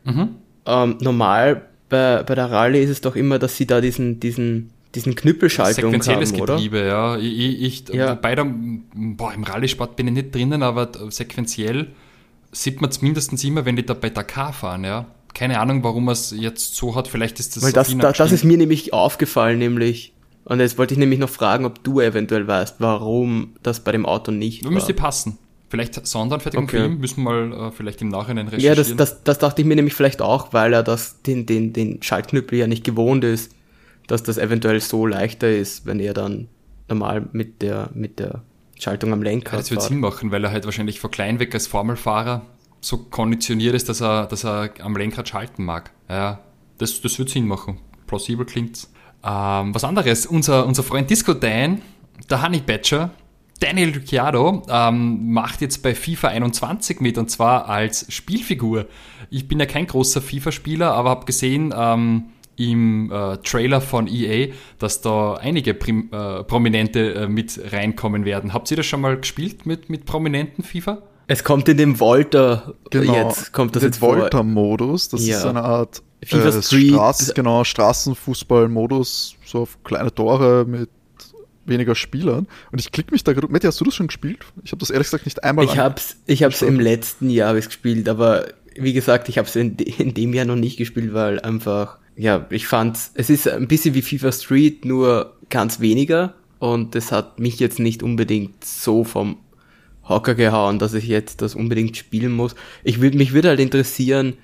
Mhm. 0.04 0.36
Ähm, 0.66 0.98
normal 1.00 1.62
bei, 1.88 2.22
bei 2.22 2.34
der 2.34 2.50
Rallye 2.50 2.82
ist 2.82 2.90
es 2.90 3.00
doch 3.00 3.16
immer, 3.16 3.38
dass 3.38 3.56
sie 3.56 3.66
da 3.66 3.80
diesen, 3.80 4.20
diesen, 4.20 4.70
diesen 4.96 5.14
Knüppelschaltung 5.14 5.92
Sequenzielles 5.92 6.32
haben, 6.32 6.40
oder? 6.40 6.54
Getriebe, 6.54 6.86
ja. 6.86 7.16
Ich, 7.18 7.62
ich, 7.62 7.88
ja. 7.94 8.14
Bei 8.14 8.34
der, 8.34 8.46
boah, 8.94 9.32
im 9.32 9.44
Rallye-Sport 9.44 9.94
bin 9.94 10.08
ich 10.08 10.14
nicht 10.14 10.34
drinnen, 10.34 10.62
aber 10.62 10.90
sequenziell 11.10 11.88
sieht 12.52 12.80
man 12.80 12.90
zumindest 12.90 13.44
immer, 13.44 13.64
wenn 13.64 13.76
die 13.76 13.86
da 13.86 13.94
bei 13.94 14.10
Dakar 14.10 14.52
fahren, 14.52 14.84
ja. 14.84 15.06
Keine 15.34 15.60
Ahnung, 15.60 15.84
warum 15.84 16.08
er 16.08 16.12
es 16.12 16.34
jetzt 16.36 16.74
so 16.74 16.94
hat. 16.94 17.08
Vielleicht 17.08 17.38
ist 17.38 17.56
das 17.56 17.62
Weil 17.62 17.72
das, 17.72 17.96
da, 17.96 18.12
das 18.12 18.32
ist 18.32 18.44
mir 18.44 18.56
nämlich 18.56 18.92
aufgefallen, 18.92 19.58
nämlich. 19.58 20.14
Und 20.44 20.60
jetzt 20.60 20.78
wollte 20.78 20.94
ich 20.94 20.98
nämlich 20.98 21.18
noch 21.18 21.28
fragen, 21.28 21.66
ob 21.66 21.84
du 21.84 22.00
eventuell 22.00 22.46
weißt, 22.46 22.76
warum 22.78 23.54
das 23.62 23.80
bei 23.80 23.92
dem 23.92 24.06
Auto 24.06 24.32
nicht 24.32 24.64
war. 24.64 24.70
Müsste 24.70 24.94
passen. 24.94 25.38
Vielleicht 25.68 26.06
sondern 26.06 26.40
für 26.40 26.50
den 26.50 26.62
okay. 26.62 26.78
Film 26.78 26.98
müssen 26.98 27.24
wir 27.24 27.32
mal 27.32 27.68
äh, 27.68 27.70
vielleicht 27.72 28.00
im 28.00 28.08
Nachhinein 28.08 28.46
recherchieren. 28.46 28.76
Ja, 28.76 28.82
das, 28.82 28.96
das, 28.96 29.24
das 29.24 29.38
dachte 29.38 29.62
ich 29.62 29.66
mir 29.66 29.74
nämlich 29.74 29.94
vielleicht 29.94 30.22
auch, 30.22 30.52
weil 30.52 30.72
er 30.72 30.84
das, 30.84 31.22
den, 31.22 31.44
den, 31.44 31.72
den 31.72 32.02
Schaltknüppel 32.02 32.58
ja 32.58 32.68
nicht 32.68 32.84
gewohnt 32.84 33.24
ist, 33.24 33.52
dass 34.06 34.22
das 34.22 34.38
eventuell 34.38 34.80
so 34.80 35.06
leichter 35.06 35.50
ist, 35.50 35.86
wenn 35.86 36.00
er 36.00 36.14
dann 36.14 36.48
normal 36.88 37.28
mit 37.32 37.62
der, 37.62 37.90
mit 37.94 38.18
der 38.18 38.42
Schaltung 38.78 39.12
am 39.12 39.22
Lenkrad. 39.22 39.54
Ja, 39.54 39.58
das 39.58 39.70
wird 39.70 39.82
Sinn 39.82 40.00
machen, 40.00 40.30
weil 40.30 40.44
er 40.44 40.50
halt 40.50 40.64
wahrscheinlich 40.64 41.00
von 41.00 41.10
klein 41.10 41.38
weg 41.38 41.54
als 41.54 41.66
Formelfahrer 41.66 42.42
so 42.80 42.98
konditioniert 42.98 43.74
ist, 43.74 43.88
dass 43.88 44.00
er, 44.00 44.26
dass 44.26 44.44
er 44.44 44.70
am 44.80 44.96
Lenkrad 44.96 45.28
schalten 45.28 45.64
mag. 45.64 45.90
Ja, 46.08 46.40
das, 46.78 47.00
das 47.00 47.18
wird 47.18 47.30
Sinn 47.30 47.46
machen. 47.46 47.78
Plausibel 48.06 48.46
klingt's. 48.46 48.92
Ähm, 49.24 49.74
was 49.74 49.82
anderes, 49.82 50.26
unser, 50.26 50.66
unser 50.66 50.82
Freund 50.82 51.10
Disco 51.10 51.34
Dan, 51.34 51.82
der 52.30 52.42
Honey 52.42 52.60
Badger, 52.60 53.10
Daniel 53.58 53.90
Ricciardo, 53.90 54.62
ähm, 54.68 55.32
macht 55.32 55.62
jetzt 55.62 55.82
bei 55.82 55.94
FIFA 55.94 56.28
21 56.28 57.00
mit 57.00 57.18
und 57.18 57.30
zwar 57.30 57.68
als 57.68 58.12
Spielfigur. 58.12 58.86
Ich 59.30 59.48
bin 59.48 59.58
ja 59.58 59.66
kein 59.66 59.86
großer 59.86 60.20
FIFA-Spieler, 60.20 60.92
aber 60.92 61.10
habe 61.10 61.24
gesehen, 61.24 61.74
ähm, 61.76 62.24
im 62.56 63.10
äh, 63.12 63.36
Trailer 63.38 63.80
von 63.80 64.06
EA, 64.08 64.48
dass 64.78 65.00
da 65.02 65.34
einige 65.34 65.74
Prim 65.74 66.08
äh, 66.12 66.42
Prominente 66.44 67.14
äh, 67.14 67.28
mit 67.28 67.60
reinkommen 67.72 68.24
werden. 68.24 68.52
Habt 68.54 68.70
ihr 68.70 68.76
das 68.76 68.86
schon 68.86 69.00
mal 69.02 69.18
gespielt 69.18 69.66
mit, 69.66 69.90
mit 69.90 70.06
prominenten 70.06 70.64
FIFA? 70.64 71.02
Es 71.28 71.42
kommt 71.44 71.68
in 71.68 71.76
dem 71.76 71.98
Volta, 72.00 72.72
Genau. 72.90 73.28
jetzt 73.28 73.52
kommt 73.52 73.74
das 73.76 73.82
jetzt 73.82 73.98
vor. 73.98 74.16
Volta-Modus. 74.16 75.08
Das 75.08 75.26
Ja. 75.26 75.38
ist 75.38 75.44
eine 75.44 75.62
Art 75.62 76.02
FIFA 76.24 76.48
äh, 76.48 76.62
Street. 76.62 76.92
Straßen, 76.92 77.34
genau, 77.34 77.64
Straßenfußball-Modus, 77.64 79.36
so 79.44 79.60
auf 79.62 79.78
kleine 79.84 80.14
Tore 80.14 80.64
mit 80.66 80.88
weniger 81.64 81.94
Spielern. 81.96 82.46
Und 82.70 82.80
ich 82.80 82.92
klicke 82.92 83.12
mich 83.12 83.24
da 83.24 83.32
gerade. 83.32 83.48
Matti, 83.48 83.66
hast 83.66 83.80
du 83.80 83.84
das 83.84 83.94
schon 83.94 84.06
gespielt? 84.06 84.38
Ich 84.64 84.70
habe 84.70 84.78
das 84.78 84.90
ehrlich 84.90 85.08
gesagt 85.08 85.24
nicht 85.26 85.42
einmal 85.42 85.64
Ich 85.64 85.78
hab's, 85.78 86.16
ich 86.26 86.42
hab's 86.44 86.62
im 86.62 86.78
letzten 86.78 87.28
Jahr 87.28 87.50
hab 87.50 87.56
ich's 87.56 87.66
gespielt, 87.66 88.08
aber 88.08 88.46
wie 88.76 88.92
gesagt, 88.92 89.28
ich 89.28 89.38
hab's 89.38 89.56
in, 89.56 89.76
de- 89.76 89.88
in 89.98 90.14
dem 90.14 90.32
Jahr 90.32 90.44
noch 90.44 90.54
nicht 90.56 90.76
gespielt, 90.76 91.12
weil 91.12 91.40
einfach, 91.40 91.98
ja, 92.16 92.46
ich 92.50 92.66
fand's, 92.66 93.12
es 93.14 93.30
ist 93.30 93.48
ein 93.48 93.68
bisschen 93.68 93.94
wie 93.94 94.02
FIFA 94.02 94.32
Street, 94.32 94.84
nur 94.84 95.36
ganz 95.50 95.80
weniger 95.80 96.34
und 96.58 96.94
das 96.94 97.12
hat 97.12 97.38
mich 97.38 97.58
jetzt 97.60 97.78
nicht 97.78 98.02
unbedingt 98.02 98.64
so 98.64 99.04
vom 99.04 99.36
Hocker 100.08 100.34
gehauen, 100.34 100.78
dass 100.78 100.94
ich 100.94 101.06
jetzt 101.06 101.42
das 101.42 101.54
unbedingt 101.54 101.96
spielen 101.96 102.32
muss. 102.32 102.54
Ich 102.84 103.00
würde 103.00 103.18
mich 103.18 103.32
würde 103.32 103.48
halt 103.48 103.60
interessieren, 103.60 104.34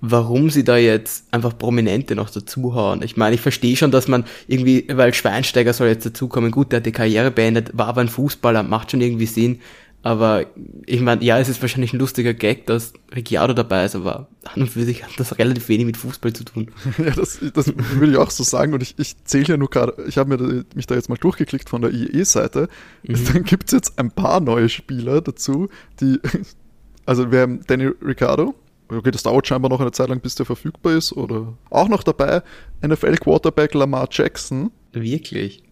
warum 0.00 0.50
sie 0.50 0.64
da 0.64 0.76
jetzt 0.76 1.32
einfach 1.32 1.56
Prominente 1.56 2.14
noch 2.14 2.28
dazuhauen. 2.28 3.02
Ich 3.02 3.16
meine, 3.16 3.34
ich 3.34 3.40
verstehe 3.40 3.76
schon, 3.76 3.90
dass 3.90 4.08
man 4.08 4.24
irgendwie, 4.46 4.86
weil 4.92 5.14
Schweinsteiger 5.14 5.72
soll 5.72 5.88
jetzt 5.88 6.06
dazukommen, 6.06 6.50
gut, 6.50 6.72
der 6.72 6.78
hat 6.78 6.86
die 6.86 6.92
Karriere 6.92 7.30
beendet, 7.30 7.70
war 7.72 7.86
aber 7.86 8.02
ein 8.02 8.08
Fußballer, 8.08 8.62
macht 8.62 8.90
schon 8.90 9.00
irgendwie 9.00 9.26
Sinn. 9.26 9.60
Aber 10.02 10.46
ich 10.86 11.00
meine, 11.00 11.24
ja, 11.24 11.38
es 11.38 11.48
ist 11.48 11.60
wahrscheinlich 11.62 11.92
ein 11.92 11.98
lustiger 11.98 12.32
Gag, 12.32 12.66
dass 12.66 12.92
Ricciardo 13.14 13.54
dabei 13.54 13.84
ist, 13.86 13.96
aber 13.96 14.28
an 14.44 14.62
und 14.62 14.70
für 14.70 14.84
sich 14.84 15.02
hat 15.02 15.10
das 15.18 15.36
relativ 15.38 15.68
wenig 15.68 15.84
mit 15.84 15.96
Fußball 15.96 16.32
zu 16.32 16.44
tun. 16.44 16.70
Ja, 16.98 17.10
das, 17.10 17.40
das 17.54 17.72
würde 17.76 18.12
ich 18.12 18.16
auch 18.16 18.30
so 18.30 18.44
sagen. 18.44 18.72
Und 18.72 18.82
ich, 18.82 18.94
ich 18.98 19.16
zähle 19.24 19.46
ja 19.46 19.56
nur 19.56 19.68
gerade, 19.68 20.04
ich 20.06 20.16
habe 20.16 20.36
mir 20.36 20.64
mich 20.74 20.86
da 20.86 20.94
jetzt 20.94 21.08
mal 21.08 21.16
durchgeklickt 21.16 21.68
von 21.68 21.82
der 21.82 21.90
IE-Seite. 21.90 22.68
Dann 23.02 23.42
gibt 23.42 23.64
es 23.66 23.72
jetzt 23.72 23.98
ein 23.98 24.12
paar 24.12 24.40
neue 24.40 24.68
Spieler 24.68 25.20
dazu, 25.20 25.68
die, 26.00 26.20
also 27.06 27.32
wir 27.32 27.40
haben 27.40 27.62
Danny 27.66 27.86
Ricciardo. 27.86 28.54
Okay, 28.88 29.10
das 29.10 29.24
dauert 29.24 29.48
scheinbar 29.48 29.70
noch 29.70 29.80
eine 29.80 29.90
Zeit 29.90 30.08
lang, 30.08 30.20
bis 30.20 30.36
der 30.36 30.46
verfügbar 30.46 30.92
ist. 30.92 31.12
Oder 31.12 31.54
auch 31.70 31.88
noch 31.88 32.04
dabei 32.04 32.42
NFL-Quarterback 32.86 33.74
Lamar 33.74 34.08
Jackson. 34.12 34.70
Wirklich. 34.92 35.64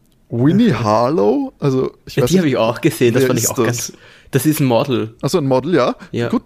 Winnie 0.42 0.72
Harlow, 0.74 1.52
also 1.58 1.92
ich 2.06 2.16
Ja, 2.16 2.22
weiß 2.24 2.30
die 2.30 2.38
habe 2.38 2.48
ich 2.48 2.56
auch 2.56 2.80
gesehen, 2.80 3.14
das 3.14 3.24
fand 3.24 3.38
ich 3.38 3.48
auch 3.48 3.54
das? 3.56 3.66
ganz. 3.66 3.92
Das 4.30 4.46
ist 4.46 4.60
ein 4.60 4.66
Model. 4.66 5.14
Also 5.22 5.38
ein 5.38 5.46
Model, 5.46 5.74
ja. 5.74 5.94
Ja. 6.10 6.28
Gut, 6.28 6.42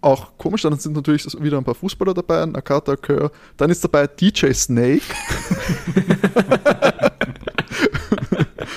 auch 0.00 0.36
komisch, 0.38 0.62
dann 0.62 0.78
sind 0.78 0.94
natürlich 0.94 1.26
wieder 1.40 1.58
ein 1.58 1.64
paar 1.64 1.74
Fußballer 1.74 2.14
dabei, 2.14 2.44
Nakata 2.46 2.96
Kerr. 2.96 3.30
Dann 3.56 3.70
ist 3.70 3.82
dabei 3.84 4.06
DJ 4.06 4.52
Snake. 4.52 5.02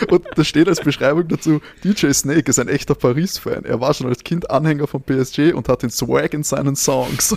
Und 0.10 0.26
da 0.36 0.44
steht 0.44 0.68
als 0.68 0.82
Beschreibung 0.82 1.28
dazu, 1.28 1.62
DJ 1.84 2.12
Snake 2.12 2.50
ist 2.50 2.60
ein 2.60 2.68
echter 2.68 2.96
Paris-Fan. 2.96 3.66
Er 3.66 3.80
war 3.80 3.94
schon 3.94 4.08
als 4.08 4.24
Kind 4.24 4.50
Anhänger 4.50 4.88
von 4.88 5.02
PSG 5.02 5.54
und 5.54 5.70
hat 5.70 5.84
den 5.84 5.90
Swag 5.90 6.34
in 6.34 6.44
seinen 6.44 6.76
Songs. 6.76 7.36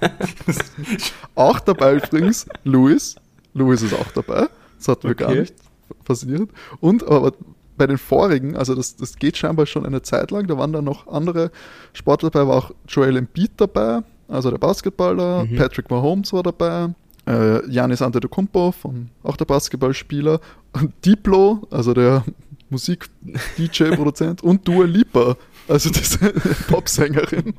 auch 1.34 1.60
dabei 1.60 1.94
übrigens 1.96 2.46
Louis. 2.64 3.16
Louis 3.54 3.82
ist 3.82 3.94
auch 3.94 4.10
dabei. 4.12 4.48
Das 4.78 4.88
hatten 4.88 5.08
wir 5.08 5.14
gar 5.14 5.30
Okay. 5.30 5.40
nicht. 5.40 5.54
Faszinierend. 6.04 6.50
Und 6.80 7.06
aber 7.06 7.32
bei 7.76 7.86
den 7.86 7.98
vorigen, 7.98 8.56
also 8.56 8.74
das, 8.74 8.96
das 8.96 9.16
geht 9.16 9.36
scheinbar 9.38 9.64
schon 9.66 9.86
eine 9.86 10.02
Zeit 10.02 10.30
lang, 10.30 10.46
da 10.46 10.58
waren 10.58 10.72
dann 10.72 10.84
noch 10.84 11.06
andere 11.08 11.50
Sportler 11.94 12.28
dabei, 12.30 12.48
war 12.48 12.56
auch 12.56 12.70
Joel 12.86 13.16
Embiid 13.16 13.52
dabei, 13.56 14.00
also 14.28 14.50
der 14.50 14.58
Basketballer, 14.58 15.44
Mhm. 15.46 15.56
Patrick 15.56 15.90
Mahomes 15.90 16.32
war 16.32 16.42
dabei, 16.42 16.88
äh, 17.26 17.60
Giannis 17.68 18.02
Antetokounmpo, 18.02 18.72
von, 18.72 19.08
auch 19.22 19.36
der 19.36 19.46
Basketballspieler, 19.46 20.40
und 20.72 20.92
Diplo, 21.04 21.66
also 21.70 21.94
der 21.94 22.22
Musik-DJ-Produzent 22.68 24.42
und 24.42 24.66
Dua 24.66 24.84
Lipa, 24.84 25.36
also 25.68 25.90
diese 25.90 26.18
Popsängerin. 26.68 27.54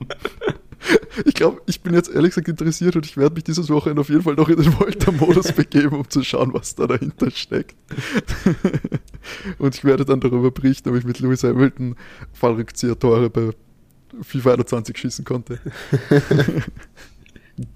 Ich 1.25 1.33
glaube, 1.33 1.61
ich 1.65 1.81
bin 1.81 1.93
jetzt 1.93 2.09
ehrlich 2.09 2.31
gesagt 2.31 2.47
interessiert 2.47 2.95
und 2.95 3.05
ich 3.05 3.17
werde 3.17 3.35
mich 3.35 3.43
dieses 3.43 3.69
Wochenende 3.69 4.01
auf 4.01 4.09
jeden 4.09 4.21
Fall 4.21 4.35
noch 4.35 4.49
in 4.49 4.57
den 4.57 4.79
Volta-Modus 4.79 5.51
begeben, 5.55 5.95
um 5.95 6.09
zu 6.09 6.23
schauen, 6.23 6.53
was 6.53 6.75
da 6.75 6.87
dahinter 6.87 7.31
steckt. 7.31 7.75
und 9.57 9.75
ich 9.75 9.83
werde 9.83 10.05
dann 10.05 10.19
darüber 10.19 10.51
berichten, 10.51 10.89
ob 10.89 10.95
ich 10.95 11.03
mit 11.03 11.19
Lewis 11.19 11.43
Hamilton 11.43 11.95
Fallrückzieher-Tore 12.33 13.29
bei 13.29 13.51
FIFA 14.21 14.53
21 14.53 14.97
schießen 14.97 15.25
konnte. 15.25 15.59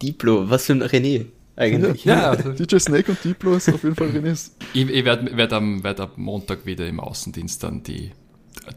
Diplo, 0.02 0.50
was 0.50 0.66
für 0.66 0.74
ein 0.74 0.84
René 0.84 1.26
eigentlich. 1.56 2.06
Ja, 2.06 2.32
also 2.32 2.52
DJ 2.52 2.78
Snake 2.78 3.12
und 3.12 3.24
Diplo 3.24 3.56
ist 3.56 3.70
auf 3.70 3.84
jeden 3.84 3.96
Fall 3.96 4.10
René's. 4.10 4.56
ich, 4.74 4.90
ich 4.90 5.06
werde 5.06 5.36
werd 5.38 5.54
am, 5.54 5.84
werd 5.84 6.00
am 6.00 6.12
Montag 6.18 6.66
wieder 6.66 6.88
im 6.88 7.00
Außendienst 7.00 7.64
dann 7.64 7.84
die, 7.84 8.12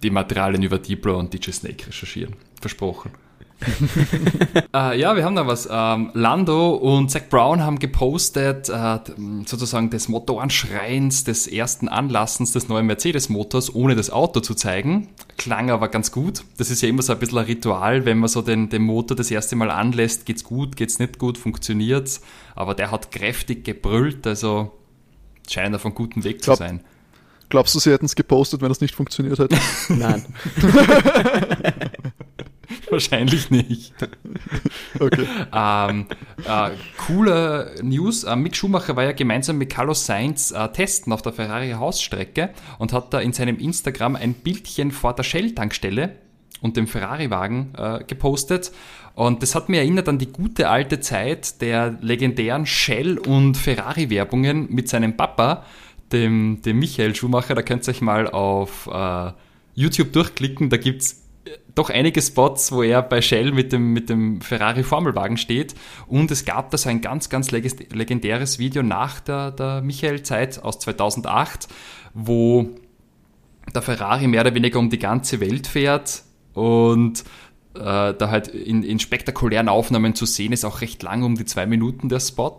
die 0.02 0.10
Materialien 0.10 0.62
über 0.62 0.78
Diplo 0.78 1.18
und 1.18 1.32
DJ 1.32 1.50
Snake 1.50 1.88
recherchieren. 1.88 2.36
Versprochen. 2.60 3.10
äh, 4.74 5.00
ja, 5.00 5.16
wir 5.16 5.24
haben 5.24 5.34
da 5.34 5.46
was. 5.46 5.68
Ähm, 5.70 6.10
Lando 6.14 6.70
und 6.74 7.10
Zach 7.10 7.22
Brown 7.28 7.62
haben 7.62 7.78
gepostet, 7.78 8.68
äh, 8.68 8.98
sozusagen 9.46 9.90
des 9.90 10.08
Motorenschreins, 10.08 11.24
des 11.24 11.46
ersten 11.46 11.88
Anlassens 11.88 12.52
des 12.52 12.68
neuen 12.68 12.86
Mercedes-Motors, 12.86 13.74
ohne 13.74 13.96
das 13.96 14.10
Auto 14.10 14.40
zu 14.40 14.54
zeigen. 14.54 15.08
Klang 15.36 15.70
aber 15.70 15.88
ganz 15.88 16.12
gut. 16.12 16.44
Das 16.56 16.70
ist 16.70 16.82
ja 16.82 16.88
immer 16.88 17.02
so 17.02 17.12
ein 17.12 17.18
bisschen 17.18 17.38
ein 17.38 17.46
Ritual, 17.46 18.04
wenn 18.04 18.18
man 18.18 18.28
so 18.28 18.42
den, 18.42 18.68
den 18.68 18.82
Motor 18.82 19.16
das 19.16 19.30
erste 19.30 19.56
Mal 19.56 19.70
anlässt, 19.70 20.26
geht's 20.26 20.44
gut, 20.44 20.76
geht's 20.76 20.98
nicht 20.98 21.18
gut, 21.18 21.36
funktioniert's. 21.36 22.20
Aber 22.54 22.74
der 22.74 22.90
hat 22.90 23.10
kräftig 23.10 23.64
gebrüllt, 23.64 24.26
also 24.26 24.72
scheint 25.48 25.74
auf 25.74 25.84
einem 25.84 25.94
guten 25.94 26.24
Weg 26.24 26.42
Glaub- 26.42 26.58
zu 26.58 26.64
sein. 26.64 26.80
Glaubst 27.50 27.74
du, 27.74 27.78
sie 27.78 27.90
hätten 27.90 28.04
es 28.04 28.14
gepostet, 28.14 28.60
wenn 28.60 28.70
es 28.70 28.82
nicht 28.82 28.94
funktioniert 28.94 29.38
hätte? 29.38 29.56
Nein. 29.88 30.22
Wahrscheinlich 32.90 33.50
nicht. 33.50 33.94
Okay. 34.98 35.26
Ähm, 35.52 36.06
äh, 36.44 36.70
coole 37.06 37.74
News. 37.82 38.24
Äh, 38.24 38.36
Mick 38.36 38.56
Schumacher 38.56 38.96
war 38.96 39.04
ja 39.04 39.12
gemeinsam 39.12 39.58
mit 39.58 39.70
Carlos 39.70 40.06
Sainz 40.06 40.50
äh, 40.50 40.68
testen 40.68 41.12
auf 41.12 41.22
der 41.22 41.32
Ferrari 41.32 41.72
Hausstrecke 41.72 42.50
und 42.78 42.92
hat 42.92 43.12
da 43.12 43.20
in 43.20 43.32
seinem 43.32 43.58
Instagram 43.58 44.16
ein 44.16 44.34
Bildchen 44.34 44.90
vor 44.90 45.14
der 45.14 45.22
Shell-Tankstelle 45.22 46.12
und 46.60 46.76
dem 46.76 46.86
Ferrari-Wagen 46.86 47.74
äh, 47.76 48.04
gepostet. 48.04 48.72
Und 49.14 49.42
das 49.42 49.54
hat 49.54 49.68
mir 49.68 49.78
erinnert 49.78 50.08
an 50.08 50.18
die 50.18 50.30
gute 50.30 50.68
alte 50.68 51.00
Zeit 51.00 51.60
der 51.60 51.98
legendären 52.00 52.66
Shell- 52.66 53.18
und 53.18 53.56
Ferrari-Werbungen 53.56 54.68
mit 54.70 54.88
seinem 54.88 55.16
Papa, 55.16 55.64
dem, 56.12 56.62
dem 56.64 56.78
Michael 56.78 57.14
Schumacher. 57.14 57.54
Da 57.54 57.62
könnt 57.62 57.86
ihr 57.86 57.90
euch 57.90 58.00
mal 58.00 58.28
auf 58.28 58.88
äh, 58.92 59.32
YouTube 59.74 60.12
durchklicken. 60.12 60.70
Da 60.70 60.76
gibt's 60.76 61.27
doch 61.78 61.90
einige 61.90 62.20
Spots, 62.20 62.72
wo 62.72 62.82
er 62.82 63.02
bei 63.02 63.22
Shell 63.22 63.52
mit 63.52 63.72
dem, 63.72 63.92
mit 63.92 64.10
dem 64.10 64.40
Ferrari 64.40 64.82
Formelwagen 64.82 65.36
steht. 65.36 65.74
Und 66.08 66.30
es 66.30 66.44
gab 66.44 66.70
da 66.70 66.78
so 66.78 66.88
ein 66.88 67.00
ganz, 67.00 67.28
ganz 67.28 67.50
legendäres 67.50 68.58
Video 68.58 68.82
nach 68.82 69.20
der, 69.20 69.52
der 69.52 69.80
Michael-Zeit 69.82 70.62
aus 70.64 70.80
2008, 70.80 71.68
wo 72.14 72.70
der 73.74 73.82
Ferrari 73.82 74.26
mehr 74.26 74.40
oder 74.40 74.54
weniger 74.54 74.78
um 74.78 74.90
die 74.90 74.98
ganze 74.98 75.40
Welt 75.40 75.66
fährt 75.66 76.22
und 76.54 77.20
äh, 77.74 78.14
da 78.14 78.30
halt 78.30 78.48
in, 78.48 78.82
in 78.82 78.98
spektakulären 78.98 79.68
Aufnahmen 79.68 80.14
zu 80.14 80.26
sehen 80.26 80.52
ist, 80.52 80.64
auch 80.64 80.80
recht 80.80 81.02
lang, 81.02 81.22
um 81.22 81.36
die 81.36 81.44
zwei 81.44 81.66
Minuten 81.66 82.08
der 82.08 82.20
Spot. 82.20 82.58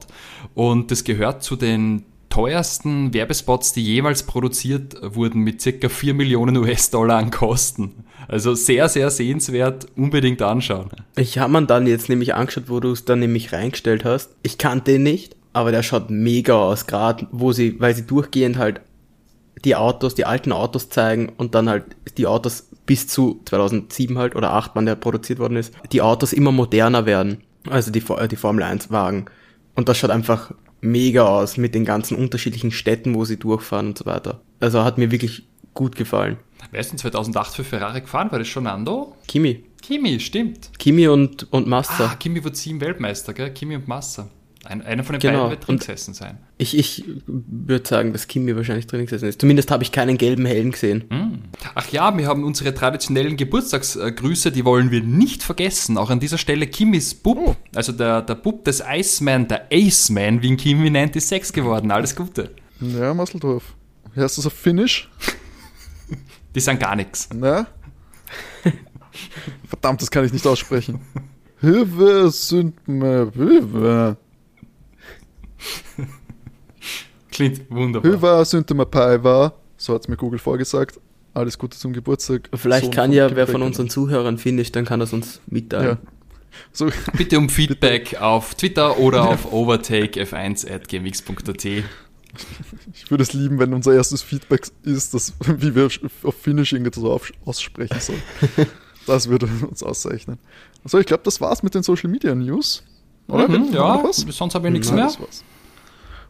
Und 0.54 0.92
das 0.92 1.04
gehört 1.04 1.44
zu 1.44 1.56
den 1.56 2.06
teuersten 2.30 3.14
Werbespots, 3.14 3.74
die 3.74 3.84
jemals 3.84 4.24
produziert 4.24 4.98
wurden, 5.02 5.42
mit 5.42 5.62
circa 5.62 5.90
4 5.90 6.14
Millionen 6.14 6.58
US-Dollar 6.58 7.18
an 7.18 7.32
Kosten. 7.32 8.04
Also 8.28 8.54
sehr, 8.54 8.90
sehr 8.90 9.10
sehenswert, 9.10 9.88
unbedingt 9.96 10.42
anschauen. 10.42 10.90
Ich 11.16 11.40
habe 11.40 11.52
mir 11.52 11.66
dann 11.66 11.88
jetzt 11.88 12.10
nämlich 12.10 12.36
angeschaut, 12.36 12.70
wo 12.70 12.80
du 12.80 12.92
es 12.92 13.06
dann 13.06 13.20
nämlich 13.20 13.52
reingestellt 13.52 14.06
hast. 14.06 14.36
Ich 14.44 14.58
kannte 14.58 14.92
den 14.92 15.04
nicht, 15.04 15.36
aber 15.54 15.72
der 15.72 15.84
schaut 15.84 16.10
mega 16.10 16.56
aus, 16.56 16.86
gerade 16.86 17.28
wo 17.32 17.52
sie, 17.52 17.80
weil 17.80 17.96
sie 17.96 18.06
durchgehend 18.06 18.58
halt 18.58 18.82
die 19.66 19.76
Autos, 19.76 20.16
die 20.16 20.26
alten 20.26 20.52
Autos 20.52 20.90
zeigen 20.90 21.30
und 21.38 21.56
dann 21.56 21.70
halt 21.70 21.84
die 22.18 22.28
Autos 22.28 22.70
bis 22.86 23.08
zu 23.08 23.42
2007 23.46 24.18
halt 24.18 24.36
oder 24.36 24.54
8, 24.54 24.72
wann 24.74 24.86
der 24.86 24.96
produziert 24.96 25.40
worden 25.40 25.58
ist, 25.58 25.74
die 25.92 26.02
Autos 26.02 26.34
immer 26.34 26.52
moderner 26.52 27.06
werden. 27.06 27.44
Also 27.70 27.92
die, 27.92 28.04
äh, 28.18 28.28
die 28.28 28.36
Formel 28.36 28.64
1 28.64 28.92
Wagen. 28.92 29.26
Und 29.76 29.90
das 29.90 29.98
schaut 29.98 30.12
einfach 30.12 30.52
mega 30.82 31.26
aus 31.26 31.58
mit 31.58 31.76
den 31.76 31.86
ganzen 31.86 32.16
unterschiedlichen 32.16 32.72
Städten, 32.72 33.16
wo 33.16 33.26
sie 33.26 33.38
durchfahren 33.38 33.88
und 33.88 33.98
so 33.98 34.06
weiter. 34.06 34.42
Also 34.60 34.84
hat 34.84 34.98
mir 34.98 35.12
wirklich 35.12 35.48
gut 35.74 35.96
gefallen. 35.96 36.38
Wer 36.72 36.82
ist 36.82 36.92
denn 36.92 36.98
2008 36.98 37.56
für 37.56 37.64
Ferrari 37.64 38.02
gefahren? 38.02 38.32
War 38.32 38.40
das 38.40 38.48
schon 38.48 38.64
Nando? 38.64 39.16
Kimi. 39.28 39.64
Kimi, 39.82 40.20
stimmt. 40.20 40.72
Kimi 40.78 41.08
und, 41.08 41.52
und 41.54 41.68
Massa. 41.68 42.12
Ah, 42.12 42.16
Kimi 42.16 42.44
wird 42.44 42.58
sieben 42.58 42.82
Weltmeister, 42.82 43.34
gell? 43.34 43.54
Kimi 43.54 43.76
und 43.76 43.88
Massa. 43.88 44.30
Ein, 44.66 44.82
einer 44.82 45.04
von 45.06 45.14
den 45.14 45.22
Genau. 45.22 45.38
beiden 45.44 45.52
wird 45.52 45.68
drin 45.68 45.78
gesessen 45.80 46.14
sein. 46.14 46.38
Ich, 46.58 46.78
ich 46.78 47.06
würde 47.26 47.88
sagen, 47.88 48.12
dass 48.12 48.28
Kimi 48.28 48.54
wahrscheinlich 48.58 48.88
drin 48.88 49.06
gesessen 49.06 49.30
ist. 49.30 49.40
Zumindest 49.40 49.72
habe 49.72 49.84
ich 49.84 49.92
keinen 49.94 50.18
gelben 50.18 50.46
Helm 50.46 50.72
gesehen. 50.72 51.06
Hm. 51.10 51.40
Ach 51.76 51.88
ja, 51.92 52.16
wir 52.18 52.28
haben 52.28 52.44
unsere 52.44 52.74
traditionellen 52.74 53.38
Geburtstagsgrüße, 53.38 54.52
die 54.52 54.66
wollen 54.66 54.92
wir 54.92 55.02
nicht 55.02 55.44
vergessen. 55.44 55.98
Auch 55.98 56.10
an 56.10 56.20
dieser 56.20 56.38
Stelle 56.38 56.68
Kimis 56.68 57.14
Bub, 57.16 57.56
also 57.74 57.94
der, 57.94 58.22
der 58.22 58.36
Bub 58.36 58.66
des 58.66 58.84
Iceman, 58.86 59.48
der 59.48 59.68
Aceman, 59.72 60.42
wie 60.42 60.48
ihn 60.50 60.58
Kimi 60.58 60.90
nennt, 60.90 61.16
ist 61.16 61.30
sechs 61.30 61.54
geworden. 61.54 61.90
Alles 61.92 62.14
Gute. 62.16 62.52
Ja, 62.82 63.14
Masseldorf. 63.14 63.64
Wie 64.14 64.20
heißt 64.22 64.38
das 64.38 64.46
auf 64.46 64.54
Finnisch? 64.54 65.10
Die 66.56 66.60
sagen 66.60 66.80
gar 66.80 66.96
nichts. 66.98 67.30
Na? 67.34 67.68
Verdammt, 69.68 70.02
das 70.02 70.12
kann 70.12 70.26
ich 70.26 70.34
nicht 70.34 70.46
aussprechen. 70.48 71.00
Hilfe 71.62 72.30
sind 72.32 72.88
mir 72.88 73.32
Hilfe. 73.36 74.18
Klingt 77.32 77.70
wunderbar. 77.70 78.46
Sind 78.46 78.70
mir 78.70 78.86
Paiva. 78.86 79.54
So 79.78 79.94
hat's 79.94 80.08
mir 80.08 80.18
Google 80.18 80.40
vorgesagt. 80.40 81.00
Alles 81.34 81.58
Gute 81.58 81.78
zum 81.78 81.94
Geburtstag. 81.94 82.50
Vielleicht 82.54 82.86
Sohn 82.86 82.94
kann 82.94 83.14
ja 83.14 83.36
wer 83.36 83.48
von 83.48 83.62
unseren 83.62 83.90
Zuhörern 83.90 84.38
findet, 84.38 84.76
dann 84.76 84.86
kann 84.86 85.00
er 85.00 85.06
es 85.06 85.14
uns 85.14 85.40
mitteilen. 85.48 85.98
Ja. 86.02 86.10
So, 86.74 86.90
Bitte 87.18 87.38
um 87.38 87.50
Feedback 87.50 88.20
auf 88.20 88.56
Twitter 88.56 88.98
oder 88.98 89.30
auf 89.30 89.54
overtakef1.gmx.at. 89.54 91.66
ich 91.66 91.84
würde 93.10 93.24
es 93.24 93.34
lieben, 93.34 93.60
wenn 93.60 93.74
unser 93.74 93.94
erstes 93.94 94.22
Feedback 94.22 94.68
ist, 94.84 95.14
dass, 95.14 95.34
wie 95.40 95.76
wir 95.76 95.90
auf 96.24 96.36
Finnish 96.36 96.74
irgendetwas 96.74 97.04
auf, 97.04 97.32
aussprechen 97.46 98.00
sollen. 98.00 98.22
Das 99.08 99.30
würde 99.30 99.48
uns 99.70 99.82
auszeichnen. 99.82 100.40
Also 100.84 101.00
ich 101.00 101.06
glaube, 101.06 101.24
das 101.24 101.40
war's 101.42 101.64
mit 101.64 101.74
den 101.74 101.84
Social 101.84 102.10
Media 102.10 102.36
News. 102.36 102.84
Oder? 103.30 103.48
Mhm, 103.48 103.72
ja, 103.72 104.04
sonst 104.12 104.56
habe 104.56 104.68
ich 104.68 104.74
nichts 104.74 104.92
mehr. 104.92 105.10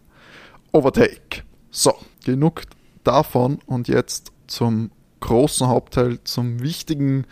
Overtake. 0.73 1.45
So, 1.71 1.95
genug 2.25 2.63
davon 3.05 3.59
und 3.67 3.87
jetzt 3.87 4.33
zum 4.49 4.91
großen 5.21 5.69
Hauptteil, 5.69 6.19
zum 6.25 6.61
wichtigen, 6.61 7.27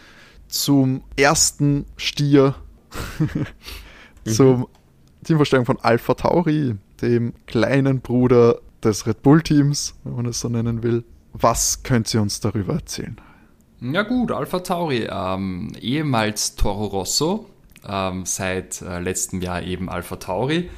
zum 0.48 1.02
ersten 1.16 1.86
Stier, 1.96 2.54
zum 4.24 4.68
Teamvorstellung 5.24 5.66
von 5.66 5.78
Alpha 5.80 6.14
Tauri, 6.14 6.76
dem 7.00 7.32
kleinen 7.46 8.00
Bruder 8.00 8.58
des 8.82 9.06
Red 9.06 9.22
Bull 9.22 9.42
Teams, 9.42 9.94
wenn 10.04 10.16
man 10.16 10.26
es 10.26 10.40
so 10.40 10.48
nennen 10.48 10.82
will. 10.82 11.04
Was 11.32 11.82
könnt 11.82 12.12
ihr 12.12 12.20
uns 12.20 12.40
darüber 12.40 12.74
erzählen? 12.74 13.16
Ja 13.80 14.02
gut, 14.02 14.30
Alpha 14.30 14.60
Tauri, 14.60 15.08
ähm, 15.10 15.72
ehemals 15.80 16.54
Toro 16.54 16.86
Rosso, 16.86 17.46
ähm, 17.88 18.24
seit 18.26 18.82
äh, 18.82 19.00
letztem 19.00 19.40
Jahr 19.40 19.62
eben 19.62 19.88
Alpha 19.88 20.16
Tauri, 20.16 20.70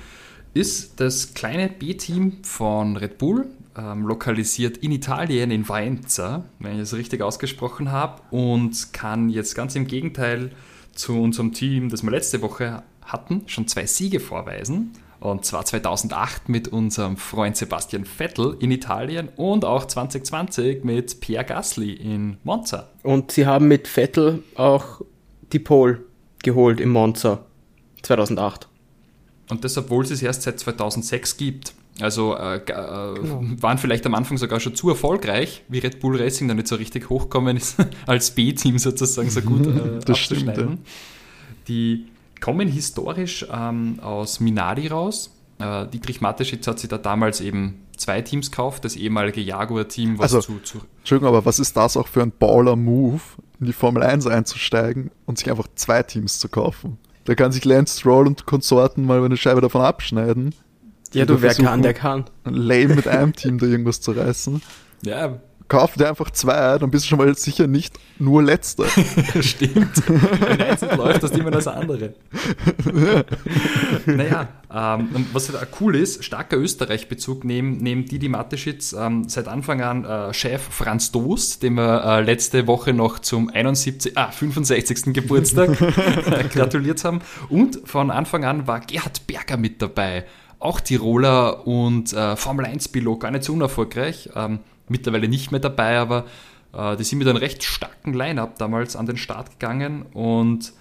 ist 0.55 1.01
das 1.01 1.35
kleine 1.35 1.69
B-Team 1.69 2.45
von 2.45 2.97
Red 2.97 3.19
Bull, 3.19 3.47
ähm, 3.77 4.07
lokalisiert 4.07 4.77
in 4.79 4.93
Italien, 4.93 5.51
in 5.51 5.65
Faenza, 5.65 6.45
wenn 6.61 6.77
ich 6.77 6.83
es 6.83 6.95
richtig 6.95 7.23
ausgesprochen 7.23 7.91
habe, 7.91 8.23
und 8.31 8.93
kann 8.93 9.29
jetzt 9.29 9.55
ganz 9.55 9.75
im 9.75 9.87
Gegenteil 9.87 10.53
zu 10.93 11.21
unserem 11.21 11.53
Team, 11.53 11.89
das 11.89 12.03
wir 12.05 12.11
letzte 12.11 12.41
Woche 12.41 12.85
hatten, 13.05 13.43
schon 13.47 13.69
zwei 13.69 13.87
Siege 13.87 14.21
vorweisen. 14.21 14.93
Und 15.21 15.47
zwar 15.47 15.65
2008 15.65 16.51
mit 16.51 16.69
unserem 16.69 17.17
Freund 17.17 17.57
Sebastian 17.57 18.05
Vettel 18.05 18.57
in 18.61 18.71
Italien 18.71 19.31
und 19.37 19.65
auch 19.65 19.87
2020 19.87 20.85
mit 20.85 21.21
Pierre 21.21 21.47
Gasly 21.47 21.93
in 21.93 22.37
Monza. 22.45 22.91
Und 23.03 23.33
sie 23.33 23.47
haben 23.47 23.69
mit 23.69 23.89
Vettel 23.89 24.43
auch 24.55 25.01
die 25.53 25.61
Pole 25.61 26.05
geholt 26.43 26.79
im 26.79 26.91
Monza 26.91 27.47
2008. 28.03 28.69
Und 29.49 29.65
das, 29.65 29.77
obwohl 29.79 30.05
es 30.05 30.11
es 30.11 30.23
erst 30.23 30.43
seit 30.43 30.59
2006 30.59 31.37
gibt. 31.37 31.75
Also 32.01 32.37
äh, 32.37 32.57
äh, 32.57 32.73
waren 32.73 33.79
vielleicht 33.79 34.05
am 34.05 34.15
Anfang 34.15 34.37
sogar 34.37 34.59
schon 34.59 34.75
zu 34.75 34.89
erfolgreich, 34.89 35.63
wie 35.69 35.79
Red 35.79 36.01
Bull 36.01 36.21
Racing 36.21 36.49
da 36.49 36.55
nicht 36.55 36.67
so 36.67 36.75
richtig 36.75 37.09
hochkommen 37.09 37.57
ist, 37.57 37.77
als 38.07 38.33
B-Team 38.33 38.79
sozusagen 38.79 39.31
so 39.31 39.41
gut 39.43 39.67
äh, 39.67 40.01
Das 40.05 40.19
stimmt, 40.19 40.49
abzuschneiden. 40.49 40.79
Die 41.69 42.07
kommen 42.41 42.69
historisch 42.69 43.47
ähm, 43.53 43.99
aus 44.03 44.41
Minardi 44.41 44.89
raus. 44.89 45.31
Äh, 45.59 45.87
Dietrich 45.89 46.21
Mateschitz 46.21 46.67
hat 46.67 46.79
sich 46.79 46.89
da 46.89 46.99
damals 46.99 47.41
eben 47.41 47.81
zwei 47.97 48.21
Teams 48.23 48.51
gekauft, 48.51 48.85
das 48.85 48.97
ehemalige 48.97 49.41
Jaguar-Team, 49.41 50.19
was 50.19 50.35
Also- 50.35 50.55
zu, 50.55 50.61
zu 50.61 50.81
Entschuldigung, 50.99 51.29
aber 51.29 51.45
was 51.45 51.59
ist 51.59 51.77
das 51.77 51.97
auch 51.97 52.09
für 52.09 52.23
ein 52.23 52.33
Baller-Move, 52.37 53.21
in 53.61 53.67
die 53.67 53.73
Formel 53.73 54.03
1 54.03 54.27
einzusteigen 54.27 55.11
und 55.27 55.39
sich 55.39 55.49
einfach 55.51 55.69
zwei 55.77 56.03
Teams 56.03 56.39
zu 56.41 56.49
kaufen? 56.49 56.99
Da 57.25 57.35
kann 57.35 57.53
sich 57.53 57.65
Lance 57.65 58.01
Stroll 58.01 58.27
und 58.27 58.47
Konsorten 58.47 59.07
mal 59.07 59.25
eine 59.25 59.37
Scheibe 59.37 59.61
davon 59.61 59.81
abschneiden. 59.83 60.55
Ja, 61.13 61.25
du, 61.25 61.41
wer 61.41 61.55
kann, 61.55 61.81
der 61.83 61.95
kann. 61.95 62.25
Lame 62.45 62.97
mit 62.97 63.07
einem 63.07 63.35
Team 63.35 63.59
da 63.59 63.67
irgendwas 63.67 64.01
zu 64.01 64.11
reißen. 64.13 64.61
ja, 65.03 65.39
Kauf 65.67 65.95
dir 65.95 66.11
einfach 66.11 66.31
zwei, 66.31 66.77
dann 66.79 66.91
bist 66.91 67.07
du 67.07 67.09
schon 67.09 67.19
mal 67.19 67.35
sicher 67.37 67.67
nicht 67.67 67.99
nur 68.19 68.43
Letzter. 68.43 68.85
Stimmt. 69.41 70.03
Wenn 70.07 70.61
eins 70.61 70.83
nicht 70.83 70.97
läuft, 70.97 71.23
das 71.23 71.31
immer 71.31 71.51
das 71.51 71.67
andere. 71.67 72.13
naja, 74.07 74.49
ähm, 74.71 75.27
was 75.33 75.51
halt 75.51 75.63
auch 75.63 75.81
cool 75.81 75.97
ist, 75.97 76.23
starker 76.23 76.59
Österreich-Bezug 76.59 77.45
neben, 77.45 77.79
neben 77.79 78.05
Didi 78.05 78.29
Mateschitz, 78.29 78.93
ähm, 78.93 79.27
seit 79.29 79.49
Anfang 79.49 79.81
an 79.81 80.05
äh, 80.05 80.35
Chef 80.35 80.61
Franz 80.63 81.13
Dost, 81.13 81.63
dem 81.63 81.75
wir 81.77 82.05
äh, 82.05 82.21
letzte 82.23 82.67
Woche 82.67 82.93
noch 82.93 83.21
zum 83.21 83.49
71, 83.49 84.19
ah, 84.19 84.31
65. 84.31 85.15
Geburtstag 85.15 85.79
gratuliert 86.51 87.03
haben. 87.05 87.21
Und 87.49 87.81
von 87.87 88.11
Anfang 88.11 88.45
an 88.45 88.67
war 88.67 88.81
Gerhard 88.81 89.27
Berger 89.27 89.57
mit 89.57 89.81
dabei. 89.81 90.27
Auch 90.59 90.81
Tiroler 90.81 91.67
und 91.67 92.13
äh, 92.13 92.37
Formel 92.37 92.67
1-Pilot, 92.67 93.21
gar 93.21 93.31
nicht 93.31 93.45
so 93.45 93.55
unerfolgreich. 93.55 94.31
Ähm, 94.35 94.61
mittlerweile 94.89 95.29
nicht 95.29 95.51
mehr 95.51 95.61
dabei, 95.61 95.99
aber 95.99 96.25
äh, 96.73 96.97
die 96.97 97.05
sind 97.05 97.19
mit 97.19 97.29
einem 97.29 97.39
recht 97.39 97.65
starken 97.65 98.13
Line-Up 98.13 98.59
damals 98.59 98.97
an 98.97 99.07
den 99.07 99.17
Start 99.17 99.51
gegangen 99.53 100.03
und 100.13 100.73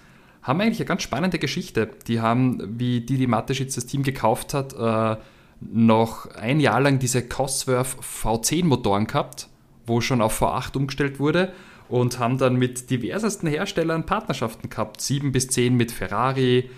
haben 0.42 0.60
eigentlich 0.60 0.80
eine 0.80 0.86
ganz 0.86 1.02
spannende 1.02 1.38
Geschichte. 1.38 1.90
Die 2.06 2.20
haben, 2.20 2.78
wie 2.78 3.00
Didi 3.00 3.26
Mateschitz 3.26 3.74
das 3.74 3.86
Team 3.86 4.02
gekauft 4.02 4.54
hat, 4.54 4.74
äh, 4.74 5.16
noch 5.60 6.26
ein 6.34 6.60
Jahr 6.60 6.80
lang 6.80 6.98
diese 6.98 7.26
Cosworth 7.26 7.96
V10-Motoren 8.00 9.06
gehabt, 9.06 9.48
wo 9.86 10.00
schon 10.00 10.20
auf 10.20 10.42
V8 10.42 10.76
umgestellt 10.76 11.18
wurde 11.18 11.52
und 11.88 12.18
haben 12.18 12.38
dann 12.38 12.56
mit 12.56 12.90
diversesten 12.90 13.48
Herstellern 13.48 14.04
Partnerschaften 14.04 14.68
gehabt. 14.68 15.00
7 15.00 15.32
bis 15.32 15.48
10 15.48 15.76
mit 15.76 15.92
Ferrari, 15.92 16.70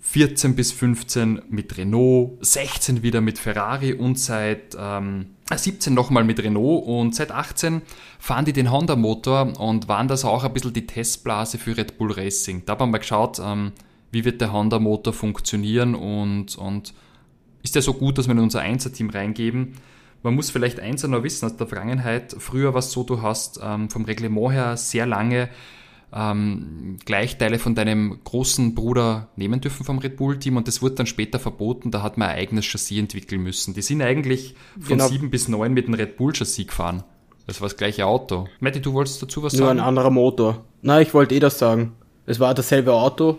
14 0.00 0.56
bis 0.56 0.72
15 0.72 1.42
mit 1.50 1.76
Renault, 1.76 2.38
16 2.40 3.02
wieder 3.02 3.20
mit 3.20 3.38
Ferrari 3.38 3.92
und 3.92 4.18
seit 4.18 4.76
ähm, 4.78 5.26
17 5.54 5.92
nochmal 5.92 6.24
mit 6.24 6.42
Renault 6.42 6.86
und 6.86 7.14
seit 7.14 7.30
18 7.30 7.82
fahren 8.18 8.44
die 8.44 8.52
den 8.52 8.70
Honda-Motor 8.70 9.60
und 9.60 9.88
waren 9.88 10.08
das 10.08 10.24
auch 10.24 10.44
ein 10.44 10.52
bisschen 10.52 10.72
die 10.72 10.86
Testblase 10.86 11.58
für 11.58 11.76
Red 11.76 11.98
Bull 11.98 12.12
Racing. 12.12 12.62
Da 12.64 12.78
haben 12.78 12.92
wir 12.92 12.98
geschaut, 12.98 13.40
ähm, 13.44 13.72
wie 14.10 14.24
wird 14.24 14.40
der 14.40 14.52
Honda-Motor 14.52 15.12
funktionieren 15.12 15.94
und, 15.94 16.56
und 16.56 16.94
ist 17.62 17.74
der 17.74 17.82
so 17.82 17.94
gut, 17.94 18.16
dass 18.16 18.26
wir 18.26 18.32
in 18.32 18.38
unser 18.38 18.60
Einser-Team 18.60 19.10
reingeben. 19.10 19.74
Man 20.22 20.34
muss 20.34 20.50
vielleicht 20.50 20.80
eins 20.80 21.02
noch 21.02 21.22
wissen 21.22 21.46
aus 21.46 21.56
der 21.56 21.66
Vergangenheit. 21.66 22.34
Früher 22.38 22.74
war 22.74 22.80
es 22.80 22.90
so, 22.90 23.04
du 23.04 23.22
hast 23.22 23.60
ähm, 23.62 23.90
vom 23.90 24.04
Reglement 24.04 24.52
her 24.52 24.76
sehr 24.76 25.06
lange 25.06 25.48
ähm, 26.12 26.96
Gleichteile 27.04 27.58
von 27.58 27.74
deinem 27.74 28.18
großen 28.24 28.74
Bruder 28.74 29.28
nehmen 29.36 29.60
dürfen 29.60 29.84
vom 29.84 29.98
Red 29.98 30.16
Bull-Team 30.16 30.56
und 30.56 30.66
das 30.68 30.82
wurde 30.82 30.96
dann 30.96 31.06
später 31.06 31.38
verboten, 31.38 31.90
da 31.90 32.02
hat 32.02 32.18
man 32.18 32.28
ein 32.30 32.36
eigenes 32.38 32.64
Chassis 32.66 32.98
entwickeln 32.98 33.42
müssen. 33.42 33.74
Die 33.74 33.82
sind 33.82 34.02
eigentlich 34.02 34.54
von 34.78 34.98
Genau. 34.98 35.08
7 35.08 35.30
bis 35.30 35.48
9 35.48 35.72
mit 35.72 35.86
dem 35.86 35.94
Red 35.94 36.16
Bull-Chassis 36.16 36.66
gefahren. 36.66 37.04
Das 37.46 37.60
war 37.60 37.68
das 37.68 37.76
gleiche 37.76 38.06
Auto. 38.06 38.46
Matti, 38.60 38.80
du 38.80 38.92
wolltest 38.92 39.22
dazu 39.22 39.42
was 39.42 39.52
Nur 39.54 39.68
ein 39.70 39.76
sagen? 39.78 39.88
anderer 39.88 40.10
Motor. 40.10 40.64
Na, 40.82 41.00
ich 41.00 41.14
wollte 41.14 41.34
eh 41.34 41.40
das 41.40 41.58
sagen. 41.58 41.92
Es 42.26 42.38
war 42.38 42.54
dasselbe 42.54 42.92
Auto, 42.92 43.38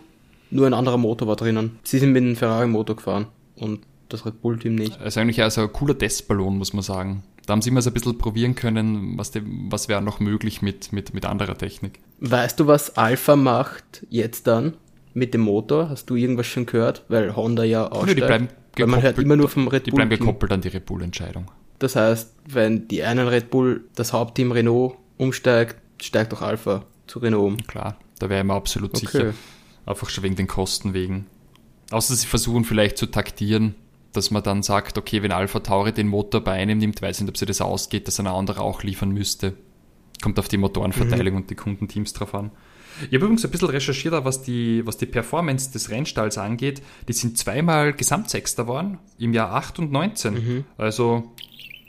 nur 0.49 0.67
ein 0.67 0.73
anderer 0.73 0.97
Motor 0.97 1.27
war 1.27 1.35
drinnen. 1.37 1.79
Sie 1.83 1.99
sind 1.99 2.11
mit 2.11 2.23
dem 2.23 2.35
Ferrari-Motor 2.35 2.95
gefahren. 2.97 3.27
und 3.55 3.81
das 4.13 4.25
Red 4.25 4.41
Bull-Team 4.41 4.75
nicht. 4.75 4.99
Das 4.99 5.07
ist 5.07 5.17
eigentlich 5.17 5.41
also 5.41 5.61
ein 5.61 5.73
cooler 5.73 5.97
Testballon, 5.97 6.57
muss 6.57 6.73
man 6.73 6.83
sagen. 6.83 7.23
Da 7.45 7.53
haben 7.53 7.61
sie 7.61 7.69
immer 7.69 7.81
so 7.81 7.89
ein 7.89 7.93
bisschen 7.93 8.17
probieren 8.17 8.55
können, 8.55 9.17
was, 9.17 9.31
was 9.69 9.89
wäre 9.89 10.01
noch 10.01 10.19
möglich 10.19 10.61
mit, 10.61 10.93
mit, 10.93 11.13
mit 11.13 11.25
anderer 11.25 11.57
Technik. 11.57 11.99
Weißt 12.19 12.59
du, 12.59 12.67
was 12.67 12.97
Alpha 12.97 13.35
macht 13.35 14.05
jetzt 14.09 14.47
dann 14.47 14.75
mit 15.13 15.33
dem 15.33 15.41
Motor? 15.41 15.89
Hast 15.89 16.09
du 16.09 16.15
irgendwas 16.15 16.47
schon 16.47 16.65
gehört? 16.65 17.03
Weil 17.07 17.35
Honda 17.35 17.63
ja 17.63 17.91
auch. 17.91 18.07
Ja, 18.07 18.13
die 18.13 18.21
bleiben 18.21 18.49
Weil 18.77 18.87
man 18.87 19.01
hört 19.01 19.17
immer 19.17 19.35
nur 19.35 19.49
vom 19.49 19.67
Red 19.67 19.83
Bull. 19.83 19.91
Die 19.91 19.95
bleiben 19.95 20.09
gekoppelt 20.09 20.51
an 20.51 20.61
die 20.61 20.69
Red 20.69 20.85
Bull-Entscheidung. 20.85 21.49
Das 21.79 21.95
heißt, 21.95 22.35
wenn 22.47 22.87
die 22.87 23.03
einen 23.03 23.27
Red 23.27 23.49
Bull, 23.49 23.85
das 23.95 24.13
Hauptteam 24.13 24.51
Renault 24.51 24.97
umsteigt, 25.17 25.77
steigt 25.99 26.33
auch 26.33 26.41
Alpha 26.41 26.85
zu 27.07 27.19
Renault 27.19 27.53
um. 27.53 27.57
Klar, 27.65 27.97
da 28.19 28.29
wäre 28.29 28.41
ich 28.41 28.45
mir 28.45 28.53
absolut 28.53 28.95
okay. 28.95 29.05
sicher. 29.07 29.33
Einfach 29.85 30.09
schon 30.09 30.23
wegen 30.23 30.35
den 30.35 30.47
Kosten 30.47 30.93
wegen. 30.93 31.25
Außer 31.89 32.15
sie 32.15 32.27
versuchen 32.27 32.65
vielleicht 32.65 32.97
zu 32.97 33.07
taktieren, 33.07 33.75
dass 34.13 34.31
man 34.31 34.43
dann 34.43 34.63
sagt, 34.63 34.97
okay, 34.97 35.23
wenn 35.23 35.31
Alpha 35.31 35.59
Tauri 35.59 35.93
den 35.93 36.07
Motor 36.07 36.41
bei 36.41 36.53
einem 36.53 36.77
nimmt, 36.77 37.01
weiß 37.01 37.21
nicht, 37.21 37.29
ob 37.29 37.37
sie 37.37 37.45
das 37.45 37.61
ausgeht, 37.61 38.07
dass 38.07 38.19
ein 38.19 38.27
anderer 38.27 38.61
auch 38.61 38.83
liefern 38.83 39.11
müsste. 39.11 39.53
Kommt 40.21 40.37
auf 40.37 40.47
die 40.47 40.57
Motorenverteilung 40.57 41.33
mhm. 41.33 41.41
und 41.41 41.49
die 41.49 41.55
Kundenteams 41.55 42.13
drauf 42.13 42.35
an. 42.35 42.51
Ich 42.99 43.07
habe 43.07 43.25
übrigens 43.25 43.45
ein 43.45 43.51
bisschen 43.51 43.69
recherchiert, 43.69 44.13
was 44.25 44.43
die, 44.43 44.85
was 44.85 44.97
die 44.97 45.05
Performance 45.05 45.71
des 45.71 45.89
Rennstalls 45.89 46.37
angeht. 46.37 46.81
Die 47.07 47.13
sind 47.13 47.37
zweimal 47.37 47.93
Gesamtsechster 47.93 48.63
geworden, 48.63 48.99
im 49.17 49.33
Jahr 49.33 49.51
8 49.53 49.79
und 49.79 49.91
19. 49.91 50.33
Mhm. 50.33 50.65
Also 50.77 51.31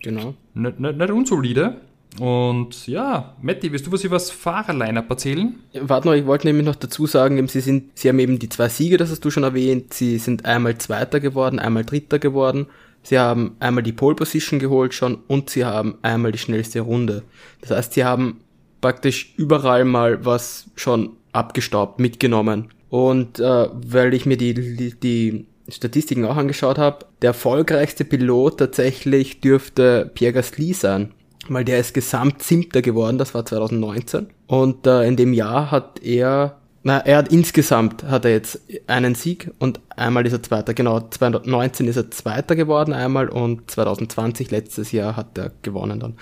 genau. 0.03 0.35
nicht, 0.55 0.81
nicht, 0.81 0.97
nicht 0.97 1.11
unsolide. 1.11 1.81
Und 2.21 2.87
ja, 2.87 3.37
Matti, 3.41 3.73
willst 3.73 3.87
du 3.87 3.93
was 3.93 4.05
über 4.05 4.17
das 4.17 4.31
Fahrerline-Up 4.31 5.09
erzählen? 5.09 5.55
Warte 5.73 6.09
noch, 6.09 6.15
ich 6.15 6.27
wollte 6.27 6.47
nämlich 6.47 6.67
noch 6.67 6.77
dazu 6.77 7.07
sagen, 7.07 7.47
sie, 7.49 7.61
sind, 7.61 7.99
sie 7.99 8.09
haben 8.09 8.19
eben 8.19 8.39
die 8.39 8.51
zwei 8.51 8.69
Siege, 8.69 8.99
das 8.99 9.11
hast 9.11 9.25
du 9.25 9.31
schon 9.31 9.45
erwähnt. 9.45 9.95
Sie 9.95 10.19
sind 10.19 10.45
einmal 10.45 10.77
Zweiter 10.79 11.21
geworden, 11.21 11.59
einmal 11.59 11.85
Dritter 11.85 12.19
geworden. 12.19 12.67
Sie 13.03 13.19
haben 13.19 13.57
einmal 13.61 13.83
die 13.83 13.93
Pole 13.93 14.15
Position 14.15 14.59
geholt 14.59 14.95
schon 14.95 15.19
und 15.27 15.51
sie 15.51 15.65
haben 15.65 15.99
einmal 16.03 16.33
die 16.33 16.39
schnellste 16.39 16.81
Runde. 16.81 17.23
Das 17.61 17.71
heißt, 17.71 17.95
sie 17.95 18.05
haben 18.05 18.41
praktisch 18.81 19.33
überall 19.37 19.85
mal 19.85 20.25
was 20.25 20.67
schon 20.77 21.17
abgestaubt 21.33 21.99
mitgenommen. 21.99 22.69
Und 22.91 23.41
äh, 23.41 23.69
weil 23.73 24.13
ich 24.13 24.27
mir 24.27 24.37
die, 24.37 24.53
die, 24.53 24.95
die 25.01 25.47
Statistiken 25.69 26.27
auch 26.27 26.37
angeschaut 26.37 26.77
habe, 26.77 27.07
der 27.23 27.29
erfolgreichste 27.29 28.05
Pilot 28.05 28.59
tatsächlich 28.59 29.41
dürfte 29.41 30.11
Pierre 30.15 30.35
Gasly 30.35 30.75
sein 30.75 31.15
weil 31.49 31.65
der 31.65 31.79
ist 31.79 31.95
gesamt 31.95 32.43
Siebter 32.43 32.83
geworden, 32.83 33.19
das 33.19 33.35
war 33.35 33.45
2019. 33.45 34.29
Und 34.47 34.87
äh, 34.87 35.07
in 35.07 35.17
dem 35.17 35.33
Jahr 35.33 35.71
hat 35.71 36.03
er, 36.03 36.59
na, 36.83 36.99
er 36.99 37.19
hat 37.19 37.33
insgesamt 37.33 38.05
hat 38.05 38.25
er 38.25 38.33
jetzt 38.33 38.61
einen 38.87 39.15
Sieg 39.15 39.51
und 39.59 39.81
einmal 39.97 40.27
ist 40.27 40.33
er 40.33 40.43
Zweiter. 40.43 40.75
Genau, 40.75 41.01
2019 41.01 41.89
ist 41.89 41.97
er 41.97 42.11
Zweiter 42.11 42.57
geworden 42.57 42.93
einmal 42.93 43.29
und 43.29 43.71
2020 43.71 44.51
letztes 44.51 44.93
Jahr 44.93 45.17
hat 45.17 45.37
er 45.39 45.53
gewonnen 45.63 46.01
dann. 46.01 46.15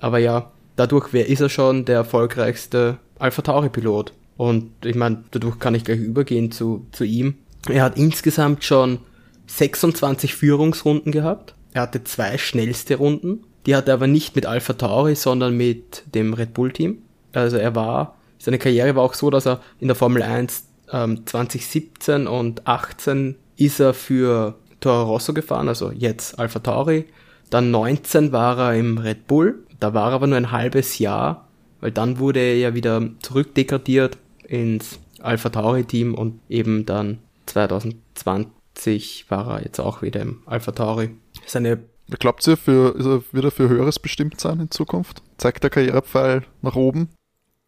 Aber 0.00 0.18
ja, 0.18 0.50
dadurch 0.76 1.12
wer 1.12 1.28
ist 1.28 1.40
er 1.40 1.48
schon 1.48 1.84
der 1.84 1.96
erfolgreichste 1.96 2.98
Alpha 3.18 3.42
Tauri 3.42 3.68
Pilot. 3.68 4.12
Und 4.36 4.70
ich 4.84 4.94
meine, 4.94 5.24
dadurch 5.32 5.58
kann 5.58 5.74
ich 5.74 5.84
gleich 5.84 5.98
übergehen 5.98 6.52
zu, 6.52 6.86
zu 6.92 7.04
ihm. 7.04 7.34
Er 7.68 7.82
hat 7.82 7.98
insgesamt 7.98 8.62
schon 8.62 9.00
26 9.48 10.34
Führungsrunden 10.34 11.10
gehabt. 11.10 11.54
Er 11.72 11.82
hatte 11.82 12.04
zwei 12.04 12.38
schnellste 12.38 12.96
Runden 12.96 13.44
die 13.68 13.76
hat 13.76 13.86
er 13.86 13.94
aber 13.94 14.06
nicht 14.06 14.34
mit 14.34 14.46
Alpha 14.46 14.72
Tauri, 14.72 15.14
sondern 15.14 15.54
mit 15.54 16.02
dem 16.14 16.32
Red 16.32 16.54
Bull 16.54 16.72
Team. 16.72 17.02
Also 17.34 17.58
er 17.58 17.74
war, 17.74 18.16
seine 18.38 18.56
Karriere 18.56 18.96
war 18.96 19.02
auch 19.02 19.12
so, 19.12 19.28
dass 19.28 19.46
er 19.46 19.60
in 19.78 19.88
der 19.88 19.94
Formel 19.94 20.22
1 20.22 20.64
ähm, 20.90 21.26
2017 21.26 22.26
und 22.26 22.66
18 22.66 23.36
ist 23.58 23.78
er 23.78 23.92
für 23.92 24.54
Toro 24.80 25.10
Rosso 25.10 25.34
gefahren, 25.34 25.68
also 25.68 25.90
jetzt 25.90 26.38
Alpha 26.38 26.60
Tauri. 26.60 27.04
Dann 27.50 27.70
19 27.70 28.32
war 28.32 28.58
er 28.58 28.74
im 28.74 28.96
Red 28.96 29.26
Bull, 29.26 29.58
da 29.80 29.92
war 29.92 30.12
er 30.12 30.14
aber 30.14 30.28
nur 30.28 30.38
ein 30.38 30.50
halbes 30.50 30.98
Jahr, 30.98 31.46
weil 31.82 31.90
dann 31.90 32.18
wurde 32.18 32.40
er 32.40 32.56
ja 32.56 32.74
wieder 32.74 33.02
zurückdegradiert 33.20 34.16
ins 34.44 34.98
Alpha 35.20 35.50
Tauri 35.50 35.84
Team 35.84 36.14
und 36.14 36.40
eben 36.48 36.86
dann 36.86 37.18
2020 37.44 39.26
war 39.28 39.58
er 39.58 39.64
jetzt 39.64 39.78
auch 39.78 40.00
wieder 40.00 40.22
im 40.22 40.38
Alpha 40.46 40.72
Tauri. 40.72 41.10
Seine 41.44 41.80
Glaubt 42.18 42.46
ihr, 42.46 42.56
für, 42.56 42.94
er, 42.98 43.22
wird 43.32 43.44
er 43.44 43.50
für 43.50 43.68
Höheres 43.68 43.98
bestimmt 43.98 44.40
sein 44.40 44.60
in 44.60 44.70
Zukunft? 44.70 45.22
Zeigt 45.36 45.62
der 45.62 45.70
Karrierepfeil 45.70 46.42
nach 46.62 46.74
oben? 46.74 47.10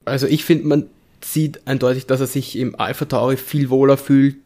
Also 0.06 0.26
ich 0.26 0.44
finde, 0.44 0.66
man 0.66 0.86
sieht 1.20 1.66
eindeutig, 1.66 2.06
dass 2.06 2.20
er 2.20 2.26
sich 2.26 2.56
im 2.56 2.78
Alpha 2.78 3.04
Tauri 3.04 3.36
viel 3.36 3.68
wohler 3.68 3.98
fühlt 3.98 4.36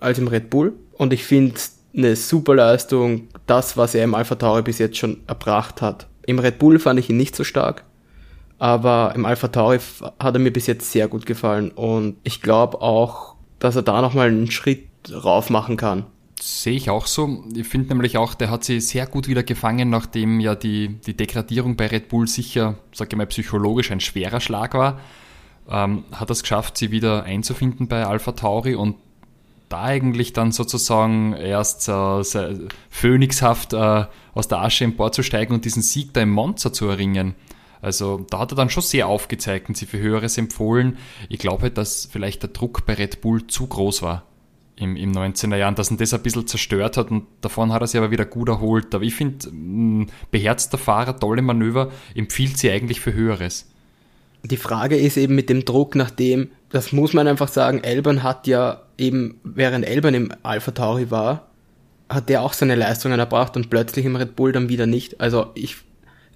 als 0.00 0.18
im 0.18 0.28
Red 0.28 0.50
Bull. 0.50 0.74
Und 0.92 1.12
ich 1.12 1.24
finde 1.24 1.54
eine 1.96 2.16
super 2.16 2.54
Leistung, 2.54 3.28
das, 3.46 3.76
was 3.76 3.94
er 3.94 4.04
im 4.04 4.14
Alpha 4.14 4.34
Tauri 4.34 4.62
bis 4.62 4.78
jetzt 4.78 4.98
schon 4.98 5.20
erbracht 5.26 5.80
hat. 5.80 6.06
Im 6.26 6.38
Red 6.38 6.58
Bull 6.58 6.78
fand 6.78 7.00
ich 7.00 7.08
ihn 7.08 7.16
nicht 7.16 7.34
so 7.34 7.42
stark, 7.42 7.84
aber 8.58 9.12
im 9.14 9.24
Alpha 9.24 9.48
Tauri 9.48 9.78
hat 10.18 10.34
er 10.34 10.40
mir 10.40 10.52
bis 10.52 10.66
jetzt 10.66 10.92
sehr 10.92 11.08
gut 11.08 11.24
gefallen. 11.24 11.70
Und 11.70 12.16
ich 12.22 12.42
glaube 12.42 12.82
auch, 12.82 13.34
dass 13.58 13.76
er 13.76 13.82
da 13.82 14.02
nochmal 14.02 14.28
einen 14.28 14.50
Schritt 14.50 14.86
rauf 15.10 15.48
machen 15.48 15.78
kann. 15.78 16.04
Sehe 16.40 16.74
ich 16.74 16.88
auch 16.88 17.06
so. 17.06 17.44
Ich 17.54 17.66
finde 17.66 17.88
nämlich 17.88 18.16
auch, 18.16 18.34
der 18.34 18.50
hat 18.50 18.62
sie 18.62 18.80
sehr 18.80 19.06
gut 19.06 19.26
wieder 19.26 19.42
gefangen, 19.42 19.90
nachdem 19.90 20.38
ja 20.38 20.54
die, 20.54 20.88
die 20.88 21.16
Degradierung 21.16 21.76
bei 21.76 21.88
Red 21.88 22.08
Bull 22.08 22.28
sicher, 22.28 22.76
sage 22.92 23.10
ich 23.12 23.16
mal, 23.16 23.26
psychologisch 23.26 23.90
ein 23.90 24.00
schwerer 24.00 24.40
Schlag 24.40 24.74
war. 24.74 25.00
Ähm, 25.68 26.04
hat 26.12 26.30
es 26.30 26.42
geschafft, 26.42 26.78
sie 26.78 26.90
wieder 26.90 27.24
einzufinden 27.24 27.88
bei 27.88 28.06
Alpha 28.06 28.32
Tauri 28.32 28.76
und 28.76 28.96
da 29.68 29.82
eigentlich 29.82 30.32
dann 30.32 30.52
sozusagen 30.52 31.32
erst 31.34 31.88
äh, 31.88 32.22
phönixhaft 32.88 33.72
äh, 33.72 34.04
aus 34.32 34.48
der 34.48 34.62
Asche 34.62 34.84
emporzusteigen 34.84 35.54
und 35.54 35.64
diesen 35.64 35.82
Sieg 35.82 36.14
da 36.14 36.22
im 36.22 36.30
Monza 36.30 36.72
zu 36.72 36.86
erringen. 36.86 37.34
Also 37.82 38.24
da 38.30 38.38
hat 38.38 38.52
er 38.52 38.56
dann 38.56 38.70
schon 38.70 38.82
sehr 38.82 39.08
aufgezeigt 39.08 39.68
und 39.68 39.76
sie 39.76 39.86
für 39.86 39.98
Höheres 39.98 40.38
empfohlen. 40.38 40.98
Ich 41.28 41.38
glaube 41.38 41.64
halt, 41.64 41.78
dass 41.78 42.08
vielleicht 42.10 42.42
der 42.42 42.50
Druck 42.50 42.86
bei 42.86 42.94
Red 42.94 43.20
Bull 43.20 43.46
zu 43.46 43.66
groß 43.66 44.02
war 44.02 44.27
im, 44.78 44.96
im 44.96 45.12
19er 45.12 45.56
Jahren, 45.56 45.74
dass 45.74 45.90
ihn 45.90 45.96
das 45.96 46.14
ein 46.14 46.22
bisschen 46.22 46.46
zerstört 46.46 46.96
hat 46.96 47.10
und 47.10 47.26
davon 47.40 47.72
hat 47.72 47.82
er 47.82 47.86
sich 47.86 47.98
aber 47.98 48.10
wieder 48.10 48.24
gut 48.24 48.48
erholt. 48.48 48.94
Aber 48.94 49.04
ich 49.04 49.14
finde, 49.14 50.06
beherzter 50.30 50.78
Fahrer, 50.78 51.18
tolle 51.18 51.42
Manöver, 51.42 51.90
empfiehlt 52.14 52.58
sie 52.58 52.70
eigentlich 52.70 53.00
für 53.00 53.12
Höheres. 53.12 53.68
Die 54.44 54.56
Frage 54.56 54.96
ist 54.96 55.16
eben 55.16 55.34
mit 55.34 55.50
dem 55.50 55.64
Druck, 55.64 55.96
nachdem, 55.96 56.50
das 56.70 56.92
muss 56.92 57.12
man 57.12 57.26
einfach 57.26 57.48
sagen, 57.48 57.82
Elbern 57.82 58.22
hat 58.22 58.46
ja 58.46 58.82
eben, 58.96 59.40
während 59.42 59.84
Elbern 59.84 60.14
im 60.14 60.32
Alpha 60.44 60.70
Tauri 60.70 61.10
war, 61.10 61.48
hat 62.08 62.28
der 62.28 62.42
auch 62.42 62.52
seine 62.52 62.76
Leistungen 62.76 63.18
erbracht 63.18 63.56
und 63.56 63.70
plötzlich 63.70 64.06
im 64.06 64.16
Red 64.16 64.36
Bull 64.36 64.52
dann 64.52 64.68
wieder 64.68 64.86
nicht. 64.86 65.20
Also 65.20 65.50
ich 65.54 65.76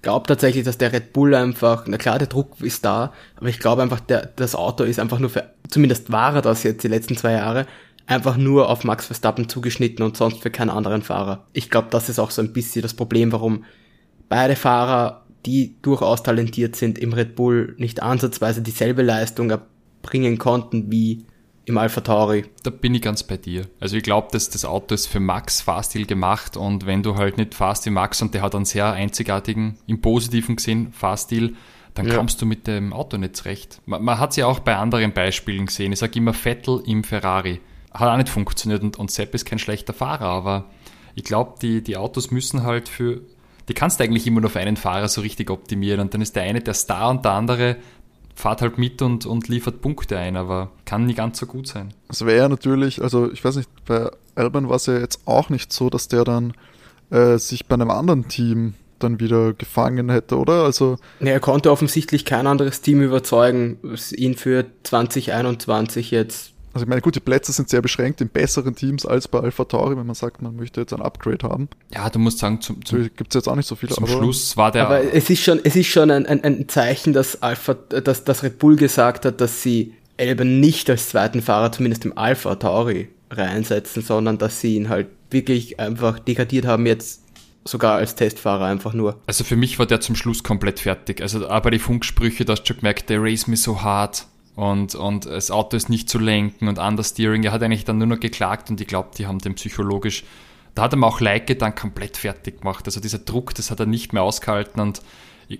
glaube 0.01 0.27
tatsächlich, 0.27 0.65
dass 0.65 0.77
der 0.77 0.91
Red 0.91 1.13
Bull 1.13 1.33
einfach, 1.33 1.85
na 1.87 1.97
klar, 1.97 2.19
der 2.19 2.27
Druck 2.27 2.59
ist 2.61 2.83
da, 2.83 3.13
aber 3.37 3.47
ich 3.47 3.59
glaube 3.59 3.81
einfach, 3.81 4.01
der, 4.01 4.29
das 4.35 4.53
Auto 4.53 4.83
ist 4.83 4.99
einfach 4.99 5.19
nur 5.19 5.29
für, 5.29 5.49
zumindest 5.69 6.11
war 6.11 6.35
er 6.35 6.41
das 6.41 6.63
jetzt 6.63 6.83
die 6.83 6.89
letzten 6.89 7.15
zwei 7.15 7.31
Jahre, 7.31 7.65
einfach 8.05 8.37
nur 8.37 8.69
auf 8.69 8.83
Max 8.83 9.05
Verstappen 9.05 9.49
zugeschnitten 9.49 10.03
und 10.03 10.17
sonst 10.17 10.41
für 10.41 10.51
keinen 10.51 10.69
anderen 10.69 11.01
Fahrer. 11.01 11.45
Ich 11.53 11.69
glaube, 11.69 11.87
das 11.91 12.09
ist 12.09 12.19
auch 12.19 12.31
so 12.31 12.41
ein 12.41 12.53
bisschen 12.53 12.81
das 12.81 12.93
Problem, 12.93 13.31
warum 13.31 13.63
beide 14.29 14.55
Fahrer, 14.55 15.25
die 15.45 15.75
durchaus 15.81 16.23
talentiert 16.23 16.75
sind, 16.75 16.97
im 16.99 17.13
Red 17.13 17.35
Bull 17.35 17.75
nicht 17.77 18.01
ansatzweise 18.01 18.61
dieselbe 18.61 19.01
Leistung 19.01 19.49
erbringen 19.49 20.37
konnten 20.37 20.91
wie 20.91 21.25
im 21.65 21.77
Alpha 21.77 22.01
Tauri. 22.01 22.45
Da 22.63 22.71
bin 22.71 22.93
ich 22.93 23.01
ganz 23.01 23.23
bei 23.23 23.37
dir. 23.37 23.67
Also 23.79 23.95
ich 23.95 24.03
glaube, 24.03 24.27
dass 24.31 24.49
das 24.49 24.65
Auto 24.65 24.93
ist 24.93 25.07
für 25.07 25.21
Max 25.21 25.61
Fahrstil 25.61 26.05
gemacht 26.05 26.57
und 26.57 26.85
wenn 26.85 27.03
du 27.03 27.15
halt 27.15 27.37
nicht 27.37 27.55
fahrst 27.55 27.85
wie 27.85 27.89
Max 27.89 28.21
und 28.21 28.33
der 28.33 28.41
hat 28.41 28.53
einen 28.53 28.65
sehr 28.65 28.91
einzigartigen, 28.91 29.77
im 29.87 30.01
Positiven 30.01 30.57
gesehen, 30.57 30.91
Fahrstil, 30.91 31.55
dann 31.93 32.07
ja. 32.07 32.15
kommst 32.15 32.41
du 32.41 32.45
mit 32.45 32.67
dem 32.67 32.91
Auto 32.91 33.17
nicht 33.17 33.37
zurecht. 33.37 33.79
Man, 33.85 34.03
man 34.03 34.19
hat 34.19 34.31
es 34.31 34.35
ja 34.37 34.47
auch 34.47 34.59
bei 34.59 34.75
anderen 34.75 35.13
Beispielen 35.13 35.67
gesehen. 35.67 35.93
Ich 35.93 35.99
sage 35.99 36.19
immer 36.19 36.33
Vettel 36.33 36.81
im 36.85 37.03
Ferrari 37.05 37.61
hat 37.93 38.09
auch 38.09 38.17
nicht 38.17 38.29
funktioniert 38.29 38.83
und, 38.83 38.97
und 38.97 39.11
Sepp 39.11 39.33
ist 39.35 39.45
kein 39.45 39.59
schlechter 39.59 39.93
Fahrer, 39.93 40.25
aber 40.25 40.65
ich 41.15 41.23
glaube, 41.23 41.55
die, 41.61 41.83
die 41.83 41.97
Autos 41.97 42.31
müssen 42.31 42.63
halt 42.63 42.89
für, 42.89 43.21
die 43.67 43.73
kannst 43.73 43.99
du 43.99 44.03
eigentlich 44.03 44.25
immer 44.25 44.41
nur 44.41 44.49
für 44.49 44.59
einen 44.59 44.77
Fahrer 44.77 45.07
so 45.07 45.21
richtig 45.21 45.49
optimieren 45.49 45.99
und 45.99 46.13
dann 46.13 46.21
ist 46.21 46.35
der 46.35 46.43
eine 46.43 46.61
der 46.61 46.73
Star 46.73 47.09
und 47.09 47.23
der 47.23 47.33
andere 47.33 47.77
fahrt 48.35 48.61
halt 48.61 48.77
mit 48.77 49.01
und, 49.01 49.25
und 49.25 49.47
liefert 49.47 49.81
Punkte 49.81 50.17
ein, 50.17 50.35
aber 50.37 50.71
kann 50.85 51.05
nie 51.05 51.13
ganz 51.13 51.39
so 51.39 51.45
gut 51.45 51.67
sein. 51.67 51.93
Es 52.09 52.25
wäre 52.25 52.49
natürlich, 52.49 53.01
also 53.01 53.31
ich 53.31 53.45
weiß 53.45 53.57
nicht, 53.57 53.69
bei 53.85 54.09
Alban 54.35 54.69
war 54.69 54.77
es 54.77 54.87
ja 54.87 54.97
jetzt 54.97 55.21
auch 55.25 55.49
nicht 55.49 55.71
so, 55.71 55.89
dass 55.89 56.07
der 56.07 56.23
dann 56.23 56.53
äh, 57.11 57.37
sich 57.37 57.67
bei 57.67 57.75
einem 57.75 57.91
anderen 57.91 58.27
Team 58.27 58.73
dann 58.99 59.19
wieder 59.19 59.53
gefangen 59.53 60.09
hätte, 60.09 60.37
oder? 60.37 60.63
Also 60.63 60.97
ja, 61.19 61.27
er 61.27 61.39
konnte 61.39 61.71
offensichtlich 61.71 62.25
kein 62.25 62.47
anderes 62.47 62.81
Team 62.81 63.01
überzeugen, 63.01 63.77
ihn 64.15 64.35
für 64.35 64.65
2021 64.83 66.11
jetzt 66.11 66.52
also 66.73 66.85
ich 66.85 66.89
meine, 66.89 67.01
gut, 67.01 67.15
die 67.15 67.19
Plätze 67.19 67.51
sind 67.51 67.69
sehr 67.69 67.81
beschränkt 67.81 68.19
in 68.19 68.29
besseren 68.29 68.75
Teams 68.75 69.05
als 69.05 69.27
bei 69.27 69.39
Alpha 69.39 69.63
Tauri, 69.65 69.95
wenn 69.95 70.07
man 70.07 70.15
sagt, 70.15 70.41
man 70.41 70.55
möchte 70.55 70.81
jetzt 70.81 70.91
ein 70.91 71.01
Upgrade 71.01 71.47
haben. 71.47 71.69
Ja, 71.93 72.09
du 72.09 72.17
musst 72.17 72.39
sagen, 72.39 72.61
zum, 72.61 72.83
zum 72.83 73.03
gibt 73.03 73.27
es 73.29 73.35
jetzt 73.35 73.47
auch 73.47 73.55
nicht 73.55 73.67
so 73.67 73.75
viele. 73.75 73.93
Zum 73.93 74.07
Schluss 74.07 74.57
war 74.57 74.71
der. 74.71 74.87
Aber 74.87 75.13
es 75.13 75.29
ist 75.29 75.43
schon, 75.43 75.59
es 75.63 75.75
ist 75.75 75.87
schon 75.87 76.09
ein, 76.09 76.25
ein, 76.25 76.43
ein 76.43 76.67
Zeichen, 76.67 77.13
dass 77.13 77.43
Alpha, 77.43 77.75
dass, 77.75 78.23
dass 78.23 78.41
Red 78.41 78.57
Bull 78.57 78.75
gesagt 78.75 79.25
hat, 79.25 79.39
dass 79.39 79.61
sie 79.61 79.93
Elben 80.17 80.59
nicht 80.59 80.89
als 80.89 81.09
zweiten 81.09 81.41
Fahrer 81.41 81.71
zumindest 81.71 82.05
im 82.05 82.17
Alpha 82.17 82.55
Tauri 82.55 83.09
reinsetzen, 83.29 84.01
sondern 84.01 84.39
dass 84.39 84.59
sie 84.59 84.75
ihn 84.75 84.89
halt 84.89 85.07
wirklich 85.29 85.79
einfach 85.79 86.19
degradiert 86.19 86.65
haben, 86.65 86.85
jetzt 86.85 87.21
sogar 87.65 87.95
als 87.95 88.15
Testfahrer 88.15 88.65
einfach 88.65 88.93
nur. 88.93 89.19
Also 89.27 89.43
für 89.43 89.55
mich 89.55 89.79
war 89.79 89.85
der 89.85 90.01
zum 90.01 90.15
Schluss 90.15 90.43
komplett 90.43 90.79
fertig. 90.79 91.21
Also 91.21 91.47
aber 91.47 91.71
die 91.71 91.79
Funksprüche, 91.79 92.45
da 92.45 92.53
hast 92.53 92.63
du 92.63 92.67
schon 92.67 92.77
gemerkt, 92.77 93.09
der 93.09 93.21
race 93.21 93.47
me 93.47 93.57
so 93.57 93.81
hart 93.81 94.27
und, 94.55 94.95
und 94.95 95.25
das 95.25 95.49
Auto 95.51 95.75
ist 95.75 95.89
nicht 95.89 96.09
zu 96.09 96.19
lenken 96.19 96.67
und 96.67 96.77
Understeering. 96.77 97.43
Er 97.43 97.51
hat 97.51 97.63
eigentlich 97.63 97.85
dann 97.85 97.97
nur 97.97 98.07
noch 98.07 98.19
geklagt 98.19 98.69
und 98.69 98.79
ich 98.79 98.87
glaube, 98.87 99.09
die 99.17 99.25
haben 99.25 99.39
den 99.39 99.55
psychologisch, 99.55 100.23
da 100.75 100.83
hat 100.83 100.93
er 100.93 100.97
mir 100.97 101.07
auch 101.07 101.19
Leike 101.19 101.55
dann 101.55 101.75
komplett 101.75 102.17
fertig 102.17 102.61
gemacht. 102.61 102.85
Also 102.85 102.99
dieser 102.99 103.19
Druck, 103.19 103.55
das 103.55 103.71
hat 103.71 103.79
er 103.79 103.85
nicht 103.85 104.13
mehr 104.13 104.23
ausgehalten 104.23 104.81
und 104.81 105.01
ich, 105.47 105.59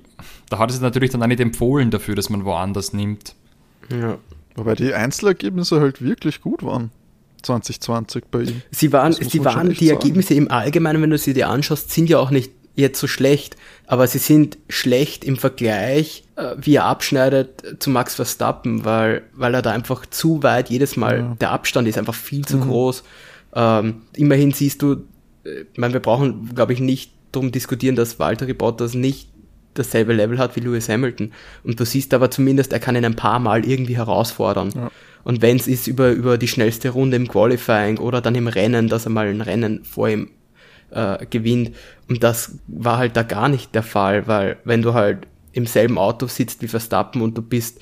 da 0.50 0.60
hat 0.60 0.72
es 0.72 0.80
natürlich 0.80 1.12
dann 1.12 1.24
auch 1.24 1.28
nicht 1.28 1.40
empfohlen 1.40 1.92
dafür, 1.92 2.16
dass 2.16 2.30
man 2.30 2.46
woanders 2.46 2.94
nimmt. 2.94 3.36
Ja. 3.90 4.18
Wobei 4.56 4.76
die 4.76 4.94
Einzelergebnisse 4.94 5.82
halt 5.82 6.02
wirklich 6.02 6.42
gut 6.42 6.64
waren. 6.64 6.92
2020 7.42 8.26
bei 8.32 8.44
ihm. 8.44 8.62
Sie 8.72 8.94
waren, 8.94 9.12
sie 9.12 9.44
waren 9.44 9.70
die 9.70 9.88
sagen. 9.88 10.00
Ergebnisse 10.00 10.34
im 10.36 10.50
Allgemeinen, 10.50 11.02
wenn 11.02 11.10
du 11.10 11.18
sie 11.18 11.34
dir 11.34 11.50
anschaust, 11.50 11.92
sind 11.92 12.10
ja 12.10 12.20
auch 12.20 12.32
nicht 12.32 12.52
jetzt 12.76 13.00
so 13.00 13.08
schlecht, 13.08 13.56
aber 13.86 14.08
sie 14.08 14.18
sind 14.18 14.58
schlecht 14.70 15.24
im 15.24 15.38
Vergleich, 15.38 16.24
äh, 16.36 16.56
wie 16.58 16.76
er 16.76 16.86
abschneidet 16.86 17.78
zu 17.80 17.90
Max 17.90 18.16
Verstappen, 18.16 18.86
weil, 18.86 19.24
weil 19.34 19.54
er 19.54 19.62
da 19.62 19.72
einfach 19.72 20.06
zu 20.06 20.44
weit 20.44 20.70
jedes 20.70 20.98
Mal, 20.98 21.20
ja. 21.20 21.36
der 21.40 21.52
Abstand 21.52 21.88
ist 21.88 21.98
einfach 21.98 22.16
viel 22.16 22.46
zu 22.46 22.58
mhm. 22.58 22.62
groß. 22.62 23.04
Ähm, 23.56 24.02
immerhin 24.16 24.52
siehst 24.52 24.82
du, 24.82 25.04
äh, 25.44 25.66
ich 25.72 25.78
meine, 25.78 25.94
wir 25.94 26.02
brauchen, 26.02 26.54
glaube 26.56 26.74
ich, 26.74 26.80
nicht 26.80 27.12
darum 27.32 27.52
diskutieren, 27.52 27.96
dass 27.96 28.20
Walter 28.20 28.52
Bottas 28.54 28.94
nicht 28.94 29.30
dasselbe 29.76 30.14
Level 30.14 30.38
hat 30.38 30.56
wie 30.56 30.60
Lewis 30.60 30.90
Hamilton. 30.90 31.32
Und 31.64 31.80
du 31.80 31.86
siehst 31.86 32.14
aber 32.14 32.30
zumindest, 32.32 32.74
er 32.74 32.80
kann 32.80 32.96
ihn 32.96 33.06
ein 33.06 33.16
paar 33.16 33.40
Mal 33.40 33.66
irgendwie 33.66 33.98
herausfordern. 33.98 34.70
Ja. 34.76 34.92
Und 35.24 35.42
wenn 35.42 35.58
es 35.58 35.68
ist 35.68 35.88
über, 35.88 36.12
über 36.12 36.38
die 36.38 36.48
schnellste 36.48 36.90
Runde 36.90 37.18
im 37.18 37.28
Qualifying 37.28 37.98
oder 37.98 38.22
dann 38.22 38.36
im 38.36 38.48
Rennen, 38.48 38.88
dass 38.88 39.06
er 39.06 39.12
mal 39.12 39.28
ein 39.28 39.42
Rennen 39.42 39.84
vor 39.84 40.10
ihm 40.10 40.30
äh, 40.94 41.26
gewinnt. 41.30 41.72
Und 42.14 42.22
das 42.22 42.60
war 42.68 43.00
halt 43.00 43.18
da 43.18 43.24
gar 43.24 43.50
nicht 43.50 43.74
der 43.74 43.82
Fall, 43.82 44.28
weil 44.28 44.58
wenn 44.66 44.84
du 44.84 44.94
halt 44.94 45.26
im 45.52 45.66
selben 45.66 45.98
Auto 45.98 46.28
sitzt 46.28 46.62
wie 46.62 46.68
Verstappen 46.68 47.24
und 47.24 47.36
du 47.36 47.42
bist, 47.42 47.82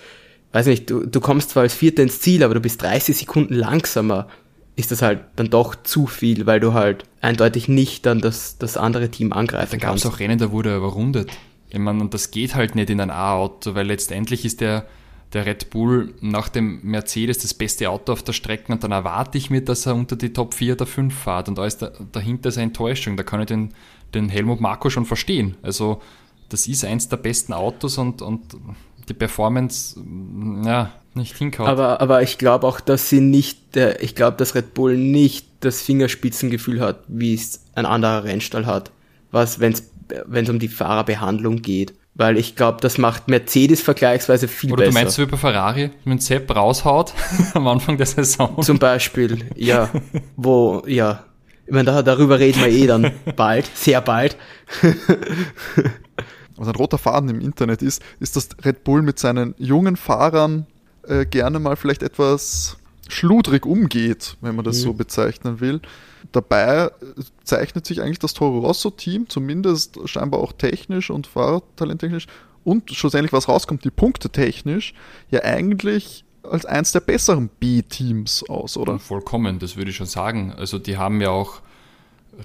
weiß 0.54 0.68
nicht, 0.68 0.90
du, 0.90 1.06
du 1.06 1.20
kommst 1.20 1.50
zwar 1.50 1.64
als 1.64 1.74
Vierter 1.74 2.02
ins 2.02 2.22
Ziel, 2.22 2.42
aber 2.42 2.54
du 2.54 2.62
bist 2.62 2.82
30 2.82 3.18
Sekunden 3.18 3.56
langsamer, 3.56 4.30
ist 4.78 4.90
das 4.90 5.02
halt 5.02 5.20
dann 5.36 5.50
doch 5.50 5.76
zu 5.76 6.08
viel, 6.08 6.46
weil 6.46 6.62
du 6.62 6.72
halt 6.72 7.04
eindeutig 7.20 7.68
nicht 7.68 8.06
dann 8.06 8.22
das, 8.22 8.58
das 8.58 8.78
andere 8.78 9.10
Team 9.10 9.34
angreifen 9.34 9.82
da 9.82 9.86
kannst. 9.86 10.06
Da 10.06 10.08
gab 10.08 10.14
es 10.14 10.18
auch 10.18 10.22
Rennen, 10.22 10.40
da 10.40 10.54
wurde 10.54 10.70
er 10.70 10.78
überrundet. 10.78 11.30
Ich 11.68 11.78
meine, 11.78 12.00
und 12.00 12.14
das 12.14 12.32
geht 12.32 12.56
halt 12.56 12.76
nicht 12.76 12.90
in 12.90 13.02
ein 13.02 13.10
A-Auto, 13.10 13.76
weil 13.76 13.88
letztendlich 13.88 14.46
ist 14.46 14.62
der 14.62 14.86
der 15.34 15.46
Red 15.46 15.70
Bull 15.70 16.14
nach 16.22 16.50
dem 16.50 16.82
Mercedes 16.84 17.40
das 17.40 17.54
beste 17.54 17.90
Auto 17.90 18.12
auf 18.12 18.24
der 18.24 18.34
Strecke 18.34 18.72
und 18.72 18.84
dann 18.84 18.92
erwarte 18.92 19.38
ich 19.38 19.50
mir, 19.50 19.62
dass 19.62 19.86
er 19.86 19.96
unter 19.96 20.16
die 20.16 20.34
Top 20.34 20.54
4 20.54 20.74
oder 20.74 20.86
5 20.86 21.14
fährt 21.14 21.48
und 21.48 21.58
da 21.58 21.66
ist 21.66 21.82
da, 21.82 21.92
dahinter 22.12 22.52
seine 22.52 22.68
Enttäuschung. 22.68 23.16
Da 23.16 23.24
kann 23.24 23.40
ich 23.40 23.46
den, 23.48 23.74
den 24.14 24.30
Helmut 24.30 24.62
Marko 24.62 24.90
schon 24.90 25.06
verstehen. 25.06 25.56
Also 25.62 26.02
das 26.50 26.68
ist 26.68 26.84
eins 26.84 27.10
der 27.10 27.18
besten 27.18 27.54
Autos 27.54 27.98
und, 27.98 28.22
und 28.22 28.42
die 29.08 29.14
Performance, 29.14 30.00
ja, 30.64 30.92
nicht 31.14 31.38
hinkaut. 31.38 31.68
Aber, 31.68 32.02
aber 32.02 32.22
ich 32.22 32.38
glaube 32.38 32.68
auch, 32.68 32.80
dass 32.80 33.10
sie 33.10 33.22
nicht, 33.22 33.76
ich 34.00 34.16
glaube, 34.16 34.38
dass 34.38 34.56
Red 34.56 34.74
Bull 34.74 34.98
nicht 34.98 35.48
das 35.60 35.82
Fingerspitzengefühl 35.82 36.80
hat, 36.82 37.04
wie 37.08 37.34
es 37.34 37.64
ein 37.76 37.86
anderer 37.86 38.24
Rennstall 38.24 38.66
hat, 38.66 38.92
was, 39.32 39.60
wenn 39.60 39.74
es 39.74 40.50
um 40.50 40.60
die 40.60 40.68
Fahrerbehandlung 40.68 41.62
geht. 41.62 41.94
Weil 42.14 42.38
ich 42.38 42.58
glaube, 42.58 42.80
das 42.82 42.98
macht 42.98 43.30
Mercedes 43.30 43.82
vergleichsweise 43.82 44.50
viel 44.50 44.74
Oder 44.74 44.84
besser. 44.84 44.92
Oder 44.92 45.00
du 45.00 45.06
meinst 45.06 45.20
wie 45.20 45.26
bei 45.26 45.38
Ferrari, 45.38 45.92
wenn 46.04 46.20
Sepp 46.20 46.54
raushaut 46.54 47.14
am 47.54 47.68
Anfang 47.68 47.96
der 47.96 48.06
Saison? 48.06 48.62
Zum 48.62 48.80
Beispiel, 48.80 49.46
ja. 49.56 49.90
Wo, 50.36 50.84
ja. 50.86 51.24
Ich 51.72 51.74
meine, 51.74 51.86
da, 51.86 52.02
darüber 52.02 52.38
reden 52.38 52.60
wir 52.60 52.68
eh 52.68 52.86
dann 52.86 53.14
bald, 53.38 53.66
sehr 53.78 54.02
bald. 54.02 54.36
Was 56.58 56.68
ein 56.68 56.76
roter 56.76 56.98
Faden 56.98 57.30
im 57.30 57.40
Internet 57.40 57.82
ist, 57.82 58.04
ist, 58.20 58.36
dass 58.36 58.50
Red 58.66 58.84
Bull 58.84 59.02
mit 59.02 59.20
seinen 59.20 59.56
jungen 59.58 59.96
Fahrern 59.96 60.68
äh, 61.08 61.26
gerne 61.26 61.60
mal 61.60 61.78
vielleicht 61.78 62.04
etwas 62.04 62.76
schludrig 63.08 63.66
umgeht, 63.66 64.36
wenn 64.42 64.54
man 64.54 64.66
das 64.66 64.80
mhm. 64.80 64.82
so 64.82 64.94
bezeichnen 64.96 65.62
will. 65.62 65.80
Dabei 66.34 66.92
zeichnet 67.46 67.86
sich 67.86 68.02
eigentlich 68.02 68.20
das 68.20 68.34
Toro 68.34 68.60
Rosso-Team, 68.60 69.30
zumindest 69.30 69.98
scheinbar 70.10 70.42
auch 70.42 70.52
technisch 70.52 71.10
und 71.10 71.26
fahrtalenttechnisch 71.26 72.28
und 72.66 72.92
schlussendlich, 72.92 73.32
was 73.32 73.48
rauskommt, 73.48 73.86
die 73.86 73.92
Punkte 73.92 74.30
technisch, 74.30 74.94
ja 75.30 75.44
eigentlich 75.44 76.26
als 76.44 76.66
eins 76.66 76.92
der 76.92 77.02
besseren 77.02 77.50
B-Teams 77.60 78.44
aus, 78.50 78.78
oder? 78.78 79.00
Vollkommen, 79.00 79.60
das 79.60 79.78
würde 79.78 79.92
ich 79.92 79.98
schon 79.98 80.08
sagen. 80.08 80.54
Also 80.58 80.80
die 80.80 80.98
haben 80.98 81.22
ja 81.22 81.30
auch 81.30 81.62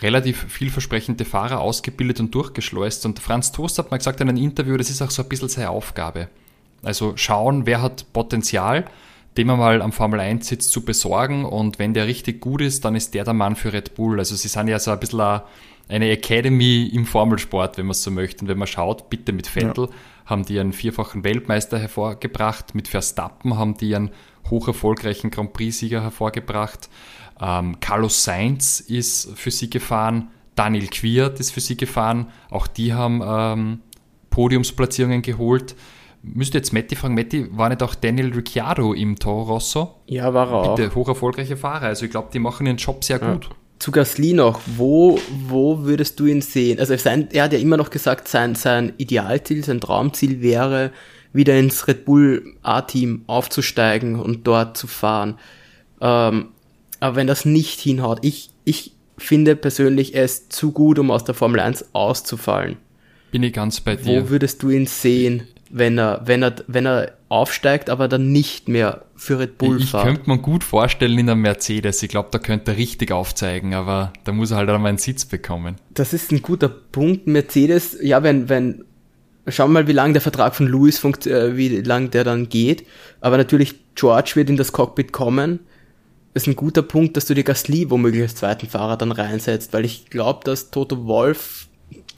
relativ 0.01 0.47
vielversprechende 0.49 1.25
Fahrer 1.25 1.61
ausgebildet 1.61 2.21
und 2.21 2.35
durchgeschleust. 2.35 3.07
Und 3.07 3.19
Franz 3.21 3.53
Toast 3.53 3.79
hat 3.79 3.91
mal 3.91 3.97
gesagt 3.97 4.21
in 4.21 4.29
einem 4.29 4.43
Interview, 4.43 4.77
das 4.77 4.91
ist 4.91 5.03
auch 5.03 5.11
so 5.11 5.23
ein 5.23 5.29
bisschen 5.29 5.49
seine 5.49 5.71
Aufgabe. 5.71 6.29
Also 6.83 7.17
schauen, 7.17 7.67
wer 7.67 7.83
hat 7.83 8.13
Potenzial 8.13 8.85
dem 9.37 9.51
einmal 9.51 9.83
am 9.83 9.93
Formel 9.93 10.21
1 10.21 10.47
Sitz 10.49 10.71
zu 10.71 10.83
besorgen 10.83 11.45
und 11.45 11.79
wenn 11.79 11.93
der 11.93 12.07
richtig 12.07 12.41
gut 12.41 12.63
ist, 12.63 12.85
dann 12.85 12.97
ist 12.97 13.13
der 13.15 13.25
der 13.25 13.35
Mann 13.35 13.55
für 13.55 13.73
Red 13.73 13.95
Bull. 13.95 14.19
Also 14.19 14.35
sie 14.35 14.49
sind 14.49 14.69
ja 14.69 14.79
so 14.79 14.91
ein 14.91 15.01
bisschen 15.01 15.43
eine 15.89 16.11
Academy 16.11 16.91
im 16.93 17.05
Formelsport, 17.07 17.77
wenn 17.79 17.87
man 17.87 17.93
es 17.93 18.03
so 18.03 18.11
möchte. 18.11 18.43
Und 18.43 18.49
wenn 18.49 18.59
man 18.59 18.67
schaut, 18.67 19.11
bitte 19.11 19.33
mit 19.33 19.47
Vettel 19.47 19.85
ja. 19.85 19.95
Haben 20.27 20.45
die 20.45 20.59
einen 20.61 20.73
vierfachen 20.73 21.25
Weltmeister 21.25 21.79
hervorgebracht, 21.79 22.75
mit 22.75 22.89
Verstappen 22.89 23.57
haben 23.57 23.77
die 23.77 23.95
einen 23.95 24.11
hoch 24.51 24.69
erfolgreichen 24.69 25.31
Grand 25.31 25.53
Prix-Sieger 25.53 26.03
hervorgebracht. 26.03 26.89
Ähm, 27.41 27.79
Carlos 27.81 28.25
Sainz 28.25 28.81
ist 28.81 29.31
für 29.37 29.51
sie 29.51 29.71
gefahren, 29.71 30.31
Daniel 30.55 30.89
Quiert 30.89 31.39
ist 31.39 31.53
für 31.53 31.61
sie 31.61 31.77
gefahren, 31.77 32.29
auch 32.51 32.67
die 32.67 32.93
haben 32.93 33.23
ähm, 33.25 33.81
Podiumsplatzierungen 34.31 35.23
geholt. 35.23 35.77
Müsste 36.23 36.59
jetzt 36.59 36.73
Matti 36.73 36.97
fragen, 36.97 37.15
Matti, 37.15 37.47
war 37.57 37.69
nicht 37.69 37.83
auch 37.83 37.95
Daniel 37.95 38.33
Ricciardo 38.33 38.95
im 38.95 39.17
Toro 39.17 39.43
Rosso? 39.43 40.01
Ja, 40.07 40.35
war 40.35 40.51
er 40.51 40.75
Bitte, 40.75 40.91
auch. 40.91 40.97
hoch 40.97 41.09
erfolgreiche 41.09 41.57
Fahrer. 41.57 41.87
Also 41.87 42.05
ich 42.05 42.11
glaube, 42.11 42.31
die 42.33 42.41
machen 42.41 42.67
ihren 42.67 42.79
Job 42.79 43.05
sehr 43.05 43.21
ja. 43.21 43.33
gut. 43.33 43.51
Zu 43.79 43.91
Gasly 43.91 44.33
noch, 44.33 44.61
wo, 44.77 45.19
wo 45.49 45.85
würdest 45.85 46.19
du 46.19 46.27
ihn 46.27 46.41
sehen? 46.41 46.79
Also 46.79 46.97
sein, 46.97 47.29
er 47.33 47.45
hat 47.45 47.53
ja 47.53 47.59
immer 47.59 47.77
noch 47.77 47.91
gesagt, 47.91 48.29
sein, 48.29 48.55
sein 48.55 48.95
Idealziel, 48.97 49.63
sein 49.65 49.81
Traumziel 49.81 50.41
wäre, 50.41 50.93
wieder 51.33 51.59
ins 51.59 51.87
Red 51.87 52.05
Bull 52.05 52.55
A-Team 52.63 53.23
aufzusteigen 53.27 54.19
und 54.19 54.47
dort 54.47 54.77
zu 54.77 54.87
fahren. 54.87 55.39
Ähm, 56.01 56.49
aber 57.01 57.17
wenn 57.17 57.27
das 57.27 57.45
nicht 57.45 57.81
hinhaut, 57.81 58.21
ich, 58.23 58.51
ich 58.65 58.93
finde 59.19 59.57
persönlich, 59.57 60.15
er 60.15 60.25
ist 60.25 60.53
zu 60.53 60.73
gut, 60.73 60.99
um 60.99 61.11
aus 61.11 61.25
der 61.25 61.35
Formel 61.35 61.61
1 61.61 61.91
auszufallen. 61.93 62.79
Bin 63.31 63.43
ich 63.43 63.53
ganz 63.53 63.81
bei 63.81 63.97
dir. 63.97 64.25
Wo 64.25 64.31
würdest 64.31 64.63
du 64.63 64.71
ihn 64.71 64.87
sehen? 64.87 65.43
wenn 65.71 65.99
er, 65.99 66.23
wenn 66.25 66.43
er, 66.43 66.55
wenn 66.67 66.87
er 66.87 67.16
aufsteigt, 67.29 67.91
aber 67.91 68.07
dann 68.09 68.31
nicht 68.31 68.69
mehr 68.69 69.05
für 69.17 69.39
Red 69.39 69.59
Bull 69.59 69.81
ich 69.81 69.91
fährt. 69.91 70.07
Ich 70.07 70.15
könnte 70.15 70.31
mir 70.31 70.39
gut 70.39 70.63
vorstellen 70.63 71.19
in 71.19 71.29
einem 71.29 71.41
Mercedes. 71.41 72.03
Ich 72.03 72.09
glaube, 72.09 72.29
da 72.31 72.39
könnte 72.39 72.73
er 72.73 72.77
richtig 72.77 73.11
aufzeigen, 73.11 73.75
aber 73.75 74.13
da 74.25 74.33
muss 74.33 74.53
er 74.53 74.59
halt 74.59 74.71
auch 74.71 74.79
mal 74.79 74.89
einen 74.89 74.99
Sitz 74.99 75.25
bekommen. 75.25 75.77
Das 75.95 76.13
ist 76.13 76.31
ein 76.31 76.43
guter 76.43 76.69
Punkt. 76.69 77.27
Mercedes, 77.27 77.99
ja, 78.01 78.23
wenn, 78.23 78.49
wenn, 78.49 78.85
schauen 79.49 79.71
wir 79.71 79.81
mal, 79.81 79.89
wie 79.89 79.93
lange 79.93 80.13
der 80.13 80.23
Vertrag 80.23 80.55
von 80.55 80.69
Lewis 80.69 80.99
funkt, 80.99 81.27
äh, 81.27 81.57
wie 81.57 81.81
lang 81.81 82.11
der 82.11 82.23
dann 82.23 82.49
geht. 82.49 82.87
Aber 83.21 83.37
natürlich, 83.37 83.75
George 83.97 84.33
wird 84.35 84.51
in 84.51 84.57
das 84.57 84.73
Cockpit 84.73 85.13
kommen. 85.13 85.61
Das 86.33 86.45
ist 86.45 86.49
ein 86.49 86.57
guter 86.57 86.83
Punkt, 86.83 87.17
dass 87.17 87.25
du 87.25 87.35
die 87.35 87.45
Gasly 87.45 87.91
womöglich 87.91 88.23
als 88.23 88.35
zweiten 88.37 88.69
Fahrer 88.69 88.99
dann 88.99 89.11
reinsetzt, 89.11 89.73
weil 89.73 89.87
ich 89.87 90.11
glaube, 90.11 90.45
dass 90.45 90.71
Toto 90.71 91.07
Wolf 91.07 91.66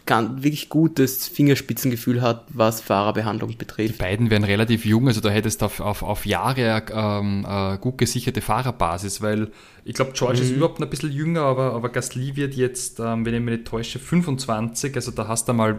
ganz, 0.09 0.43
wirklich 0.43 0.69
gutes 0.71 1.29
Fingerspitzengefühl 1.29 2.23
hat, 2.23 2.47
was 2.49 2.81
Fahrerbehandlung 2.81 3.57
betrifft. 3.57 3.95
Die 3.95 3.99
beiden 3.99 4.31
wären 4.31 4.43
relativ 4.43 4.85
jung, 4.85 5.07
also 5.07 5.21
da 5.21 5.29
hättest 5.29 5.61
du 5.61 5.67
auf, 5.67 5.81
auf, 5.81 6.03
auf 6.03 6.27
Jahre 6.27 6.83
ähm, 6.91 7.47
äh, 7.49 7.77
gut 7.77 7.99
gesicherte 7.99 8.41
Fahrerbasis, 8.41 9.21
weil 9.21 9.53
ich 9.85 9.95
glaube, 9.95 10.13
George 10.15 10.39
mhm. 10.39 10.45
ist 10.45 10.51
überhaupt 10.51 10.83
ein 10.83 10.89
bisschen 10.89 11.13
jünger, 11.13 11.43
aber, 11.43 11.75
aber 11.75 11.91
Gasly 11.91 12.37
wird 12.37 12.55
jetzt, 12.55 13.01
ähm, 13.01 13.25
wenn 13.27 13.35
ich 13.35 13.41
mich 13.41 13.59
nicht 13.59 13.69
täusche, 13.69 13.99
25, 13.99 14.97
also 14.97 15.11
da 15.11 15.29
hast 15.29 15.49
du 15.49 15.53
mal 15.53 15.79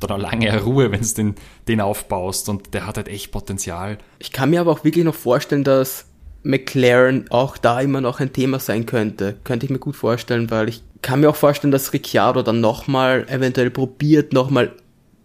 dann 0.00 0.10
eine 0.10 0.22
lange 0.22 0.62
Ruhe, 0.62 0.90
wenn 0.92 1.02
du 1.02 1.14
den, 1.14 1.34
den 1.66 1.80
aufbaust 1.80 2.48
und 2.48 2.74
der 2.74 2.86
hat 2.86 2.96
halt 2.96 3.08
echt 3.08 3.32
Potenzial. 3.32 3.98
Ich 4.20 4.32
kann 4.32 4.50
mir 4.50 4.60
aber 4.60 4.70
auch 4.70 4.84
wirklich 4.84 5.04
noch 5.04 5.14
vorstellen, 5.14 5.64
dass 5.64 6.06
McLaren 6.44 7.24
auch 7.30 7.56
da 7.56 7.80
immer 7.80 8.00
noch 8.00 8.20
ein 8.20 8.32
Thema 8.32 8.58
sein 8.60 8.86
könnte. 8.86 9.36
Könnte 9.44 9.66
ich 9.66 9.70
mir 9.70 9.78
gut 9.78 9.96
vorstellen, 9.96 10.50
weil 10.50 10.68
ich 10.68 10.82
kann 11.02 11.20
mir 11.20 11.30
auch 11.30 11.36
vorstellen, 11.36 11.72
dass 11.72 11.92
Ricciardo 11.92 12.42
dann 12.42 12.60
nochmal 12.60 13.26
eventuell 13.28 13.70
probiert, 13.70 14.32
nochmal 14.32 14.72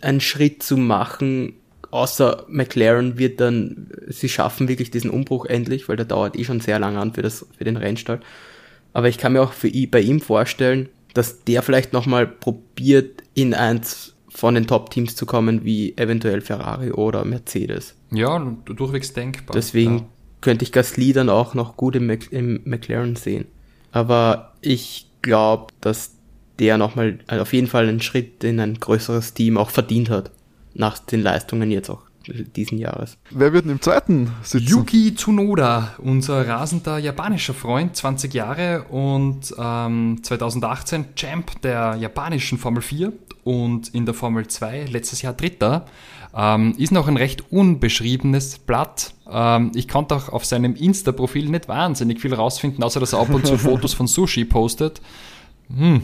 einen 0.01 0.21
Schritt 0.21 0.63
zu 0.63 0.77
machen, 0.77 1.53
außer 1.91 2.45
McLaren 2.47 3.17
wird 3.17 3.39
dann, 3.39 3.89
sie 4.07 4.29
schaffen 4.29 4.67
wirklich 4.67 4.91
diesen 4.91 5.09
Umbruch 5.09 5.45
endlich, 5.45 5.89
weil 5.89 5.97
der 5.97 6.05
dauert 6.05 6.37
eh 6.37 6.43
schon 6.43 6.61
sehr 6.61 6.79
lange 6.79 6.99
an 6.99 7.13
für, 7.13 7.21
das, 7.21 7.45
für 7.57 7.63
den 7.63 7.77
Rennstall. 7.77 8.21
Aber 8.93 9.09
ich 9.09 9.17
kann 9.17 9.33
mir 9.33 9.41
auch 9.41 9.53
für, 9.53 9.69
bei 9.87 10.01
ihm 10.01 10.21
vorstellen, 10.21 10.89
dass 11.13 11.43
der 11.43 11.61
vielleicht 11.63 11.93
nochmal 11.93 12.27
probiert, 12.27 13.23
in 13.33 13.53
eins 13.53 14.15
von 14.29 14.55
den 14.55 14.67
Top-Teams 14.67 15.15
zu 15.15 15.25
kommen, 15.25 15.65
wie 15.65 15.97
eventuell 15.97 16.41
Ferrari 16.41 16.91
oder 16.91 17.25
Mercedes. 17.25 17.95
Ja, 18.11 18.39
durchwegs 18.65 19.13
denkbar. 19.13 19.55
Deswegen 19.55 19.97
ja. 19.97 20.05
Könnte 20.41 20.63
ich 20.63 20.71
Gasly 20.71 21.13
dann 21.13 21.29
auch 21.29 21.53
noch 21.53 21.77
gut 21.77 21.95
im, 21.95 22.09
im 22.09 22.61
McLaren 22.65 23.15
sehen. 23.15 23.45
Aber 23.91 24.53
ich 24.61 25.07
glaube, 25.21 25.73
dass 25.81 26.15
der 26.59 26.77
nochmal 26.77 27.19
also 27.27 27.41
auf 27.41 27.53
jeden 27.53 27.67
Fall 27.67 27.87
einen 27.87 28.01
Schritt 28.01 28.43
in 28.43 28.59
ein 28.59 28.79
größeres 28.79 29.33
Team 29.33 29.57
auch 29.57 29.69
verdient 29.69 30.09
hat. 30.09 30.31
Nach 30.73 30.99
den 30.99 31.21
Leistungen 31.21 31.71
jetzt 31.71 31.89
auch 31.89 32.03
diesen 32.55 32.77
Jahres. 32.77 33.17
Wer 33.31 33.53
wird 33.53 33.65
denn 33.65 33.71
im 33.71 33.81
zweiten 33.81 34.31
sitzen? 34.43 34.67
Yuki 34.67 35.15
Tsunoda, 35.15 35.95
unser 35.97 36.47
rasender 36.47 36.97
japanischer 36.97 37.53
Freund, 37.53 37.95
20 37.95 38.33
Jahre 38.33 38.83
und 38.89 39.53
ähm, 39.57 40.19
2018 40.21 41.15
Champ 41.15 41.61
der 41.61 41.95
japanischen 41.99 42.57
Formel 42.57 42.81
4 42.81 43.13
und 43.43 43.89
in 43.89 44.05
der 44.05 44.13
Formel 44.13 44.47
2 44.47 44.85
letztes 44.85 45.21
Jahr 45.21 45.33
Dritter. 45.33 45.85
Ähm, 46.35 46.75
ist 46.77 46.91
noch 46.91 47.07
ein 47.07 47.17
recht 47.17 47.51
unbeschriebenes 47.51 48.59
Blatt. 48.59 49.13
Ähm, 49.29 49.71
ich 49.73 49.87
konnte 49.87 50.15
auch 50.15 50.29
auf 50.29 50.45
seinem 50.45 50.75
Insta-Profil 50.75 51.49
nicht 51.49 51.67
wahnsinnig 51.67 52.21
viel 52.21 52.33
rausfinden, 52.33 52.83
außer 52.83 52.99
dass 52.99 53.13
er 53.13 53.19
ab 53.19 53.29
und 53.29 53.45
zu 53.45 53.57
Fotos 53.57 53.93
von 53.93 54.07
Sushi 54.07 54.45
postet. 54.45 55.01
Hm. 55.75 56.01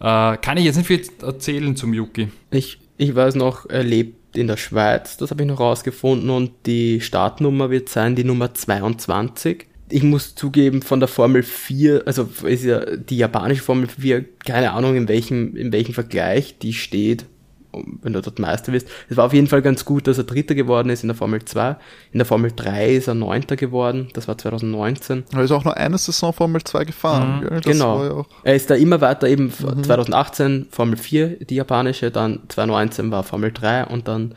Äh, 0.00 0.36
kann 0.38 0.56
ich 0.56 0.64
jetzt 0.64 0.76
nicht 0.76 0.86
viel 0.86 1.02
erzählen 1.22 1.76
zum 1.76 1.94
Yuki. 1.94 2.28
Ich, 2.50 2.80
ich 2.96 3.14
weiß 3.14 3.36
noch, 3.36 3.68
er 3.68 3.84
lebt 3.84 4.36
in 4.36 4.46
der 4.48 4.56
Schweiz, 4.56 5.16
das 5.16 5.30
habe 5.30 5.42
ich 5.42 5.48
noch 5.48 5.60
rausgefunden, 5.60 6.30
und 6.30 6.52
die 6.66 7.00
Startnummer 7.00 7.70
wird 7.70 7.88
sein 7.88 8.16
die 8.16 8.24
Nummer 8.24 8.54
22. 8.54 9.66
Ich 9.90 10.02
muss 10.02 10.34
zugeben, 10.34 10.82
von 10.82 11.00
der 11.00 11.08
Formel 11.08 11.42
4, 11.42 12.04
also 12.06 12.28
ist 12.44 12.64
ja 12.64 12.96
die 12.96 13.18
japanische 13.18 13.62
Formel 13.62 13.88
4, 13.88 14.24
keine 14.38 14.72
Ahnung 14.72 14.96
in 14.96 15.06
welchem, 15.06 15.54
in 15.54 15.70
welchem 15.70 15.92
Vergleich 15.92 16.58
die 16.58 16.72
steht, 16.72 17.26
wenn 17.72 18.12
du 18.12 18.20
dort 18.20 18.38
Meister 18.38 18.72
wirst. 18.72 18.88
Es 19.08 19.16
war 19.16 19.26
auf 19.26 19.32
jeden 19.32 19.46
Fall 19.46 19.62
ganz 19.62 19.84
gut, 19.84 20.06
dass 20.06 20.18
er 20.18 20.24
Dritter 20.24 20.54
geworden 20.54 20.90
ist 20.90 21.02
in 21.02 21.08
der 21.08 21.16
Formel 21.16 21.44
2. 21.44 21.76
In 22.12 22.18
der 22.18 22.26
Formel 22.26 22.52
3 22.54 22.94
ist 22.94 23.08
er 23.08 23.14
Neunter 23.14 23.56
geworden. 23.56 24.08
Das 24.12 24.28
war 24.28 24.36
2019. 24.36 25.24
Er 25.32 25.42
ist 25.42 25.52
auch 25.52 25.64
nur 25.64 25.76
eine 25.76 25.98
Saison 25.98 26.32
Formel 26.32 26.62
2 26.62 26.84
gefahren. 26.84 27.40
Mhm. 27.40 27.60
genau. 27.60 28.04
Ja 28.04 28.24
er 28.44 28.54
ist 28.54 28.70
da 28.70 28.74
immer 28.74 29.00
weiter 29.00 29.28
eben 29.28 29.44
mhm. 29.44 29.84
2018 29.84 30.66
Formel 30.70 30.96
4, 30.96 31.44
die 31.46 31.54
japanische, 31.56 32.10
dann 32.10 32.40
2019 32.48 33.10
war 33.10 33.22
Formel 33.22 33.52
3 33.52 33.86
und 33.86 34.08
dann 34.08 34.34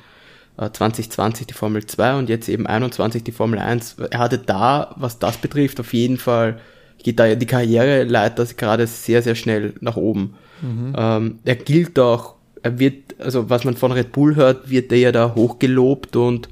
2020 0.58 1.44
äh, 1.44 1.48
die 1.48 1.54
Formel 1.54 1.86
2 1.86 2.16
und 2.16 2.30
jetzt 2.30 2.48
eben 2.48 2.68
21 2.68 3.24
die 3.24 3.32
Formel 3.32 3.60
1. 3.60 3.98
Er 4.12 4.20
hatte 4.20 4.38
da, 4.38 4.94
was 4.98 5.20
das 5.20 5.38
betrifft, 5.38 5.80
auf 5.80 5.94
jeden 5.94 6.18
Fall 6.18 6.60
geht 7.04 7.20
da 7.20 7.36
die 7.36 7.46
Karriereleiter 7.46 8.46
gerade 8.58 8.88
sehr, 8.88 9.22
sehr 9.22 9.36
schnell 9.36 9.74
nach 9.80 9.96
oben. 9.98 10.36
Mhm. 10.62 10.94
Ähm, 10.98 11.40
er 11.44 11.56
gilt 11.56 12.00
auch 12.00 12.35
er 12.66 12.80
wird, 12.80 13.16
also 13.20 13.52
was 13.52 13.64
man 13.64 13.78
von 13.78 13.92
Red 13.92 14.12
Bull 14.12 14.36
hört, 14.36 14.72
wird 14.72 14.92
er 14.92 14.98
ja 14.98 15.12
da 15.12 15.36
hochgelobt 15.36 16.16
und 16.16 16.50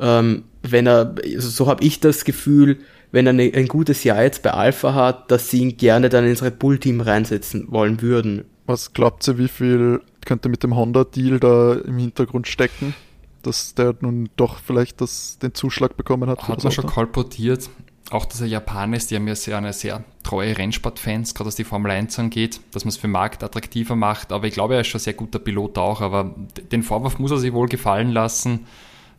ähm, 0.00 0.42
wenn 0.62 0.88
er, 0.88 1.14
also 1.24 1.48
so 1.48 1.68
habe 1.68 1.84
ich 1.84 2.00
das 2.00 2.24
Gefühl, 2.24 2.78
wenn 3.12 3.26
er 3.28 3.30
eine, 3.30 3.52
ein 3.54 3.68
gutes 3.68 4.02
Jahr 4.02 4.24
jetzt 4.24 4.42
bei 4.42 4.50
Alpha 4.50 4.92
hat, 4.94 5.30
dass 5.30 5.48
sie 5.48 5.60
ihn 5.60 5.76
gerne 5.76 6.08
dann 6.08 6.26
ins 6.26 6.42
Red 6.42 6.58
Bull-Team 6.58 7.00
reinsetzen 7.00 7.68
wollen 7.70 8.02
würden. 8.02 8.44
Was 8.66 8.92
glaubt 8.92 9.26
ihr, 9.28 9.38
wie 9.38 9.46
viel 9.46 10.00
könnte 10.24 10.48
mit 10.48 10.64
dem 10.64 10.74
Honda-Deal 10.74 11.38
da 11.38 11.74
im 11.74 11.98
Hintergrund 11.98 12.48
stecken? 12.48 12.94
Dass 13.42 13.74
der 13.74 13.94
nun 14.00 14.28
doch 14.34 14.58
vielleicht 14.58 15.00
das, 15.00 15.38
den 15.38 15.54
Zuschlag 15.54 15.96
bekommen 15.96 16.28
hat? 16.28 16.48
Hat 16.48 16.64
man 16.64 16.72
schon 16.72 16.86
kolportiert 16.86 17.70
auch 18.10 18.24
dass 18.24 18.40
er 18.40 18.46
Japaner 18.46 18.96
ist, 18.96 19.10
die 19.10 19.16
haben 19.16 19.26
ja 19.26 19.34
sehr, 19.34 19.58
eine 19.58 19.72
sehr 19.72 20.04
treue 20.22 20.56
Rennsportfans, 20.56 21.34
gerade 21.34 21.48
was 21.48 21.56
die 21.56 21.64
Formel 21.64 21.90
1 21.90 22.18
angeht, 22.18 22.60
dass 22.72 22.84
man 22.84 22.90
es 22.90 22.96
für 22.96 23.08
den 23.08 23.12
Markt 23.12 23.42
attraktiver 23.42 23.96
macht. 23.96 24.32
Aber 24.32 24.46
ich 24.46 24.54
glaube, 24.54 24.74
er 24.74 24.80
ist 24.82 24.88
schon 24.88 25.00
ein 25.00 25.04
sehr 25.04 25.14
guter 25.14 25.38
Pilot 25.38 25.78
auch. 25.78 26.00
Aber 26.00 26.34
den 26.72 26.82
Vorwurf 26.82 27.18
muss 27.18 27.30
er 27.30 27.38
sich 27.38 27.52
wohl 27.52 27.68
gefallen 27.68 28.10
lassen, 28.10 28.66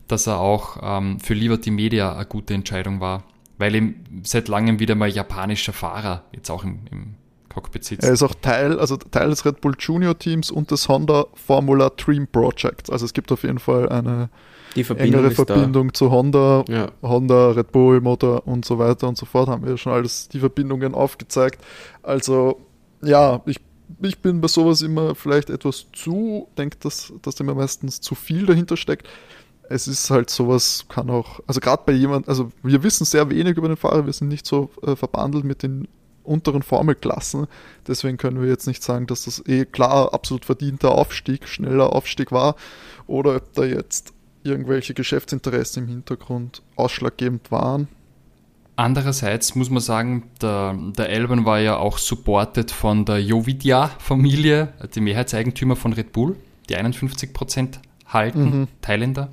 dass 0.06 0.26
er 0.26 0.38
auch 0.38 0.78
ähm, 0.82 1.20
für 1.20 1.34
Liberty 1.34 1.70
Media 1.70 2.14
eine 2.14 2.26
gute 2.26 2.54
Entscheidung 2.54 3.00
war. 3.00 3.24
Weil 3.58 3.74
ihm 3.74 4.04
seit 4.22 4.48
langem 4.48 4.78
wieder 4.78 4.94
mal 4.94 5.08
japanischer 5.08 5.72
Fahrer 5.72 6.24
jetzt 6.32 6.50
auch 6.50 6.64
im, 6.64 6.80
im 6.90 7.14
Cockpit 7.48 7.84
sitzt. 7.84 8.04
Er 8.04 8.12
ist 8.12 8.22
auch 8.22 8.34
Teil, 8.34 8.78
also 8.78 8.96
Teil 8.96 9.30
des 9.30 9.44
Red 9.44 9.60
Bull 9.60 9.74
Junior 9.78 10.18
Teams 10.18 10.50
und 10.50 10.70
des 10.70 10.88
Honda 10.88 11.26
Formula 11.34 11.90
Dream 11.90 12.26
Projects. 12.26 12.90
Also 12.90 13.04
es 13.04 13.12
gibt 13.12 13.32
auf 13.32 13.42
jeden 13.42 13.58
Fall 13.58 13.88
eine 13.88 14.30
die 14.76 14.84
Verbindung 14.84 15.20
engere 15.24 15.34
Verbindung 15.34 15.88
da. 15.88 15.94
zu 15.94 16.10
Honda, 16.10 16.64
ja. 16.68 16.90
Honda, 17.02 17.50
Red 17.50 17.72
Bull, 17.72 18.00
Motor 18.00 18.46
und 18.46 18.64
so 18.64 18.78
weiter 18.78 19.08
und 19.08 19.16
so 19.16 19.26
fort, 19.26 19.48
haben 19.48 19.66
wir 19.66 19.76
schon 19.76 19.92
alles 19.92 20.28
die 20.28 20.40
Verbindungen 20.40 20.94
aufgezeigt. 20.94 21.64
Also 22.02 22.60
ja, 23.02 23.42
ich, 23.46 23.60
ich 24.02 24.18
bin 24.20 24.40
bei 24.40 24.48
sowas 24.48 24.82
immer 24.82 25.14
vielleicht 25.14 25.50
etwas 25.50 25.86
zu, 25.92 26.48
denke, 26.56 26.76
dass, 26.80 27.12
dass 27.22 27.40
immer 27.40 27.54
meistens 27.54 28.00
zu 28.00 28.14
viel 28.14 28.46
dahinter 28.46 28.76
steckt. 28.76 29.08
Es 29.70 29.86
ist 29.86 30.10
halt 30.10 30.30
sowas, 30.30 30.86
kann 30.88 31.10
auch, 31.10 31.40
also 31.46 31.60
gerade 31.60 31.82
bei 31.84 31.92
jemand, 31.92 32.28
also 32.28 32.50
wir 32.62 32.82
wissen 32.82 33.04
sehr 33.04 33.28
wenig 33.30 33.56
über 33.56 33.68
den 33.68 33.76
Fahrer, 33.76 34.06
wir 34.06 34.12
sind 34.12 34.28
nicht 34.28 34.46
so 34.46 34.70
äh, 34.82 34.96
verbandelt 34.96 35.44
mit 35.44 35.62
den 35.62 35.88
unteren 36.28 36.62
Formelklassen. 36.62 37.46
Deswegen 37.86 38.16
können 38.16 38.40
wir 38.40 38.48
jetzt 38.48 38.66
nicht 38.66 38.82
sagen, 38.82 39.06
dass 39.06 39.24
das 39.24 39.42
eh 39.46 39.64
klar 39.64 40.12
absolut 40.14 40.44
verdienter 40.44 40.92
Aufstieg, 40.92 41.48
schneller 41.48 41.92
Aufstieg 41.92 42.32
war 42.32 42.56
oder 43.06 43.36
ob 43.36 43.52
da 43.54 43.64
jetzt 43.64 44.12
irgendwelche 44.42 44.94
Geschäftsinteressen 44.94 45.84
im 45.84 45.88
Hintergrund 45.88 46.62
ausschlaggebend 46.76 47.50
waren. 47.50 47.88
Andererseits 48.76 49.56
muss 49.56 49.70
man 49.70 49.80
sagen, 49.80 50.30
der, 50.40 50.78
der 50.96 51.08
Elben 51.08 51.44
war 51.44 51.58
ja 51.58 51.78
auch 51.78 51.98
supported 51.98 52.70
von 52.70 53.04
der 53.04 53.20
Jovidia-Familie, 53.20 54.72
die 54.94 55.00
Mehrheitseigentümer 55.00 55.74
von 55.74 55.92
Red 55.92 56.12
Bull, 56.12 56.36
die 56.68 56.76
51% 56.76 57.80
halten, 58.06 58.60
mhm. 58.60 58.68
Thailänder. 58.80 59.32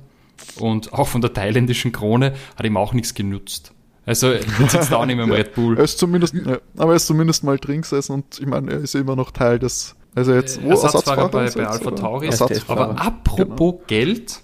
Und 0.58 0.92
auch 0.92 1.06
von 1.06 1.20
der 1.20 1.32
thailändischen 1.32 1.92
Krone 1.92 2.34
hat 2.56 2.66
ihm 2.66 2.76
auch 2.76 2.92
nichts 2.92 3.14
genutzt. 3.14 3.72
Also 4.06 4.30
jetzt 4.30 4.48
sitzt 4.70 4.92
er 4.92 5.00
auch 5.00 5.04
nicht 5.04 5.16
mehr 5.16 5.24
im 5.24 5.32
Red 5.32 5.54
Bull. 5.54 5.76
er 5.76 5.84
ist 5.84 5.98
zumindest, 5.98 6.32
ja, 6.34 6.58
aber 6.76 6.92
er 6.92 6.96
ist 6.96 7.08
zumindest 7.08 7.42
mal 7.42 7.58
drin 7.58 7.82
gesessen 7.82 8.12
und 8.12 8.38
ich 8.38 8.46
meine, 8.46 8.70
er 8.70 8.78
ist 8.78 8.94
immer 8.94 9.16
noch 9.16 9.32
Teil 9.32 9.58
des. 9.58 9.96
Also 10.14 10.32
jetzt 10.32 10.62
wo 10.62 10.70
Ersatzfahrer, 10.70 11.24
Ersatzfahrer 11.24 11.28
bei, 11.28 11.50
bei 11.50 11.66
Alpha 11.66 11.90
Tauri. 11.90 12.30
Aber 12.68 12.98
apropos 12.98 13.74
genau. 13.74 13.84
Geld, 13.86 14.40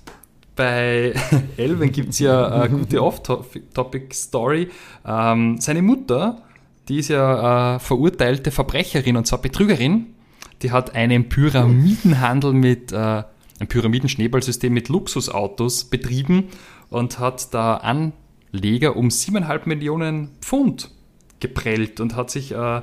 bei 0.57 1.15
Elven 1.57 1.93
gibt 1.93 2.11
es 2.11 2.19
ja 2.19 2.47
eine 2.49 2.71
gute 2.79 3.03
Off-Topic-Story. 3.03 4.69
Ähm, 5.07 5.61
seine 5.61 5.83
Mutter, 5.83 6.43
die 6.89 6.99
ist 6.99 7.09
ja 7.09 7.77
äh, 7.77 7.79
verurteilte 7.79 8.51
Verbrecherin 8.51 9.17
und 9.17 9.27
zwar 9.27 9.41
Betrügerin, 9.41 10.15
die 10.63 10.73
hat 10.73 10.95
einen 10.95 11.29
Pyramidenhandel 11.29 12.53
mit, 12.53 12.93
äh, 12.93 13.23
ein 13.61 13.69
Pyramidenschneeballsystem 13.69 14.73
mit 14.73 14.89
Luxusautos 14.89 15.85
betrieben 15.85 16.49
und 16.91 17.19
hat 17.19 17.55
da 17.55 17.77
Anleger 18.53 18.96
um 18.96 19.09
7,5 19.09 19.62
Millionen 19.66 20.30
Pfund 20.40 20.90
geprellt 21.40 22.00
und 22.00 22.16
hat 22.16 22.30
sich 22.30 22.53
äh, 22.53 22.82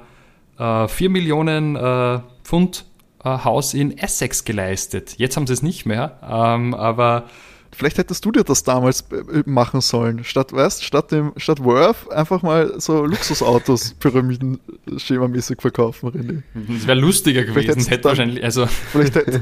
äh, 0.58 0.88
4 0.88 1.10
Millionen 1.10 1.76
äh, 1.76 2.20
Pfund 2.44 2.86
äh, 3.24 3.30
Haus 3.30 3.74
in 3.74 3.98
Essex 3.98 4.46
geleistet. 4.46 5.16
Jetzt 5.18 5.38
haben 5.38 5.48
sie 5.48 5.54
es 5.54 5.62
nicht 5.62 5.86
mehr, 5.86 6.20
ähm, 6.24 6.74
aber 6.74 7.26
Vielleicht 7.72 7.98
hättest 7.98 8.26
du 8.26 8.32
dir 8.32 8.44
das 8.44 8.64
damals 8.64 9.06
äh, 9.12 9.44
machen 9.46 9.82
sollen. 9.82 10.24
Statt, 10.24 10.52
weißt, 10.52 10.84
statt 10.84 11.12
dem, 11.12 11.34
statt 11.38 11.64
Worth 11.64 12.12
einfach 12.12 12.42
mal 12.42 12.80
so 12.80 13.06
Luxusautos 13.06 13.94
Pyramiden-schemamäßig 14.00 15.62
verkaufen, 15.62 16.10
René. 16.10 16.44
Das 16.74 16.88
wäre 16.88 17.00
lustiger 17.00 17.44
gewesen. 17.44 17.80
Hätte 17.88 18.02
dann, 18.02 18.04
wahrscheinlich, 18.04 18.44
also 18.44 18.66
vielleicht, 18.66 19.16
hätt, 19.16 19.40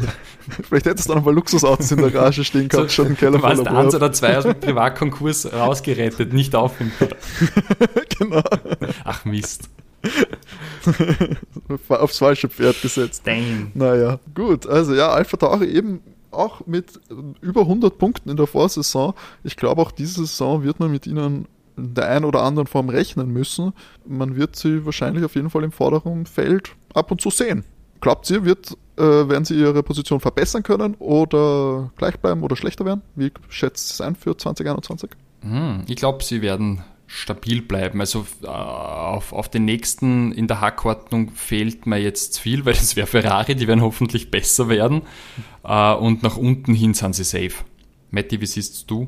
vielleicht 0.67 0.85
hättest 0.85 1.09
du 1.09 1.13
dann 1.13 1.23
mal 1.23 1.33
Luxusautos 1.33 1.91
in 1.91 1.99
der 1.99 2.11
Garage 2.11 2.43
stehen 2.43 2.67
gehabt, 2.67 2.89
so, 2.89 2.93
statt 2.93 3.05
einen 3.07 3.17
Keller 3.17 3.39
voller 3.39 3.77
eins 3.77 3.95
oder 3.95 4.11
zwei 4.11 4.37
aus 4.37 4.43
dem 4.43 4.59
Privatkonkurs 4.59 5.51
rausgerettet, 5.53 6.33
nicht 6.33 6.53
aufhören. 6.53 6.91
genau. 8.19 8.43
Ach 9.03 9.25
Mist. 9.25 9.69
Aufs 11.89 12.17
falsche 12.17 12.49
Pferd 12.49 12.81
gesetzt. 12.81 13.23
Damn. 13.25 13.71
Naja, 13.73 14.19
gut. 14.35 14.67
Also 14.67 14.93
ja, 14.93 15.09
Alpha 15.09 15.37
Tauri 15.37 15.67
eben 15.67 16.01
auch 16.31 16.65
mit 16.65 16.99
über 17.41 17.61
100 17.61 17.97
Punkten 17.97 18.29
in 18.29 18.37
der 18.37 18.47
Vorsaison. 18.47 19.13
Ich 19.43 19.55
glaube, 19.55 19.81
auch 19.81 19.91
diese 19.91 20.25
Saison 20.25 20.63
wird 20.63 20.79
man 20.79 20.91
mit 20.91 21.07
ihnen 21.07 21.47
in 21.77 21.93
der 21.93 22.09
einen 22.09 22.25
oder 22.25 22.41
anderen 22.41 22.67
Form 22.67 22.89
rechnen 22.89 23.31
müssen. 23.31 23.73
Man 24.05 24.35
wird 24.35 24.55
sie 24.55 24.85
wahrscheinlich 24.85 25.23
auf 25.23 25.35
jeden 25.35 25.49
Fall 25.49 25.63
im 25.63 25.71
vorderen 25.71 26.25
Feld 26.25 26.71
ab 26.93 27.11
und 27.11 27.21
zu 27.21 27.29
sehen. 27.29 27.63
Glaubt 28.01 28.29
ihr, 28.29 28.45
wird, 28.45 28.77
äh, 28.97 29.01
werden 29.01 29.45
sie 29.45 29.59
ihre 29.59 29.83
Position 29.83 30.19
verbessern 30.19 30.63
können 30.63 30.95
oder 30.95 31.91
gleich 31.97 32.19
bleiben 32.19 32.43
oder 32.43 32.55
schlechter 32.55 32.85
werden? 32.85 33.01
Wie 33.15 33.31
schätzt 33.49 33.91
es 33.91 34.01
ein 34.01 34.15
für 34.15 34.37
2021? 34.37 35.11
Hm, 35.41 35.83
ich 35.87 35.95
glaube, 35.95 36.23
sie 36.23 36.41
werden 36.41 36.83
stabil 37.07 37.61
bleiben. 37.61 38.01
Also 38.01 38.27
äh, 38.43 38.47
auf, 38.47 39.33
auf 39.33 39.49
den 39.49 39.65
nächsten 39.65 40.31
in 40.33 40.47
der 40.47 40.61
Hackordnung 40.61 41.31
fehlt 41.31 41.87
mir 41.87 41.97
jetzt 41.97 42.39
viel, 42.39 42.65
weil 42.65 42.73
das 42.73 42.95
wäre 42.95 43.07
Ferrari, 43.07 43.55
die 43.55 43.67
werden 43.67 43.81
hoffentlich 43.81 44.29
besser 44.29 44.69
werden. 44.69 45.01
Äh, 45.63 45.93
und 45.93 46.21
nach 46.21 46.37
unten 46.37 46.73
hin 46.73 46.93
sind 46.93 47.15
sie 47.15 47.23
safe. 47.23 47.63
Matti, 48.11 48.39
wie 48.39 48.45
siehst 48.45 48.89
du? 48.91 49.07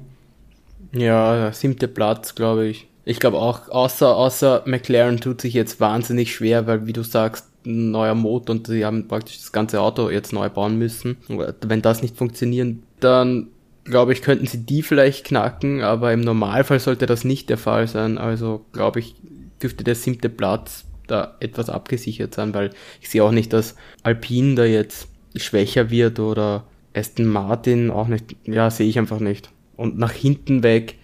Ja, 0.92 1.52
siebter 1.52 1.88
Platz, 1.88 2.34
glaube 2.34 2.68
ich. 2.68 2.88
Ich 3.06 3.20
glaube 3.20 3.38
auch, 3.38 3.70
außer, 3.70 4.16
außer 4.16 4.64
McLaren 4.66 5.20
tut 5.20 5.42
sich 5.42 5.54
jetzt 5.54 5.80
wahnsinnig 5.80 6.34
schwer, 6.34 6.68
weil 6.68 6.88
wie 6.88 6.94
du 6.94 7.04
sagst, 7.04 7.48
ein 7.66 7.92
neuer 7.92 8.16
Motor 8.16 8.56
und 8.56 8.68
sie 8.68 8.86
haben 8.86 9.08
praktisch 9.08 9.38
das 9.38 9.52
ganze 9.52 9.82
Auto 9.82 10.10
jetzt 10.10 10.32
neu 10.34 10.50
bauen 10.50 10.78
müssen. 10.78 11.18
Wenn 11.62 11.82
das 11.82 12.02
nicht 12.02 12.16
funktionieren, 12.16 12.84
dann 13.00 13.48
glaube 13.90 14.14
ich, 14.14 14.22
könnten 14.22 14.48
sie 14.48 14.66
die 14.66 14.82
vielleicht 14.82 15.26
knacken, 15.26 15.82
aber 15.82 16.14
im 16.14 16.22
Normalfall 16.22 16.80
sollte 16.80 17.06
das 17.06 17.24
nicht 17.24 17.50
der 17.50 17.58
Fall 17.58 17.88
sein. 17.88 18.18
Also 18.18 18.66
glaube 18.72 19.00
ich, 19.00 19.16
dürfte 19.62 19.84
der 19.84 19.96
siebte 19.96 20.30
Platz 20.30 20.86
da 21.08 21.36
etwas 21.40 21.70
abgesichert 21.70 22.36
sein, 22.36 22.54
weil 22.54 22.72
ich 23.02 23.10
sehe 23.10 23.24
auch 23.24 23.32
nicht, 23.32 23.52
dass 23.54 23.76
Alpine 24.04 24.56
da 24.56 24.66
jetzt 24.66 25.08
schwächer 25.36 25.90
wird 25.90 26.20
oder 26.20 26.66
Aston 26.94 27.26
Martin 27.26 27.92
auch 27.92 28.08
nicht. 28.08 28.36
Ja, 28.46 28.70
sehe 28.70 28.88
ich 28.88 28.98
einfach 28.98 29.20
nicht. 29.20 29.50
Und 29.76 29.98
nach 29.98 30.12
hinten 30.12 30.64
weg, 30.64 30.96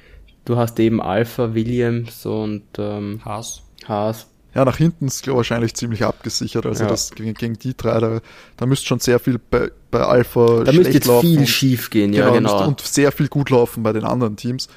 du 0.46 0.58
hast 0.58 0.80
eben 0.80 1.02
Alpha, 1.02 1.54
Williams 1.54 2.26
und 2.26 2.64
ähm, 2.78 3.22
Haas. 3.24 3.64
Haas. 3.88 4.28
Ja, 4.56 4.64
nach 4.66 4.78
hinten 4.78 5.08
ist 5.08 5.22
glaube 5.24 5.38
wahrscheinlich 5.38 5.74
ziemlich 5.76 6.04
abgesichert. 6.06 6.66
Also 6.66 6.84
Ja. 6.86 6.90
das 6.90 7.12
gegen, 7.12 7.34
gegen 7.34 7.60
die 7.60 7.76
drei, 7.76 8.00
da, 8.00 8.22
da 8.58 8.66
müsste 8.66 8.88
schon 8.88 9.00
sehr 9.00 9.20
viel 9.20 9.38
bei, 9.38 9.70
bei 9.92 10.00
Alpha 10.02 10.64
Da 10.64 10.72
müsste 10.72 10.94
jetzt 10.94 11.08
laufen 11.08 11.28
viel 11.28 11.46
schief 11.46 11.90
gehen, 11.90 12.14
ja, 12.14 12.26
müsste- 12.32 12.38
genau. 12.42 12.68
Und 12.68 12.80
sehr 12.82 13.12
viel 13.12 13.28
gut 13.28 13.50
laufen 13.50 13.84
bei 13.84 13.92
den 13.94 14.06
anderen 14.06 14.38
Teams. 14.38 14.70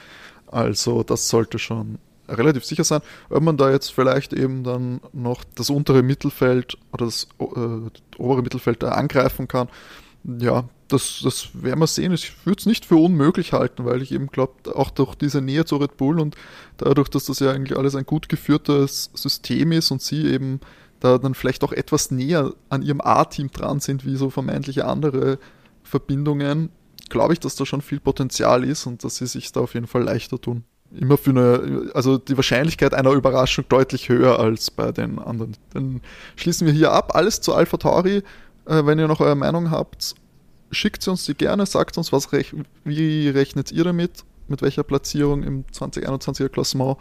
Also 0.48 1.02
das 1.04 1.28
sollte 1.28 1.58
schon 1.58 1.98
relativ 2.28 2.64
sicher 2.64 2.84
sein. 2.84 3.00
Ob 3.30 3.42
man 3.42 3.56
da 3.56 3.70
jetzt 3.70 3.92
vielleicht 3.92 4.32
eben 4.32 4.64
dann 4.64 5.00
noch 5.12 5.44
das 5.54 5.70
untere 5.70 6.02
Mittelfeld 6.02 6.76
oder 6.92 7.06
das 7.06 7.28
äh, 7.38 7.44
obere 8.18 8.42
Mittelfeld 8.42 8.82
da 8.82 8.90
angreifen 8.90 9.46
kann, 9.48 9.68
ja, 10.24 10.68
das, 10.88 11.20
das 11.22 11.50
werden 11.52 11.80
wir 11.80 11.86
sehen. 11.86 12.12
Ich 12.12 12.46
würde 12.46 12.58
es 12.60 12.66
nicht 12.66 12.84
für 12.84 12.96
unmöglich 12.96 13.52
halten, 13.52 13.84
weil 13.84 14.02
ich 14.02 14.12
eben 14.12 14.28
glaube, 14.28 14.74
auch 14.74 14.90
durch 14.90 15.14
diese 15.14 15.40
Nähe 15.40 15.64
zu 15.64 15.76
Red 15.76 15.96
Bull 15.96 16.18
und 16.18 16.36
dadurch, 16.78 17.08
dass 17.08 17.26
das 17.26 17.40
ja 17.40 17.52
eigentlich 17.52 17.78
alles 17.78 17.94
ein 17.94 18.06
gut 18.06 18.28
geführtes 18.28 19.10
System 19.14 19.72
ist 19.72 19.90
und 19.90 20.02
sie 20.02 20.26
eben 20.26 20.60
da 21.00 21.18
dann 21.18 21.34
vielleicht 21.34 21.62
auch 21.62 21.72
etwas 21.72 22.10
näher 22.10 22.52
an 22.70 22.82
ihrem 22.82 23.00
A-Team 23.00 23.50
dran 23.50 23.80
sind, 23.80 24.04
wie 24.04 24.16
so 24.16 24.30
vermeintliche 24.30 24.86
andere 24.86 25.38
Verbindungen, 25.82 26.70
glaube 27.08 27.34
ich, 27.34 27.40
dass 27.40 27.56
da 27.56 27.64
schon 27.64 27.82
viel 27.82 28.00
Potenzial 28.00 28.64
ist 28.64 28.86
und 28.86 29.04
dass 29.04 29.16
sie 29.16 29.26
sich 29.26 29.52
da 29.52 29.60
auf 29.60 29.74
jeden 29.74 29.86
Fall 29.86 30.02
leichter 30.02 30.40
tun. 30.40 30.64
Immer 30.90 31.18
für 31.18 31.30
eine, 31.30 31.90
also 31.94 32.16
die 32.16 32.36
Wahrscheinlichkeit 32.36 32.94
einer 32.94 33.12
Überraschung 33.12 33.64
deutlich 33.68 34.08
höher 34.08 34.38
als 34.40 34.70
bei 34.70 34.90
den 34.90 35.18
anderen. 35.18 35.54
Dann 35.74 36.00
schließen 36.36 36.66
wir 36.66 36.72
hier 36.72 36.92
ab. 36.92 37.14
Alles 37.14 37.42
zu 37.42 37.54
Alpha 37.54 37.76
Tauri. 37.76 38.22
Äh, 38.68 38.84
wenn 38.84 38.98
ihr 38.98 39.08
noch 39.08 39.20
eure 39.20 39.36
Meinung 39.36 39.70
habt, 39.70 40.14
schickt 40.70 41.02
sie 41.02 41.10
uns 41.10 41.24
die 41.24 41.34
gerne, 41.34 41.66
sagt 41.66 41.96
uns, 41.96 42.12
was 42.12 42.32
rech 42.32 42.54
wie 42.84 43.28
rechnet 43.28 43.72
ihr 43.72 43.84
damit, 43.84 44.24
mit 44.46 44.62
welcher 44.62 44.82
Platzierung 44.82 45.42
im 45.42 45.64
2021er 45.66 46.48
Klassement 46.48 46.98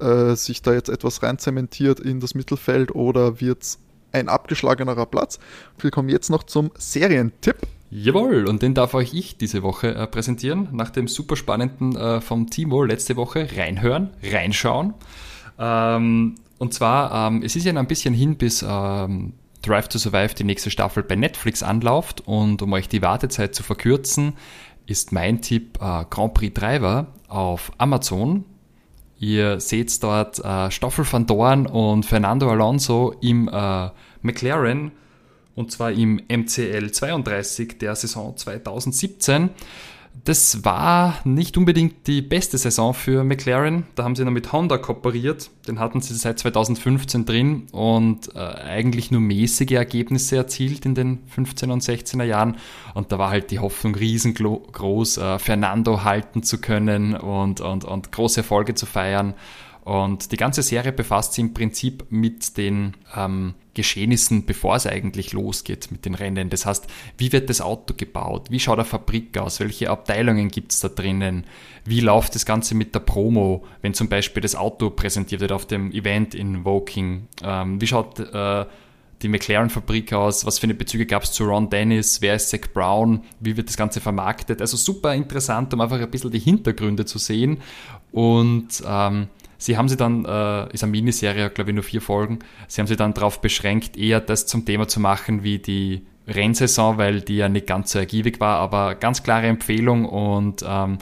äh, 0.00 0.34
sich 0.34 0.62
da 0.62 0.72
jetzt 0.72 0.88
etwas 0.88 1.22
rein 1.22 1.38
zementiert 1.38 2.00
in 2.00 2.20
das 2.20 2.34
Mittelfeld 2.34 2.94
oder 2.94 3.40
wird 3.40 3.62
es 3.62 3.78
ein 4.12 4.28
abgeschlagenerer 4.28 5.06
Platz? 5.06 5.38
Wir 5.78 5.90
kommen 5.90 6.08
jetzt 6.08 6.30
noch 6.30 6.42
zum 6.44 6.70
Serientipp. 6.78 7.56
Jawohl, 7.90 8.48
und 8.48 8.62
den 8.62 8.74
darf 8.74 8.94
euch 8.94 9.12
ich 9.14 9.36
diese 9.36 9.62
Woche 9.62 9.94
äh, 9.94 10.06
präsentieren. 10.06 10.68
Nach 10.72 10.90
dem 10.90 11.06
super 11.06 11.36
spannenden 11.36 11.94
äh, 11.96 12.20
vom 12.20 12.48
Timo 12.48 12.82
letzte 12.82 13.16
Woche 13.16 13.46
reinhören, 13.54 14.10
reinschauen. 14.22 14.94
Ähm, 15.58 16.36
und 16.58 16.74
zwar, 16.74 17.28
ähm, 17.28 17.42
es 17.42 17.54
ist 17.56 17.66
ja 17.66 17.74
ein 17.74 17.86
bisschen 17.86 18.14
hin, 18.14 18.36
bis 18.36 18.64
ähm, 18.66 19.34
Drive 19.66 19.88
to 19.88 19.98
Survive 19.98 20.34
die 20.34 20.44
nächste 20.44 20.70
Staffel 20.70 21.02
bei 21.02 21.16
Netflix 21.16 21.62
anläuft. 21.62 22.22
Und 22.26 22.62
um 22.62 22.72
euch 22.72 22.88
die 22.88 23.02
Wartezeit 23.02 23.54
zu 23.54 23.62
verkürzen, 23.62 24.34
ist 24.86 25.12
mein 25.12 25.40
Tipp 25.40 25.78
äh, 25.80 26.04
Grand 26.10 26.34
Prix 26.34 26.54
Driver 26.54 27.08
auf 27.28 27.72
Amazon. 27.78 28.44
Ihr 29.18 29.60
seht 29.60 30.02
dort 30.02 30.38
äh, 30.44 30.70
Stoffel 30.70 31.06
van 31.10 31.26
Dorn 31.26 31.66
und 31.66 32.04
Fernando 32.04 32.50
Alonso 32.50 33.14
im 33.20 33.48
äh, 33.48 33.88
McLaren 34.22 34.92
und 35.54 35.70
zwar 35.70 35.92
im 35.92 36.20
MCL 36.28 36.90
32 36.90 37.78
der 37.78 37.94
Saison 37.94 38.36
2017. 38.36 39.50
Das 40.22 40.64
war 40.64 41.20
nicht 41.24 41.58
unbedingt 41.58 42.06
die 42.06 42.22
beste 42.22 42.56
Saison 42.56 42.94
für 42.94 43.24
McLaren. 43.24 43.84
Da 43.94 44.04
haben 44.04 44.14
sie 44.14 44.24
noch 44.24 44.30
mit 44.30 44.52
Honda 44.52 44.78
kooperiert. 44.78 45.50
Den 45.66 45.80
hatten 45.80 46.00
sie 46.00 46.14
seit 46.14 46.38
2015 46.38 47.26
drin 47.26 47.66
und 47.72 48.34
äh, 48.34 48.38
eigentlich 48.38 49.10
nur 49.10 49.20
mäßige 49.20 49.72
Ergebnisse 49.72 50.36
erzielt 50.36 50.86
in 50.86 50.94
den 50.94 51.18
15er 51.36 51.72
und 51.72 51.82
16er 51.82 52.22
Jahren. 52.22 52.56
Und 52.94 53.10
da 53.10 53.18
war 53.18 53.30
halt 53.30 53.50
die 53.50 53.58
Hoffnung 53.58 53.96
riesengroß, 53.96 55.18
äh, 55.18 55.38
Fernando 55.38 56.04
halten 56.04 56.42
zu 56.42 56.58
können 56.58 57.14
und, 57.16 57.60
und, 57.60 57.84
und 57.84 58.12
große 58.12 58.40
Erfolge 58.40 58.74
zu 58.74 58.86
feiern. 58.86 59.34
Und 59.82 60.32
die 60.32 60.36
ganze 60.36 60.62
Serie 60.62 60.92
befasst 60.92 61.34
sich 61.34 61.44
im 61.44 61.52
Prinzip 61.52 62.06
mit 62.08 62.56
den 62.56 62.94
ähm, 63.14 63.54
Geschehnissen, 63.74 64.46
bevor 64.46 64.76
es 64.76 64.86
eigentlich 64.86 65.32
losgeht 65.32 65.90
mit 65.90 66.04
den 66.04 66.14
Rennen. 66.14 66.50
Das 66.50 66.64
heißt, 66.64 66.86
wie 67.18 67.32
wird 67.32 67.50
das 67.50 67.60
Auto 67.60 67.94
gebaut? 67.96 68.50
Wie 68.50 68.60
schaut 68.60 68.78
eine 68.78 68.84
Fabrik 68.84 69.36
aus? 69.36 69.60
Welche 69.60 69.90
Abteilungen 69.90 70.48
gibt 70.48 70.72
es 70.72 70.80
da 70.80 70.88
drinnen? 70.88 71.44
Wie 71.84 72.00
läuft 72.00 72.34
das 72.34 72.46
Ganze 72.46 72.74
mit 72.74 72.94
der 72.94 73.00
Promo, 73.00 73.64
wenn 73.82 73.94
zum 73.94 74.08
Beispiel 74.08 74.40
das 74.40 74.54
Auto 74.54 74.90
präsentiert 74.90 75.40
wird 75.40 75.52
auf 75.52 75.66
dem 75.66 75.92
Event 75.92 76.34
in 76.34 76.64
Woking? 76.64 77.28
Ähm, 77.42 77.80
wie 77.80 77.86
schaut 77.86 78.18
äh, 78.20 78.64
die 79.22 79.28
McLaren-Fabrik 79.28 80.12
aus? 80.12 80.46
Was 80.46 80.58
für 80.58 80.64
eine 80.64 80.74
Bezüge 80.74 81.06
gab 81.06 81.24
es 81.24 81.32
zu 81.32 81.44
Ron 81.44 81.70
Dennis? 81.70 82.20
Wer 82.20 82.36
ist 82.36 82.50
Zach 82.50 82.72
Brown? 82.72 83.22
Wie 83.40 83.56
wird 83.56 83.68
das 83.68 83.76
Ganze 83.76 84.00
vermarktet? 84.00 84.60
Also 84.60 84.76
super 84.76 85.14
interessant, 85.14 85.74
um 85.74 85.80
einfach 85.80 86.00
ein 86.00 86.10
bisschen 86.10 86.30
die 86.30 86.38
Hintergründe 86.38 87.04
zu 87.04 87.18
sehen. 87.18 87.58
Und 88.12 88.82
ähm, 88.86 89.28
Sie 89.64 89.78
haben 89.78 89.88
sie 89.88 89.96
dann, 89.96 90.26
äh, 90.26 90.70
ist 90.74 90.82
eine 90.82 90.90
Miniserie, 90.90 91.48
glaube 91.48 91.70
ich, 91.70 91.74
nur 91.74 91.82
vier 91.82 92.02
Folgen, 92.02 92.40
sie 92.68 92.82
haben 92.82 92.86
sie 92.86 92.96
dann 92.96 93.14
darauf 93.14 93.40
beschränkt, 93.40 93.96
eher 93.96 94.20
das 94.20 94.46
zum 94.46 94.66
Thema 94.66 94.88
zu 94.88 95.00
machen 95.00 95.42
wie 95.42 95.58
die 95.58 96.04
Rennsaison, 96.28 96.98
weil 96.98 97.22
die 97.22 97.36
ja 97.36 97.48
nicht 97.48 97.66
ganz 97.66 97.92
so 97.92 97.98
ergiebig 97.98 98.40
war, 98.40 98.58
aber 98.58 98.94
ganz 98.94 99.22
klare 99.22 99.46
Empfehlung 99.46 100.04
und 100.04 100.62
ähm, 100.68 100.98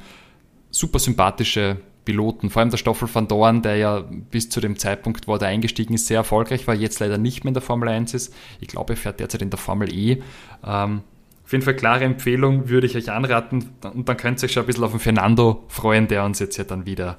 super 0.71 1.01
sympathische 1.01 1.79
Piloten, 2.05 2.51
vor 2.51 2.61
allem 2.61 2.71
der 2.71 2.77
Stoffel 2.77 3.13
van 3.13 3.27
Dorn, 3.27 3.63
der 3.63 3.79
ja 3.79 4.05
bis 4.31 4.49
zu 4.49 4.61
dem 4.61 4.79
Zeitpunkt, 4.79 5.27
wo 5.27 5.35
er 5.35 5.43
eingestiegen 5.43 5.95
ist, 5.95 6.07
sehr 6.07 6.19
erfolgreich 6.19 6.69
war, 6.69 6.77
jetzt 6.77 7.01
leider 7.01 7.19
nicht 7.19 7.43
mehr 7.43 7.51
in 7.51 7.55
der 7.55 7.65
Formel 7.65 7.89
1 7.89 8.15
ist. 8.15 8.33
Ich 8.61 8.69
glaube, 8.69 8.93
er 8.93 8.97
fährt 8.97 9.19
derzeit 9.19 9.43
in 9.43 9.51
der 9.51 9.59
Formel 9.59 9.93
E. 9.93 10.23
Ähm, 10.65 11.01
auf 11.45 11.51
jeden 11.51 11.65
Fall 11.65 11.75
klare 11.75 12.05
Empfehlung, 12.05 12.69
würde 12.69 12.87
ich 12.87 12.97
euch 12.97 13.11
anraten 13.11 13.71
und 13.93 14.09
dann 14.09 14.17
könnt 14.17 14.41
ihr 14.41 14.45
euch 14.45 14.53
schon 14.53 14.63
ein 14.63 14.67
bisschen 14.67 14.85
auf 14.85 14.93
den 14.93 15.01
Fernando 15.01 15.65
freuen, 15.67 16.07
der 16.07 16.25
uns 16.25 16.39
jetzt 16.39 16.57
ja 16.59 16.63
dann 16.63 16.87
wieder 16.87 17.19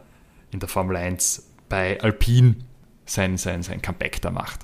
in 0.53 0.59
der 0.59 0.69
Formel 0.69 0.95
1 0.95 1.49
bei 1.69 1.99
Alpine 2.01 2.55
sein, 3.05 3.37
sein, 3.37 3.63
sein 3.63 3.81
Comeback 3.81 4.21
da 4.21 4.31
macht. 4.31 4.61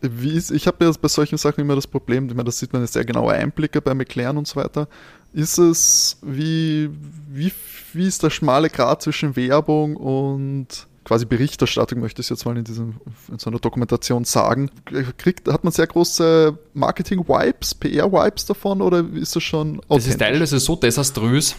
Wie 0.00 0.36
ist, 0.36 0.50
ich 0.50 0.66
habe 0.66 0.84
ja 0.84 0.92
bei 1.00 1.08
solchen 1.08 1.38
Sachen 1.38 1.60
immer 1.60 1.74
das 1.74 1.86
Problem, 1.86 2.28
ich 2.28 2.34
meine, 2.34 2.44
das 2.44 2.58
sieht 2.58 2.72
man 2.72 2.82
jetzt 2.82 2.92
sehr 2.92 3.04
genaue 3.04 3.32
Einblicke 3.32 3.82
bei 3.82 3.94
McLaren 3.94 4.36
und 4.36 4.46
so 4.46 4.56
weiter. 4.56 4.88
Ist 5.32 5.58
es, 5.58 6.18
wie, 6.22 6.88
wie, 7.28 7.52
wie 7.92 8.06
ist 8.06 8.22
der 8.22 8.30
schmale 8.30 8.70
Grat 8.70 9.02
zwischen 9.02 9.34
Werbung 9.34 9.96
und 9.96 10.86
quasi 11.08 11.24
Berichterstattung, 11.24 12.00
möchte 12.00 12.20
ich 12.20 12.28
jetzt 12.28 12.44
mal 12.44 12.56
in, 12.56 12.64
diesem, 12.64 13.00
in 13.32 13.38
so 13.38 13.48
einer 13.48 13.58
Dokumentation 13.58 14.24
sagen. 14.24 14.70
Kriegt, 15.16 15.48
hat 15.48 15.64
man 15.64 15.72
sehr 15.72 15.86
große 15.86 16.56
Marketing-Wipes, 16.74 17.74
PR-Wipes 17.76 18.44
davon 18.44 18.82
oder 18.82 19.04
ist 19.14 19.34
das 19.34 19.42
schon 19.42 19.80
Das 19.88 20.06
ist 20.06 20.18
teilweise 20.18 20.58
so 20.60 20.76
desaströs, 20.76 21.56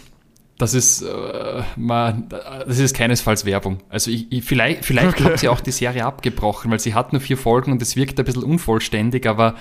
das 0.60 0.74
ist, 0.74 1.02
äh, 1.02 1.62
man, 1.76 2.28
das 2.28 2.78
ist 2.78 2.94
keinesfalls 2.94 3.44
Werbung. 3.44 3.78
Also 3.88 4.10
ich, 4.10 4.30
ich, 4.30 4.44
vielleicht, 4.44 4.84
vielleicht 4.84 5.20
okay. 5.20 5.24
hat 5.24 5.38
sie 5.38 5.48
auch 5.48 5.60
die 5.60 5.72
Serie 5.72 6.04
abgebrochen, 6.04 6.70
weil 6.70 6.80
sie 6.80 6.94
hat 6.94 7.12
nur 7.12 7.20
vier 7.20 7.36
Folgen 7.36 7.72
und 7.72 7.82
es 7.82 7.96
wirkt 7.96 8.18
ein 8.18 8.24
bisschen 8.24 8.44
unvollständig, 8.44 9.26
aber 9.26 9.56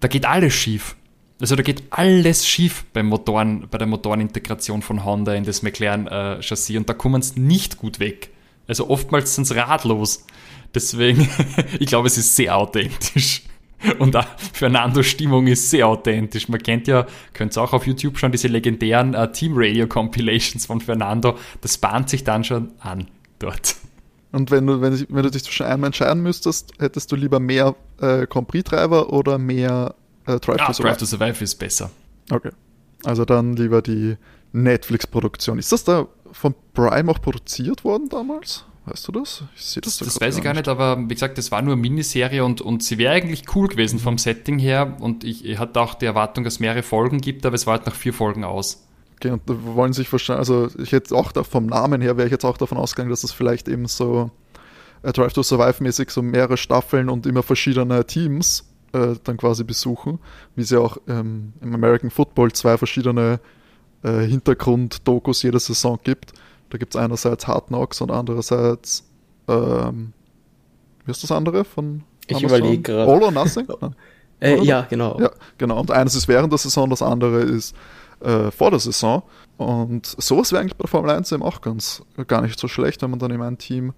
da 0.00 0.08
geht 0.08 0.26
alles 0.26 0.54
schief. 0.54 0.96
Also 1.40 1.56
da 1.56 1.62
geht 1.62 1.84
alles 1.90 2.46
schief 2.46 2.84
beim 2.92 3.06
Motoren, 3.06 3.68
bei 3.70 3.78
der 3.78 3.86
Motorenintegration 3.86 4.82
von 4.82 5.04
Honda 5.04 5.34
in 5.34 5.44
das 5.44 5.62
McLaren-Chassis 5.62 6.70
äh, 6.70 6.78
und 6.78 6.88
da 6.88 6.94
kommen 6.94 7.22
sie 7.22 7.40
nicht 7.40 7.78
gut 7.78 7.98
weg. 7.98 8.30
Also 8.66 8.90
oftmals 8.90 9.34
sind 9.34 9.46
sie 9.46 9.56
ratlos. 9.56 10.26
Deswegen, 10.74 11.28
ich 11.78 11.86
glaube, 11.86 12.08
es 12.08 12.18
ist 12.18 12.36
sehr 12.36 12.56
authentisch. 12.56 13.42
Und 13.98 14.14
auch 14.16 14.26
Fernandos 14.52 15.06
Stimmung 15.06 15.46
ist 15.46 15.70
sehr 15.70 15.86
authentisch. 15.86 16.48
Man 16.48 16.62
kennt 16.62 16.86
ja, 16.86 17.06
könnt 17.32 17.56
ihr 17.56 17.62
auch 17.62 17.72
auf 17.72 17.86
YouTube 17.86 18.18
schon 18.18 18.32
diese 18.32 18.48
legendären 18.48 19.14
äh, 19.14 19.30
Team 19.32 19.52
Radio 19.56 19.86
Compilations 19.86 20.66
von 20.66 20.80
Fernando. 20.80 21.38
Das 21.60 21.78
bahnt 21.78 22.08
sich 22.08 22.24
dann 22.24 22.44
schon 22.44 22.72
an 22.80 23.08
dort. 23.38 23.76
Und 24.32 24.50
wenn 24.50 24.66
du, 24.66 24.80
wenn, 24.80 25.06
wenn 25.08 25.22
du 25.22 25.30
dich 25.30 25.44
zwischen 25.44 25.66
einmal 25.66 25.88
entscheiden 25.88 26.22
müsstest, 26.22 26.72
hättest 26.78 27.10
du 27.10 27.16
lieber 27.16 27.40
mehr 27.40 27.74
äh, 28.00 28.26
Grand 28.26 28.48
Prix-Treiber 28.48 29.12
oder 29.12 29.38
mehr 29.38 29.94
äh, 30.26 30.38
Drive, 30.38 30.60
ah, 30.60 30.72
to 30.72 30.82
Drive 30.82 30.98
to 30.98 31.06
Survive 31.06 31.42
ist 31.42 31.56
besser. 31.56 31.90
Okay. 32.30 32.50
Also 33.04 33.24
dann 33.24 33.56
lieber 33.56 33.82
die 33.82 34.16
Netflix-Produktion. 34.52 35.58
Ist 35.58 35.72
das 35.72 35.84
da 35.84 36.06
von 36.32 36.54
Prime 36.74 37.10
auch 37.10 37.20
produziert 37.20 37.82
worden 37.82 38.08
damals? 38.08 38.64
Weißt 38.86 39.06
du 39.06 39.12
das? 39.12 39.44
Ich 39.54 39.64
sehe 39.64 39.82
das, 39.82 39.98
das, 39.98 40.08
das 40.08 40.20
weiß 40.20 40.38
ich 40.38 40.42
gar 40.42 40.54
nicht, 40.54 40.66
aber 40.66 40.98
wie 40.98 41.14
gesagt, 41.14 41.36
das 41.38 41.50
war 41.50 41.60
nur 41.62 41.74
eine 41.74 41.82
Miniserie 41.82 42.44
und, 42.44 42.60
und 42.60 42.82
sie 42.82 42.98
wäre 42.98 43.12
eigentlich 43.12 43.44
cool 43.54 43.68
gewesen 43.68 43.98
vom 43.98 44.16
Setting 44.16 44.58
her 44.58 44.96
und 45.00 45.22
ich, 45.22 45.44
ich 45.44 45.58
hatte 45.58 45.80
auch 45.80 45.94
die 45.94 46.06
Erwartung, 46.06 46.44
dass 46.44 46.54
es 46.54 46.60
mehrere 46.60 46.82
Folgen 46.82 47.20
gibt, 47.20 47.44
aber 47.44 47.54
es 47.54 47.66
war 47.66 47.76
halt 47.76 47.86
nach 47.86 47.94
vier 47.94 48.14
Folgen 48.14 48.42
aus. 48.42 48.86
Okay, 49.16 49.30
und 49.32 49.42
da 49.46 49.54
wollen 49.62 49.92
sich 49.92 50.10
wahrscheinlich, 50.10 50.38
also 50.38 50.68
ich 50.78 50.92
hätte 50.92 51.14
auch 51.14 51.30
da, 51.30 51.44
vom 51.44 51.66
Namen 51.66 52.00
her 52.00 52.16
wäre 52.16 52.26
ich 52.26 52.32
jetzt 52.32 52.44
auch 52.44 52.56
davon 52.56 52.78
ausgegangen, 52.78 53.10
dass 53.10 53.22
es 53.22 53.32
vielleicht 53.32 53.68
eben 53.68 53.86
so 53.86 54.30
äh, 55.02 55.12
Drive 55.12 55.34
to 55.34 55.42
Survive 55.42 55.82
mäßig 55.82 56.10
so 56.10 56.22
mehrere 56.22 56.56
Staffeln 56.56 57.10
und 57.10 57.26
immer 57.26 57.42
verschiedene 57.42 58.06
Teams 58.06 58.64
äh, 58.92 59.16
dann 59.24 59.36
quasi 59.36 59.62
besuchen, 59.62 60.18
wie 60.56 60.62
sie 60.62 60.80
auch 60.80 60.96
ähm, 61.06 61.52
im 61.60 61.74
American 61.74 62.10
Football 62.10 62.52
zwei 62.52 62.78
verschiedene 62.78 63.40
äh, 64.02 64.22
Hintergrund-Dokus 64.22 65.42
jede 65.42 65.60
Saison 65.60 65.98
gibt. 66.02 66.32
Da 66.70 66.78
gibt 66.78 66.94
es 66.94 67.00
einerseits 67.00 67.46
Hard 67.46 67.66
Knocks 67.68 68.00
und 68.00 68.10
andererseits, 68.10 69.04
ähm, 69.48 70.12
wie 71.04 71.10
ist 71.10 71.22
das 71.22 71.32
andere 71.32 71.64
von? 71.64 72.04
Ich 72.26 72.42
überlege 72.42 72.82
gerade. 72.82 73.10
All 73.10 73.22
or 73.22 73.30
Nothing? 73.30 73.66
äh, 74.40 74.62
ja, 74.62 74.86
genau. 74.88 75.18
Ja, 75.20 75.30
genau. 75.58 75.80
Und 75.80 75.90
eines 75.90 76.14
ist 76.14 76.28
während 76.28 76.52
der 76.52 76.58
Saison, 76.58 76.88
das 76.88 77.02
andere 77.02 77.40
ist 77.40 77.74
äh, 78.20 78.50
vor 78.50 78.70
der 78.70 78.80
Saison. 78.80 79.22
Und 79.56 80.06
sowas 80.06 80.52
wäre 80.52 80.62
eigentlich 80.62 80.76
bei 80.76 80.84
der 80.84 80.88
Formel 80.88 81.10
1 81.10 81.32
eben 81.32 81.42
auch 81.42 81.60
ganz 81.60 82.02
gar 82.26 82.40
nicht 82.42 82.58
so 82.58 82.68
schlecht, 82.68 83.02
wenn 83.02 83.10
man 83.10 83.18
dann 83.18 83.32
eben 83.32 83.42
ein 83.42 83.58
Team 83.58 83.92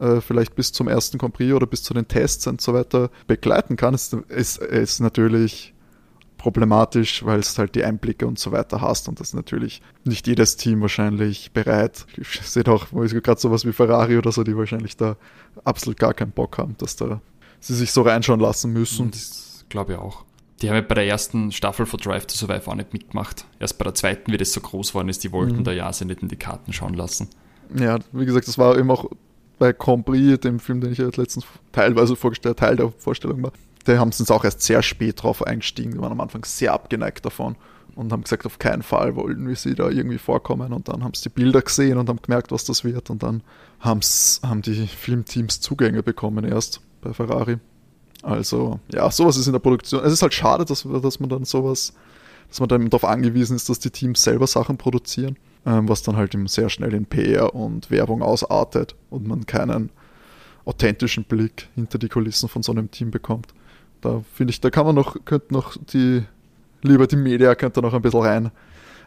äh, 0.00 0.20
vielleicht 0.20 0.54
bis 0.54 0.72
zum 0.72 0.88
ersten 0.88 1.18
Grand 1.18 1.34
Prix 1.34 1.52
oder 1.52 1.66
bis 1.66 1.82
zu 1.82 1.92
den 1.92 2.08
Tests 2.08 2.46
und 2.46 2.60
so 2.60 2.72
weiter 2.72 3.10
begleiten 3.26 3.76
kann. 3.76 3.94
Es 3.94 4.12
ist, 4.12 4.58
ist 4.58 5.00
natürlich 5.00 5.74
problematisch, 6.42 7.24
weil 7.24 7.38
es 7.38 7.56
halt 7.56 7.76
die 7.76 7.84
Einblicke 7.84 8.26
und 8.26 8.36
so 8.36 8.50
weiter 8.50 8.80
hast 8.80 9.08
und 9.08 9.20
das 9.20 9.28
ist 9.28 9.34
natürlich 9.34 9.80
nicht 10.02 10.26
jedes 10.26 10.56
Team 10.56 10.80
wahrscheinlich 10.80 11.52
bereit. 11.52 12.04
Ich 12.16 12.40
sehe 12.42 12.66
auch 12.66 12.88
gerade 12.90 13.40
sowas 13.40 13.64
wie 13.64 13.72
Ferrari 13.72 14.18
oder 14.18 14.32
so, 14.32 14.42
die 14.42 14.56
wahrscheinlich 14.56 14.96
da 14.96 15.16
absolut 15.62 16.00
gar 16.00 16.14
keinen 16.14 16.32
Bock 16.32 16.58
haben, 16.58 16.74
dass 16.78 16.96
da 16.96 17.20
sie 17.60 17.76
sich 17.76 17.92
so 17.92 18.02
reinschauen 18.02 18.40
lassen 18.40 18.72
müssen. 18.72 19.12
Das 19.12 19.64
glaube 19.68 19.92
ich 19.92 19.98
auch. 20.00 20.24
Die 20.60 20.68
haben 20.68 20.74
ja 20.74 20.82
bei 20.82 20.96
der 20.96 21.06
ersten 21.06 21.52
Staffel 21.52 21.86
von 21.86 22.00
Drive 22.00 22.26
to 22.26 22.34
Survive 22.34 22.68
auch 22.68 22.74
nicht 22.74 22.92
mitgemacht. 22.92 23.44
Erst 23.60 23.78
bei 23.78 23.84
der 23.84 23.94
zweiten, 23.94 24.32
wie 24.32 24.36
das 24.36 24.52
so 24.52 24.60
groß 24.60 24.94
worden 24.94 25.10
ist, 25.10 25.22
die 25.22 25.30
wollten 25.30 25.58
mhm. 25.58 25.64
da 25.64 25.70
ja 25.70 25.92
sie 25.92 26.06
nicht 26.06 26.22
in 26.22 26.28
die 26.28 26.36
Karten 26.36 26.72
schauen 26.72 26.94
lassen. 26.94 27.28
Ja, 27.78 28.00
wie 28.10 28.26
gesagt, 28.26 28.48
das 28.48 28.58
war 28.58 28.76
eben 28.76 28.90
auch 28.90 29.08
bei 29.60 29.72
Compris, 29.72 30.40
dem 30.40 30.58
Film, 30.58 30.80
den 30.80 30.90
ich 30.90 30.98
ja 30.98 31.08
letztens 31.14 31.46
teilweise 31.70 32.16
vorgestellt, 32.16 32.58
Teil 32.58 32.74
der 32.74 32.90
Vorstellung 32.90 33.44
war, 33.44 33.52
da 33.84 33.98
haben 33.98 34.12
sie 34.12 34.22
uns 34.22 34.30
auch 34.30 34.44
erst 34.44 34.62
sehr 34.62 34.82
spät 34.82 35.22
drauf 35.22 35.46
eingestiegen. 35.46 35.92
Die 35.92 35.98
waren 35.98 36.12
am 36.12 36.20
Anfang 36.20 36.44
sehr 36.44 36.72
abgeneigt 36.72 37.24
davon 37.24 37.56
und 37.94 38.12
haben 38.12 38.22
gesagt, 38.22 38.46
auf 38.46 38.58
keinen 38.58 38.82
Fall 38.82 39.16
wollen 39.16 39.46
wir 39.46 39.56
sie 39.56 39.74
da 39.74 39.88
irgendwie 39.88 40.18
vorkommen. 40.18 40.72
Und 40.72 40.88
dann 40.88 41.04
haben 41.04 41.14
sie 41.14 41.24
die 41.24 41.28
Bilder 41.30 41.62
gesehen 41.62 41.98
und 41.98 42.08
haben 42.08 42.20
gemerkt, 42.22 42.52
was 42.52 42.64
das 42.64 42.84
wird. 42.84 43.10
Und 43.10 43.22
dann 43.22 43.42
haben 43.80 44.00
die 44.62 44.86
Filmteams 44.86 45.60
Zugänge 45.60 46.02
bekommen 46.02 46.44
erst 46.44 46.80
bei 47.00 47.12
Ferrari. 47.12 47.58
Also, 48.22 48.78
ja, 48.92 49.10
sowas 49.10 49.36
ist 49.36 49.48
in 49.48 49.52
der 49.52 49.60
Produktion. 49.60 50.04
Es 50.04 50.12
ist 50.12 50.22
halt 50.22 50.34
schade, 50.34 50.64
dass, 50.64 50.86
dass 51.02 51.20
man 51.20 51.28
dann 51.28 51.44
sowas, 51.44 51.92
dass 52.48 52.60
man 52.60 52.68
dann 52.68 52.88
darauf 52.88 53.04
angewiesen 53.04 53.56
ist, 53.56 53.68
dass 53.68 53.80
die 53.80 53.90
Teams 53.90 54.22
selber 54.22 54.46
Sachen 54.46 54.78
produzieren, 54.78 55.36
ähm, 55.66 55.88
was 55.88 56.02
dann 56.02 56.16
halt 56.16 56.36
sehr 56.48 56.68
schnell 56.68 56.94
in 56.94 57.04
PR 57.04 57.54
und 57.54 57.90
Werbung 57.90 58.22
ausartet 58.22 58.94
und 59.10 59.26
man 59.26 59.44
keinen 59.46 59.90
authentischen 60.64 61.24
Blick 61.24 61.68
hinter 61.74 61.98
die 61.98 62.08
Kulissen 62.08 62.48
von 62.48 62.62
so 62.62 62.70
einem 62.70 62.90
Team 62.92 63.10
bekommt. 63.10 63.52
Da 64.02 64.22
finde 64.34 64.50
ich, 64.50 64.60
da 64.60 64.68
kann 64.68 64.84
man 64.84 64.94
noch, 64.94 65.16
könnte 65.24 65.54
noch 65.54 65.76
die, 65.76 66.24
lieber 66.82 67.06
die 67.06 67.16
Media 67.16 67.54
könnte 67.54 67.80
noch 67.80 67.94
ein 67.94 68.02
bisschen 68.02 68.20
rein, 68.20 68.46
ein 68.46 68.52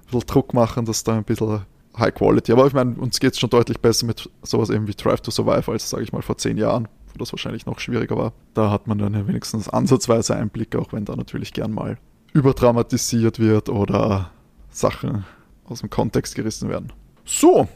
bisschen 0.05 0.21
Druck 0.21 0.53
machen, 0.53 0.85
dass 0.85 1.03
da 1.03 1.15
ein 1.15 1.23
bisschen 1.23 1.61
High 1.97 2.13
Quality. 2.13 2.51
Aber 2.53 2.65
ich 2.65 2.73
meine, 2.73 2.95
uns 2.95 3.19
geht 3.19 3.33
es 3.33 3.39
schon 3.39 3.49
deutlich 3.49 3.79
besser 3.79 4.05
mit 4.05 4.29
sowas 4.41 4.69
eben 4.69 4.87
wie 4.87 4.93
Drive 4.93 5.21
to 5.21 5.31
Survive 5.31 5.71
als, 5.71 5.89
sage 5.89 6.03
ich 6.03 6.11
mal, 6.11 6.21
vor 6.21 6.37
zehn 6.37 6.57
Jahren, 6.57 6.87
wo 7.13 7.19
das 7.19 7.31
wahrscheinlich 7.31 7.65
noch 7.65 7.79
schwieriger 7.79 8.17
war. 8.17 8.33
Da 8.53 8.71
hat 8.71 8.87
man 8.87 8.97
dann 8.97 9.27
wenigstens 9.27 9.69
ansatzweise 9.69 10.35
Einblick, 10.35 10.75
auch 10.75 10.93
wenn 10.93 11.05
da 11.05 11.15
natürlich 11.15 11.53
gern 11.53 11.71
mal 11.71 11.97
überdramatisiert 12.33 13.39
wird 13.39 13.69
oder 13.69 14.31
Sachen 14.69 15.25
aus 15.65 15.81
dem 15.81 15.89
Kontext 15.89 16.35
gerissen 16.35 16.69
werden. 16.69 16.91
So, 17.25 17.67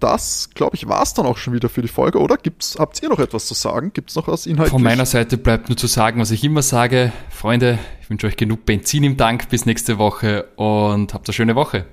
das, 0.00 0.50
glaube 0.54 0.76
ich, 0.76 0.88
war 0.88 1.02
es 1.02 1.14
dann 1.14 1.26
auch 1.26 1.36
schon 1.36 1.54
wieder 1.54 1.68
für 1.68 1.82
die 1.82 1.88
Folge, 1.88 2.18
oder? 2.18 2.36
Gibt's, 2.36 2.76
habt 2.78 3.02
ihr 3.02 3.08
noch 3.08 3.18
etwas 3.18 3.46
zu 3.46 3.54
sagen? 3.54 3.92
Gibt 3.92 4.10
es 4.10 4.16
noch 4.16 4.28
was 4.28 4.46
inhaltlich? 4.46 4.72
Von 4.72 4.82
meiner 4.82 5.06
Seite 5.06 5.36
bleibt 5.36 5.68
nur 5.68 5.76
zu 5.76 5.86
sagen, 5.86 6.20
was 6.20 6.30
ich 6.30 6.44
immer 6.44 6.62
sage. 6.62 7.12
Freunde, 7.30 7.78
ich 8.00 8.10
wünsche 8.10 8.26
euch 8.26 8.36
genug 8.36 8.64
Benzin 8.64 9.04
im 9.04 9.16
Tank 9.16 9.48
bis 9.48 9.66
nächste 9.66 9.98
Woche 9.98 10.48
und 10.56 11.14
habt 11.14 11.28
eine 11.28 11.34
schöne 11.34 11.54
Woche. 11.54 11.86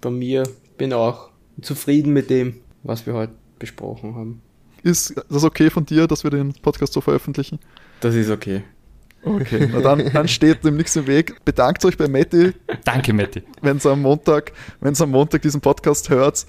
Bei 0.00 0.10
mir 0.10 0.44
bin 0.78 0.92
auch 0.92 1.30
zufrieden 1.60 2.12
mit 2.12 2.30
dem, 2.30 2.56
was 2.82 3.06
wir 3.06 3.14
heute 3.14 3.34
besprochen 3.58 4.14
haben. 4.14 4.42
Ist 4.82 5.14
das 5.28 5.44
okay 5.44 5.68
von 5.68 5.84
dir, 5.84 6.06
dass 6.06 6.24
wir 6.24 6.30
den 6.30 6.54
Podcast 6.54 6.94
so 6.94 7.00
veröffentlichen? 7.00 7.58
Das 8.00 8.14
ist 8.14 8.30
okay. 8.30 8.62
Okay, 9.22 9.68
na 9.70 9.80
dann, 9.80 10.10
dann 10.12 10.28
steht 10.28 10.64
dem 10.64 10.76
nichts 10.76 10.96
im 10.96 11.06
Weg. 11.06 11.44
Bedankt 11.44 11.84
euch 11.84 11.96
bei 11.96 12.08
Matti. 12.08 12.52
Danke, 12.84 13.12
Matti. 13.12 13.42
Wenn 13.60 13.76
es 13.76 13.84
am 13.84 14.02
Montag, 14.02 14.52
wenn 14.80 14.94
am 14.98 15.10
Montag 15.10 15.42
diesen 15.42 15.60
Podcast 15.60 16.08
hört, 16.08 16.46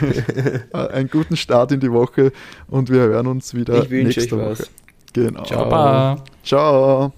einen 0.72 1.10
guten 1.10 1.36
Start 1.36 1.72
in 1.72 1.80
die 1.80 1.90
Woche 1.90 2.32
und 2.68 2.90
wir 2.90 3.00
hören 3.00 3.26
uns 3.26 3.52
wieder 3.54 3.82
ich 3.82 3.90
nächste 3.90 4.36
Woche. 4.36 4.50
Was. 4.50 4.70
Genau. 5.12 5.42
Ciao. 5.44 6.22
Ciao. 6.44 7.12